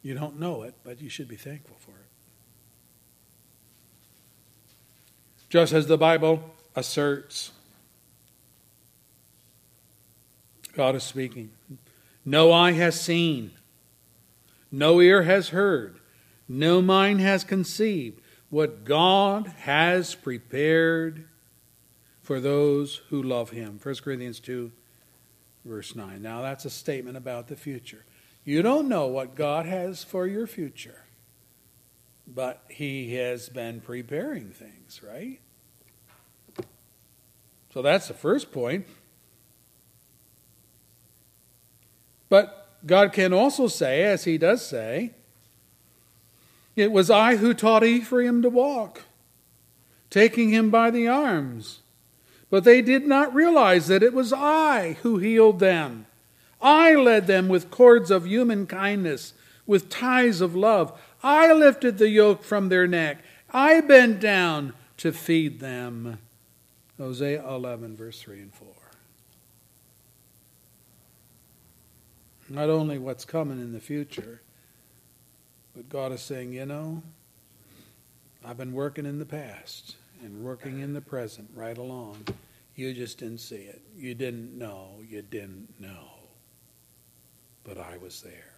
You 0.03 0.15
don't 0.15 0.39
know 0.39 0.63
it, 0.63 0.75
but 0.85 1.01
you 1.01 1.09
should 1.09 1.29
be 1.29 1.37
thankful 1.37 1.77
for 1.81 1.93
it. 1.93 1.97
Just 5.49 5.73
as 5.73 5.87
the 5.87 5.99
Bible 5.99 6.43
asserts, 6.77 7.53
God 10.75 10.95
is 10.95 11.03
speaking. 11.03 11.51
No 12.25 12.53
eye 12.53 12.73
has 12.73 13.01
seen, 13.01 13.53
no 14.71 15.01
ear 15.01 15.23
has 15.23 15.49
heard, 15.49 15.99
no 16.49 16.83
mind 16.83 17.21
has 17.21 17.43
conceived 17.43 18.22
what 18.53 18.85
God 18.85 19.47
has 19.61 20.15
prepared 20.15 21.27
for 22.21 22.39
those 22.39 22.97
who 23.09 23.23
love 23.23 23.49
him. 23.49 23.81
1 23.83 23.95
Corinthians 24.05 24.41
2, 24.41 24.71
verse 25.65 25.97
9. 25.97 26.21
Now, 26.21 26.43
that's 26.43 26.67
a 26.67 26.71
statement 26.71 27.17
about 27.17 27.49
the 27.49 27.57
future. 27.57 28.05
You 28.45 28.61
don't 28.61 28.91
know 28.91 29.07
what 29.07 29.37
God 29.37 29.65
has 29.65 30.05
for 30.05 30.27
your 30.27 30.47
future, 30.47 31.05
but 32.27 32.63
he 32.69 33.15
has 33.15 33.49
been 33.49 33.81
preparing 33.81 34.51
things, 34.51 35.01
right? 35.03 35.41
So 37.73 37.81
that's 37.81 38.07
the 38.07 38.15
first 38.15 38.53
point. 38.53 38.87
But 42.29 42.77
God 42.85 43.15
can 43.15 43.33
also 43.33 43.67
say, 43.67 44.03
as 44.03 44.25
he 44.25 44.37
does 44.37 44.61
say, 44.61 45.15
it 46.77 46.91
was 46.91 47.11
I 47.11 47.37
who 47.37 47.55
taught 47.55 47.85
Ephraim 47.85 48.43
to 48.43 48.49
walk, 48.49 49.03
taking 50.11 50.51
him 50.51 50.71
by 50.71 50.91
the 50.91 51.09
arms. 51.09 51.81
But 52.51 52.65
they 52.65 52.83
did 52.83 53.07
not 53.07 53.35
realize 53.35 53.87
that 53.87 54.03
it 54.03 54.13
was 54.13 54.33
I 54.33 54.99
who 55.03 55.19
healed 55.19 55.59
them. 55.59 56.07
I 56.61 56.95
led 56.95 57.27
them 57.27 57.49
with 57.49 57.71
cords 57.71 58.11
of 58.11 58.27
human 58.27 58.67
kindness, 58.67 59.33
with 59.67 59.89
ties 59.89 60.41
of 60.41 60.55
love. 60.55 60.99
I 61.23 61.53
lifted 61.53 61.99
the 61.99 62.09
yoke 62.09 62.45
from 62.45 62.69
their 62.69 62.87
neck. 62.87 63.23
I 63.51 63.81
bent 63.81 64.21
down 64.21 64.75
to 64.99 65.13
feed 65.13 65.61
them. 65.61 66.19
Hosea 66.99 67.47
11, 67.49 67.97
verse 67.97 68.21
3 68.21 68.41
and 68.41 68.55
4. 68.55 68.69
Not 72.49 72.69
only 72.69 72.99
what's 72.99 73.25
coming 73.25 73.59
in 73.61 73.73
the 73.73 73.81
future, 73.81 74.43
but 75.75 75.89
God 75.89 76.13
is 76.13 76.21
saying, 76.21 76.53
you 76.53 76.67
know, 76.67 77.03
I've 78.45 78.57
been 78.57 78.73
working 78.73 79.07
in 79.07 79.19
the 79.19 79.27
past 79.27 79.97
and 80.23 80.45
working 80.45 80.81
in 80.81 80.93
the 80.93 81.01
present 81.01 81.49
right 81.55 81.77
along. 81.77 82.25
You 82.75 82.93
just 82.95 83.19
didn't 83.19 83.39
see 83.39 83.57
it. 83.57 83.83
You 83.97 84.15
didn't 84.15 84.57
know. 84.57 84.97
You 85.09 85.23
didn't 85.23 85.69
know. 85.81 86.09
But 87.65 87.79
I 87.79 87.99
was 87.99 88.23
there. 88.23 88.53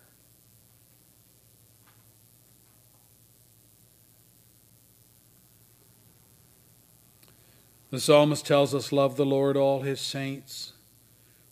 The 7.91 8.01
psalmist 8.01 8.45
tells 8.45 8.75
us, 8.75 8.91
Love 8.91 9.17
the 9.17 9.27
Lord, 9.27 9.57
all 9.57 9.83
his 9.83 10.01
saints. 10.01 10.73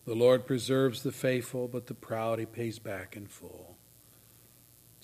The 0.05 0.15
Lord 0.15 0.45
preserves 0.45 1.03
the 1.03 1.13
faithful, 1.13 1.69
but 1.69 1.87
the 1.87 1.93
proud 1.93 2.39
he 2.39 2.45
pays 2.45 2.79
back 2.79 3.15
in 3.15 3.27
full. 3.27 3.72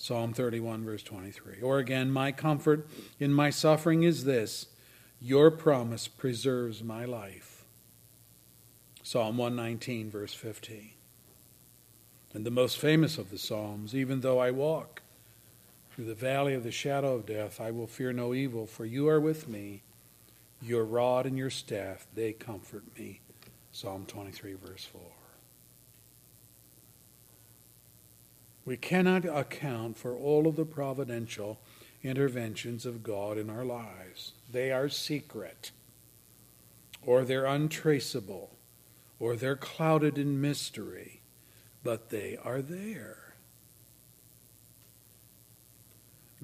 Psalm 0.00 0.32
31, 0.32 0.82
verse 0.82 1.02
23. 1.02 1.60
Or 1.60 1.78
again, 1.78 2.10
my 2.10 2.32
comfort 2.32 2.88
in 3.18 3.34
my 3.34 3.50
suffering 3.50 4.02
is 4.02 4.24
this 4.24 4.68
your 5.20 5.50
promise 5.50 6.08
preserves 6.08 6.82
my 6.82 7.04
life. 7.04 7.66
Psalm 9.02 9.36
119, 9.36 10.10
verse 10.10 10.32
15. 10.32 10.92
And 12.32 12.46
the 12.46 12.50
most 12.50 12.78
famous 12.78 13.18
of 13.18 13.30
the 13.30 13.36
Psalms, 13.36 13.94
even 13.94 14.22
though 14.22 14.38
I 14.38 14.52
walk 14.52 15.02
through 15.90 16.06
the 16.06 16.14
valley 16.14 16.54
of 16.54 16.64
the 16.64 16.70
shadow 16.70 17.16
of 17.16 17.26
death, 17.26 17.60
I 17.60 17.70
will 17.70 17.86
fear 17.86 18.14
no 18.14 18.32
evil, 18.32 18.66
for 18.66 18.86
you 18.86 19.06
are 19.06 19.20
with 19.20 19.48
me. 19.48 19.82
Your 20.62 20.86
rod 20.86 21.26
and 21.26 21.36
your 21.36 21.50
staff, 21.50 22.06
they 22.14 22.32
comfort 22.32 22.84
me. 22.98 23.20
Psalm 23.70 24.06
23, 24.06 24.54
verse 24.54 24.86
4. 24.86 25.19
We 28.70 28.76
cannot 28.76 29.24
account 29.24 29.98
for 29.98 30.16
all 30.16 30.46
of 30.46 30.54
the 30.54 30.64
providential 30.64 31.58
interventions 32.04 32.86
of 32.86 33.02
God 33.02 33.36
in 33.36 33.50
our 33.50 33.64
lives. 33.64 34.34
They 34.48 34.70
are 34.70 34.88
secret, 34.88 35.72
or 37.04 37.24
they're 37.24 37.46
untraceable, 37.46 38.56
or 39.18 39.34
they're 39.34 39.56
clouded 39.56 40.18
in 40.18 40.40
mystery, 40.40 41.20
but 41.82 42.10
they 42.10 42.38
are 42.44 42.62
there. 42.62 43.34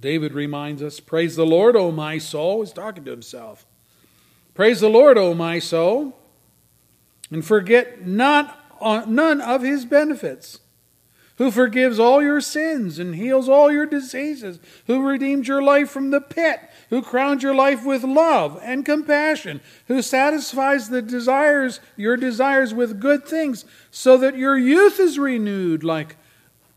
David 0.01 0.33
reminds 0.33 0.83
us, 0.83 0.99
Praise 0.99 1.37
the 1.37 1.47
Lord, 1.47 1.77
O 1.77 1.93
my 1.93 2.19
soul. 2.19 2.63
He's 2.63 2.73
talking 2.73 3.05
to 3.05 3.13
himself. 3.13 3.65
Praise 4.53 4.81
the 4.81 4.91
Lord, 4.91 5.17
O 5.17 5.33
my 5.33 5.61
soul, 5.61 6.19
and 7.31 7.45
forget 7.45 8.05
not 8.05 9.09
none 9.09 9.41
of 9.41 9.63
his 9.63 9.85
benefits 9.85 10.59
who 11.39 11.51
forgives 11.51 11.99
all 11.99 12.23
your 12.23 12.41
sins 12.41 12.99
and 12.99 13.15
heals 13.15 13.49
all 13.49 13.71
your 13.71 13.87
diseases, 13.87 14.59
who 14.87 15.07
redeems 15.07 15.47
your 15.47 15.63
life 15.63 15.91
from 15.91 16.11
the 16.11 16.21
pit, 16.21 16.61
who 16.91 17.03
crowns 17.03 17.43
your 17.43 17.55
life 17.55 17.85
with 17.85 18.03
love 18.03 18.59
and 18.63 18.85
compassion, 18.85 19.61
who 19.87 20.01
satisfies 20.01 20.89
the 20.89 21.03
desires, 21.03 21.81
your 21.97 22.17
desires 22.17 22.73
with 22.73 23.01
good 23.01 23.27
things, 23.27 23.65
so 23.91 24.17
that 24.17 24.37
your 24.37 24.57
youth 24.57 24.99
is 24.99 25.19
renewed 25.19 25.85
like 25.85 26.17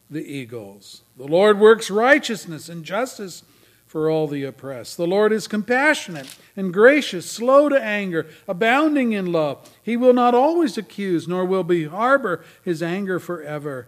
the 0.10 0.26
eagles. 0.26 1.02
The 1.18 1.28
Lord 1.28 1.60
works 1.60 1.90
righteousness 1.90 2.68
and 2.68 2.84
justice 2.84 3.44
for 3.86 4.10
all 4.10 4.28
the 4.28 4.44
oppressed. 4.44 4.98
The 4.98 5.08
Lord 5.08 5.32
is 5.32 5.48
compassionate 5.48 6.36
and 6.56 6.74
gracious, 6.74 7.30
slow 7.30 7.70
to 7.70 7.82
anger, 7.82 8.28
abounding 8.48 9.14
in 9.14 9.32
love. 9.32 9.70
He 9.82 9.98
will 9.98 10.14
not 10.14 10.36
always 10.36 10.78
accuse, 10.78 11.28
nor 11.28 11.46
will 11.46 11.64
he 11.64 11.86
harbor 11.86 12.44
his 12.64 12.84
anger 12.84 13.20
forever. 13.20 13.88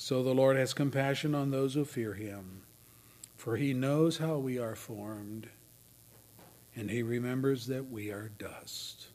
so 0.00 0.22
the 0.22 0.34
Lord 0.34 0.56
has 0.56 0.72
compassion 0.72 1.34
on 1.34 1.50
those 1.50 1.74
who 1.74 1.84
fear 1.84 2.14
him, 2.14 2.62
for 3.36 3.58
he 3.58 3.74
knows 3.74 4.16
how 4.16 4.38
we 4.38 4.58
are 4.58 4.74
formed, 4.74 5.50
and 6.74 6.90
he 6.90 7.02
remembers 7.02 7.66
that 7.66 7.90
we 7.90 8.10
are 8.10 8.30
dust. 8.38 9.08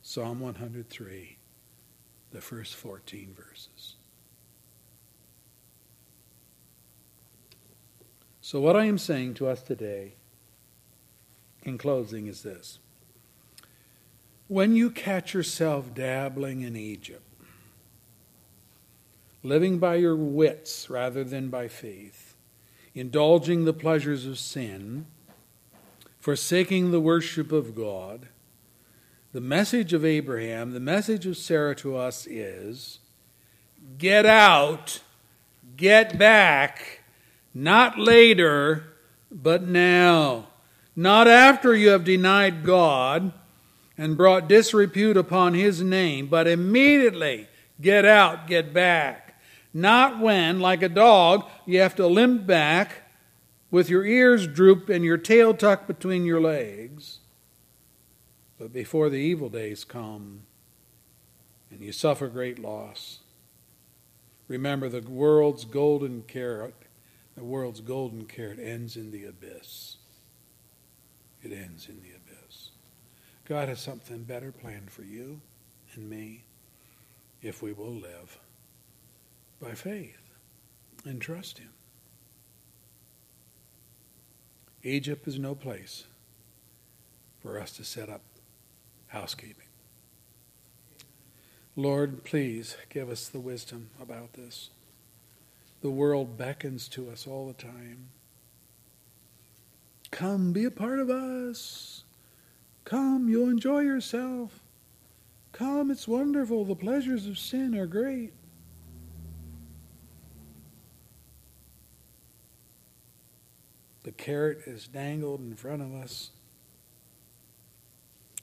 Psalm 0.00 0.38
103, 0.38 1.38
the 2.30 2.40
first 2.40 2.76
14 2.76 3.34
verses. 3.36 3.96
So, 8.40 8.60
what 8.60 8.76
I 8.76 8.84
am 8.84 8.96
saying 8.96 9.34
to 9.34 9.48
us 9.48 9.60
today, 9.60 10.14
in 11.64 11.78
closing, 11.78 12.28
is 12.28 12.44
this. 12.44 12.78
When 14.46 14.76
you 14.76 14.88
catch 14.88 15.34
yourself 15.34 15.92
dabbling 15.92 16.60
in 16.60 16.76
Egypt, 16.76 17.25
living 19.46 19.78
by 19.78 19.94
your 19.94 20.16
wits 20.16 20.90
rather 20.90 21.22
than 21.22 21.48
by 21.48 21.68
faith, 21.68 22.34
indulging 22.94 23.64
the 23.64 23.72
pleasures 23.72 24.26
of 24.26 24.38
sin, 24.38 25.06
forsaking 26.18 26.90
the 26.90 27.00
worship 27.00 27.52
of 27.52 27.74
God, 27.74 28.28
the 29.32 29.40
message 29.40 29.92
of 29.92 30.04
Abraham, 30.04 30.72
the 30.72 30.80
message 30.80 31.26
of 31.26 31.36
Sarah 31.36 31.76
to 31.76 31.96
us 31.96 32.26
is 32.26 32.98
get 33.98 34.26
out, 34.26 35.00
get 35.76 36.18
back, 36.18 37.02
not 37.54 37.98
later, 37.98 38.84
but 39.30 39.62
now. 39.62 40.48
Not 40.96 41.28
after 41.28 41.74
you 41.74 41.90
have 41.90 42.04
denied 42.04 42.64
God 42.64 43.32
and 43.98 44.16
brought 44.16 44.48
disrepute 44.48 45.16
upon 45.16 45.54
his 45.54 45.82
name, 45.82 46.26
but 46.26 46.48
immediately 46.48 47.48
get 47.80 48.04
out, 48.04 48.46
get 48.46 48.72
back. 48.72 49.25
Not 49.76 50.20
when, 50.20 50.58
like 50.58 50.82
a 50.82 50.88
dog, 50.88 51.46
you 51.66 51.80
have 51.80 51.94
to 51.96 52.06
limp 52.06 52.46
back 52.46 53.02
with 53.70 53.90
your 53.90 54.06
ears 54.06 54.46
drooped 54.46 54.88
and 54.88 55.04
your 55.04 55.18
tail 55.18 55.52
tucked 55.52 55.86
between 55.86 56.24
your 56.24 56.40
legs, 56.40 57.18
but 58.58 58.72
before 58.72 59.10
the 59.10 59.18
evil 59.18 59.50
days 59.50 59.84
come 59.84 60.44
and 61.70 61.82
you 61.82 61.92
suffer 61.92 62.28
great 62.28 62.58
loss. 62.58 63.18
Remember, 64.48 64.88
the 64.88 65.02
world's 65.02 65.66
golden 65.66 66.22
carrot, 66.22 66.86
the 67.36 67.44
world's 67.44 67.82
golden 67.82 68.24
carrot 68.24 68.58
ends 68.58 68.96
in 68.96 69.10
the 69.10 69.26
abyss. 69.26 69.98
It 71.42 71.52
ends 71.52 71.86
in 71.86 72.00
the 72.00 72.16
abyss. 72.16 72.70
God 73.44 73.68
has 73.68 73.80
something 73.80 74.22
better 74.22 74.52
planned 74.52 74.90
for 74.90 75.02
you 75.02 75.42
and 75.92 76.08
me 76.08 76.44
if 77.42 77.62
we 77.62 77.74
will 77.74 77.92
live 77.92 78.38
by 79.60 79.72
faith 79.72 80.20
and 81.04 81.20
trust 81.20 81.58
Him. 81.58 81.70
Egypt 84.82 85.26
is 85.26 85.38
no 85.38 85.54
place 85.54 86.04
for 87.40 87.60
us 87.60 87.72
to 87.72 87.84
set 87.84 88.08
up 88.08 88.22
housekeeping. 89.08 89.66
Lord, 91.74 92.24
please 92.24 92.76
give 92.88 93.10
us 93.10 93.28
the 93.28 93.40
wisdom 93.40 93.90
about 94.00 94.32
this. 94.32 94.70
The 95.82 95.90
world 95.90 96.38
beckons 96.38 96.88
to 96.88 97.10
us 97.10 97.26
all 97.26 97.46
the 97.46 97.52
time. 97.52 98.08
Come, 100.10 100.52
be 100.52 100.64
a 100.64 100.70
part 100.70 100.98
of 100.98 101.10
us. 101.10 102.04
Come, 102.84 103.28
you'll 103.28 103.50
enjoy 103.50 103.80
yourself. 103.80 104.60
Come, 105.52 105.90
it's 105.90 106.08
wonderful. 106.08 106.64
The 106.64 106.74
pleasures 106.74 107.26
of 107.26 107.38
sin 107.38 107.74
are 107.74 107.86
great. 107.86 108.32
The 114.06 114.12
carrot 114.12 114.60
is 114.66 114.86
dangled 114.86 115.40
in 115.40 115.56
front 115.56 115.82
of 115.82 115.92
us 115.92 116.30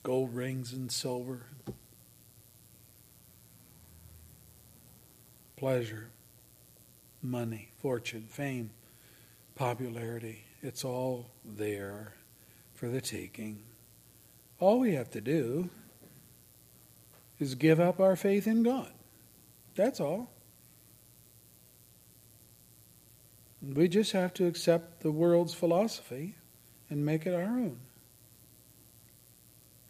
gold 0.03 0.35
rings 0.35 0.73
and 0.73 0.91
silver, 0.91 1.45
pleasure, 5.55 6.09
money, 7.21 7.69
fortune, 7.81 8.25
fame, 8.27 8.71
popularity. 9.55 10.43
It's 10.61 10.83
all 10.83 11.29
there 11.45 12.11
for 12.73 12.89
the 12.89 12.99
taking. 12.99 13.63
All 14.59 14.81
we 14.81 14.95
have 14.95 15.11
to 15.11 15.21
do 15.21 15.69
is 17.39 17.55
give 17.55 17.79
up 17.79 18.01
our 18.01 18.17
faith 18.17 18.47
in 18.47 18.63
God. 18.63 18.91
That's 19.75 20.01
all. 20.01 20.29
We 23.63 23.87
just 23.87 24.11
have 24.11 24.33
to 24.35 24.45
accept 24.45 25.01
the 25.01 25.11
world's 25.11 25.53
philosophy 25.53 26.35
and 26.89 27.05
make 27.05 27.25
it 27.25 27.33
our 27.33 27.43
own. 27.43 27.79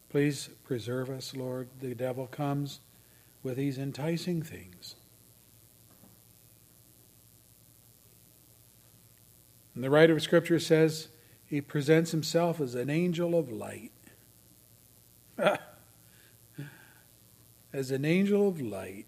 Please 0.10 0.50
preserve 0.64 1.10
us, 1.10 1.36
Lord. 1.36 1.70
The 1.82 1.96
devil 1.96 2.28
comes 2.28 2.82
with 3.42 3.58
these 3.58 3.80
enticing 3.80 4.44
things. 4.44 4.96
And 9.74 9.84
the 9.84 9.90
writer 9.90 10.14
of 10.14 10.22
Scripture 10.22 10.60
says 10.60 11.08
he 11.48 11.60
presents 11.60 12.12
himself 12.12 12.62
as 12.62 12.76
an 12.76 12.92
angel 12.92 13.38
of 13.38 13.52
light. 13.52 13.92
as 17.74 17.90
an 17.90 18.06
angel 18.06 18.48
of 18.48 18.62
light, 18.62 19.08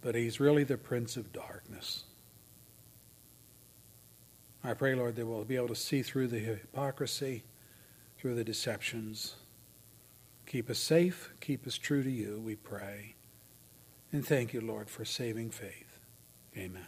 but 0.00 0.14
he's 0.14 0.40
really 0.40 0.64
the 0.64 0.78
prince 0.78 1.18
of 1.18 1.34
darkness. 1.34 2.04
I 4.66 4.74
pray, 4.74 4.96
Lord, 4.96 5.14
that 5.14 5.24
we'll 5.24 5.44
be 5.44 5.54
able 5.54 5.68
to 5.68 5.76
see 5.76 6.02
through 6.02 6.26
the 6.26 6.40
hypocrisy, 6.40 7.44
through 8.18 8.34
the 8.34 8.42
deceptions. 8.42 9.36
Keep 10.44 10.70
us 10.70 10.80
safe, 10.80 11.30
keep 11.40 11.68
us 11.68 11.78
true 11.78 12.02
to 12.02 12.10
you, 12.10 12.42
we 12.44 12.56
pray. 12.56 13.14
And 14.10 14.26
thank 14.26 14.52
you, 14.52 14.60
Lord, 14.60 14.90
for 14.90 15.04
saving 15.04 15.50
faith. 15.50 16.00
Amen. 16.56 16.86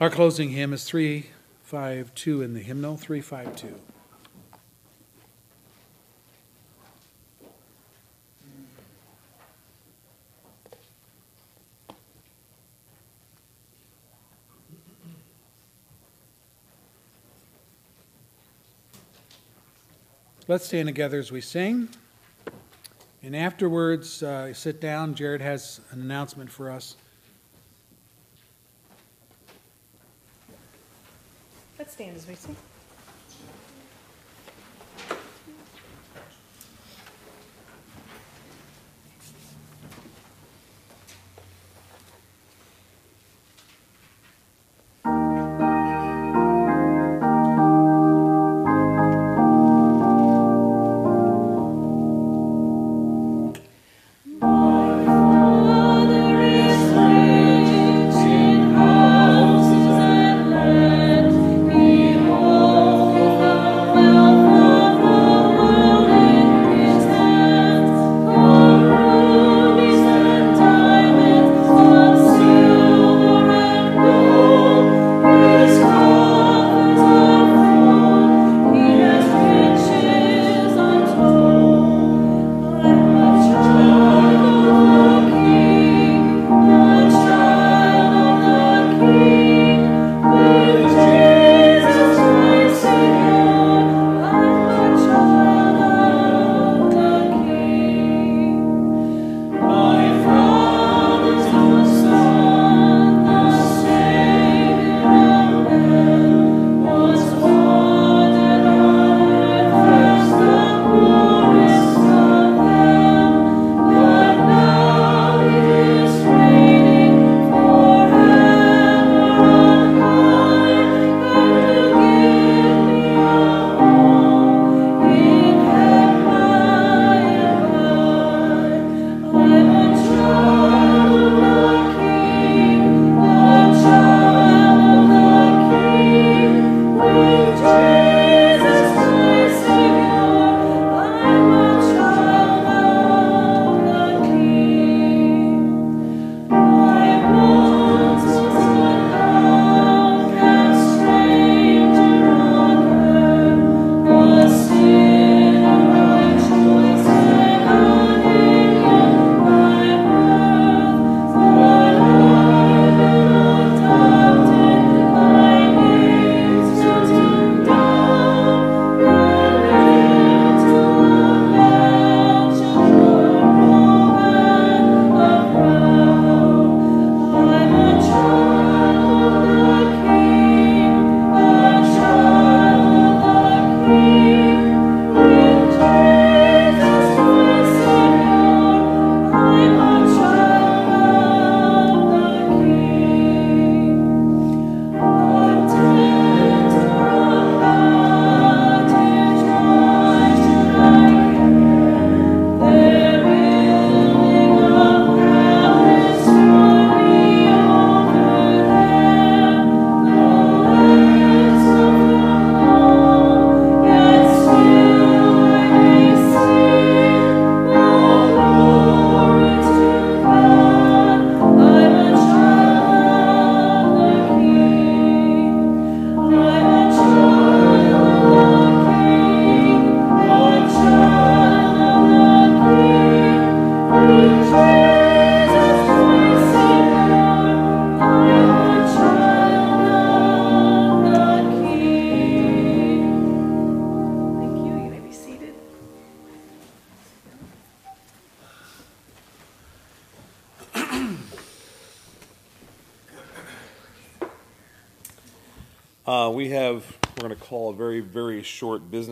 Our 0.00 0.10
closing 0.10 0.50
hymn 0.50 0.72
is 0.72 0.82
352 0.82 2.42
in 2.42 2.54
the 2.54 2.60
hymnal, 2.60 2.96
352. 2.96 3.78
Let's 20.50 20.66
stand 20.66 20.88
together 20.88 21.20
as 21.20 21.30
we 21.30 21.40
sing. 21.40 21.88
And 23.22 23.36
afterwards, 23.36 24.20
uh, 24.20 24.52
sit 24.52 24.80
down. 24.80 25.14
Jared 25.14 25.40
has 25.40 25.80
an 25.92 26.00
announcement 26.00 26.50
for 26.50 26.72
us. 26.72 26.96
Let's 31.78 31.92
stand 31.92 32.16
as 32.16 32.26
we 32.26 32.34
sing. 32.34 32.56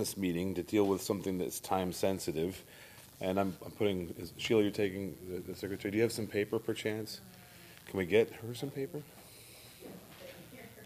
Business 0.09 0.16
meeting 0.16 0.55
to 0.55 0.62
deal 0.62 0.86
with 0.86 1.02
something 1.02 1.39
that's 1.39 1.60
time 1.60 1.93
sensitive. 1.93 2.64
And 3.20 3.39
I'm, 3.39 3.56
I'm 3.64 3.72
putting, 3.72 4.14
is, 4.18 4.32
Sheila, 4.36 4.62
you're 4.62 4.70
taking 4.70 5.16
the, 5.28 5.40
the 5.40 5.55
secretary. 5.55 5.90
Do 5.90 5.97
you 5.97 6.02
have 6.02 6.12
some 6.12 6.26
paper 6.26 6.59
perchance? 6.59 7.20
Can 7.86 7.98
we 7.98 8.06
get 8.06 8.30
her 8.32 8.55
some 8.55 8.70
paper? 8.70 9.02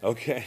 Okay. 0.03 0.45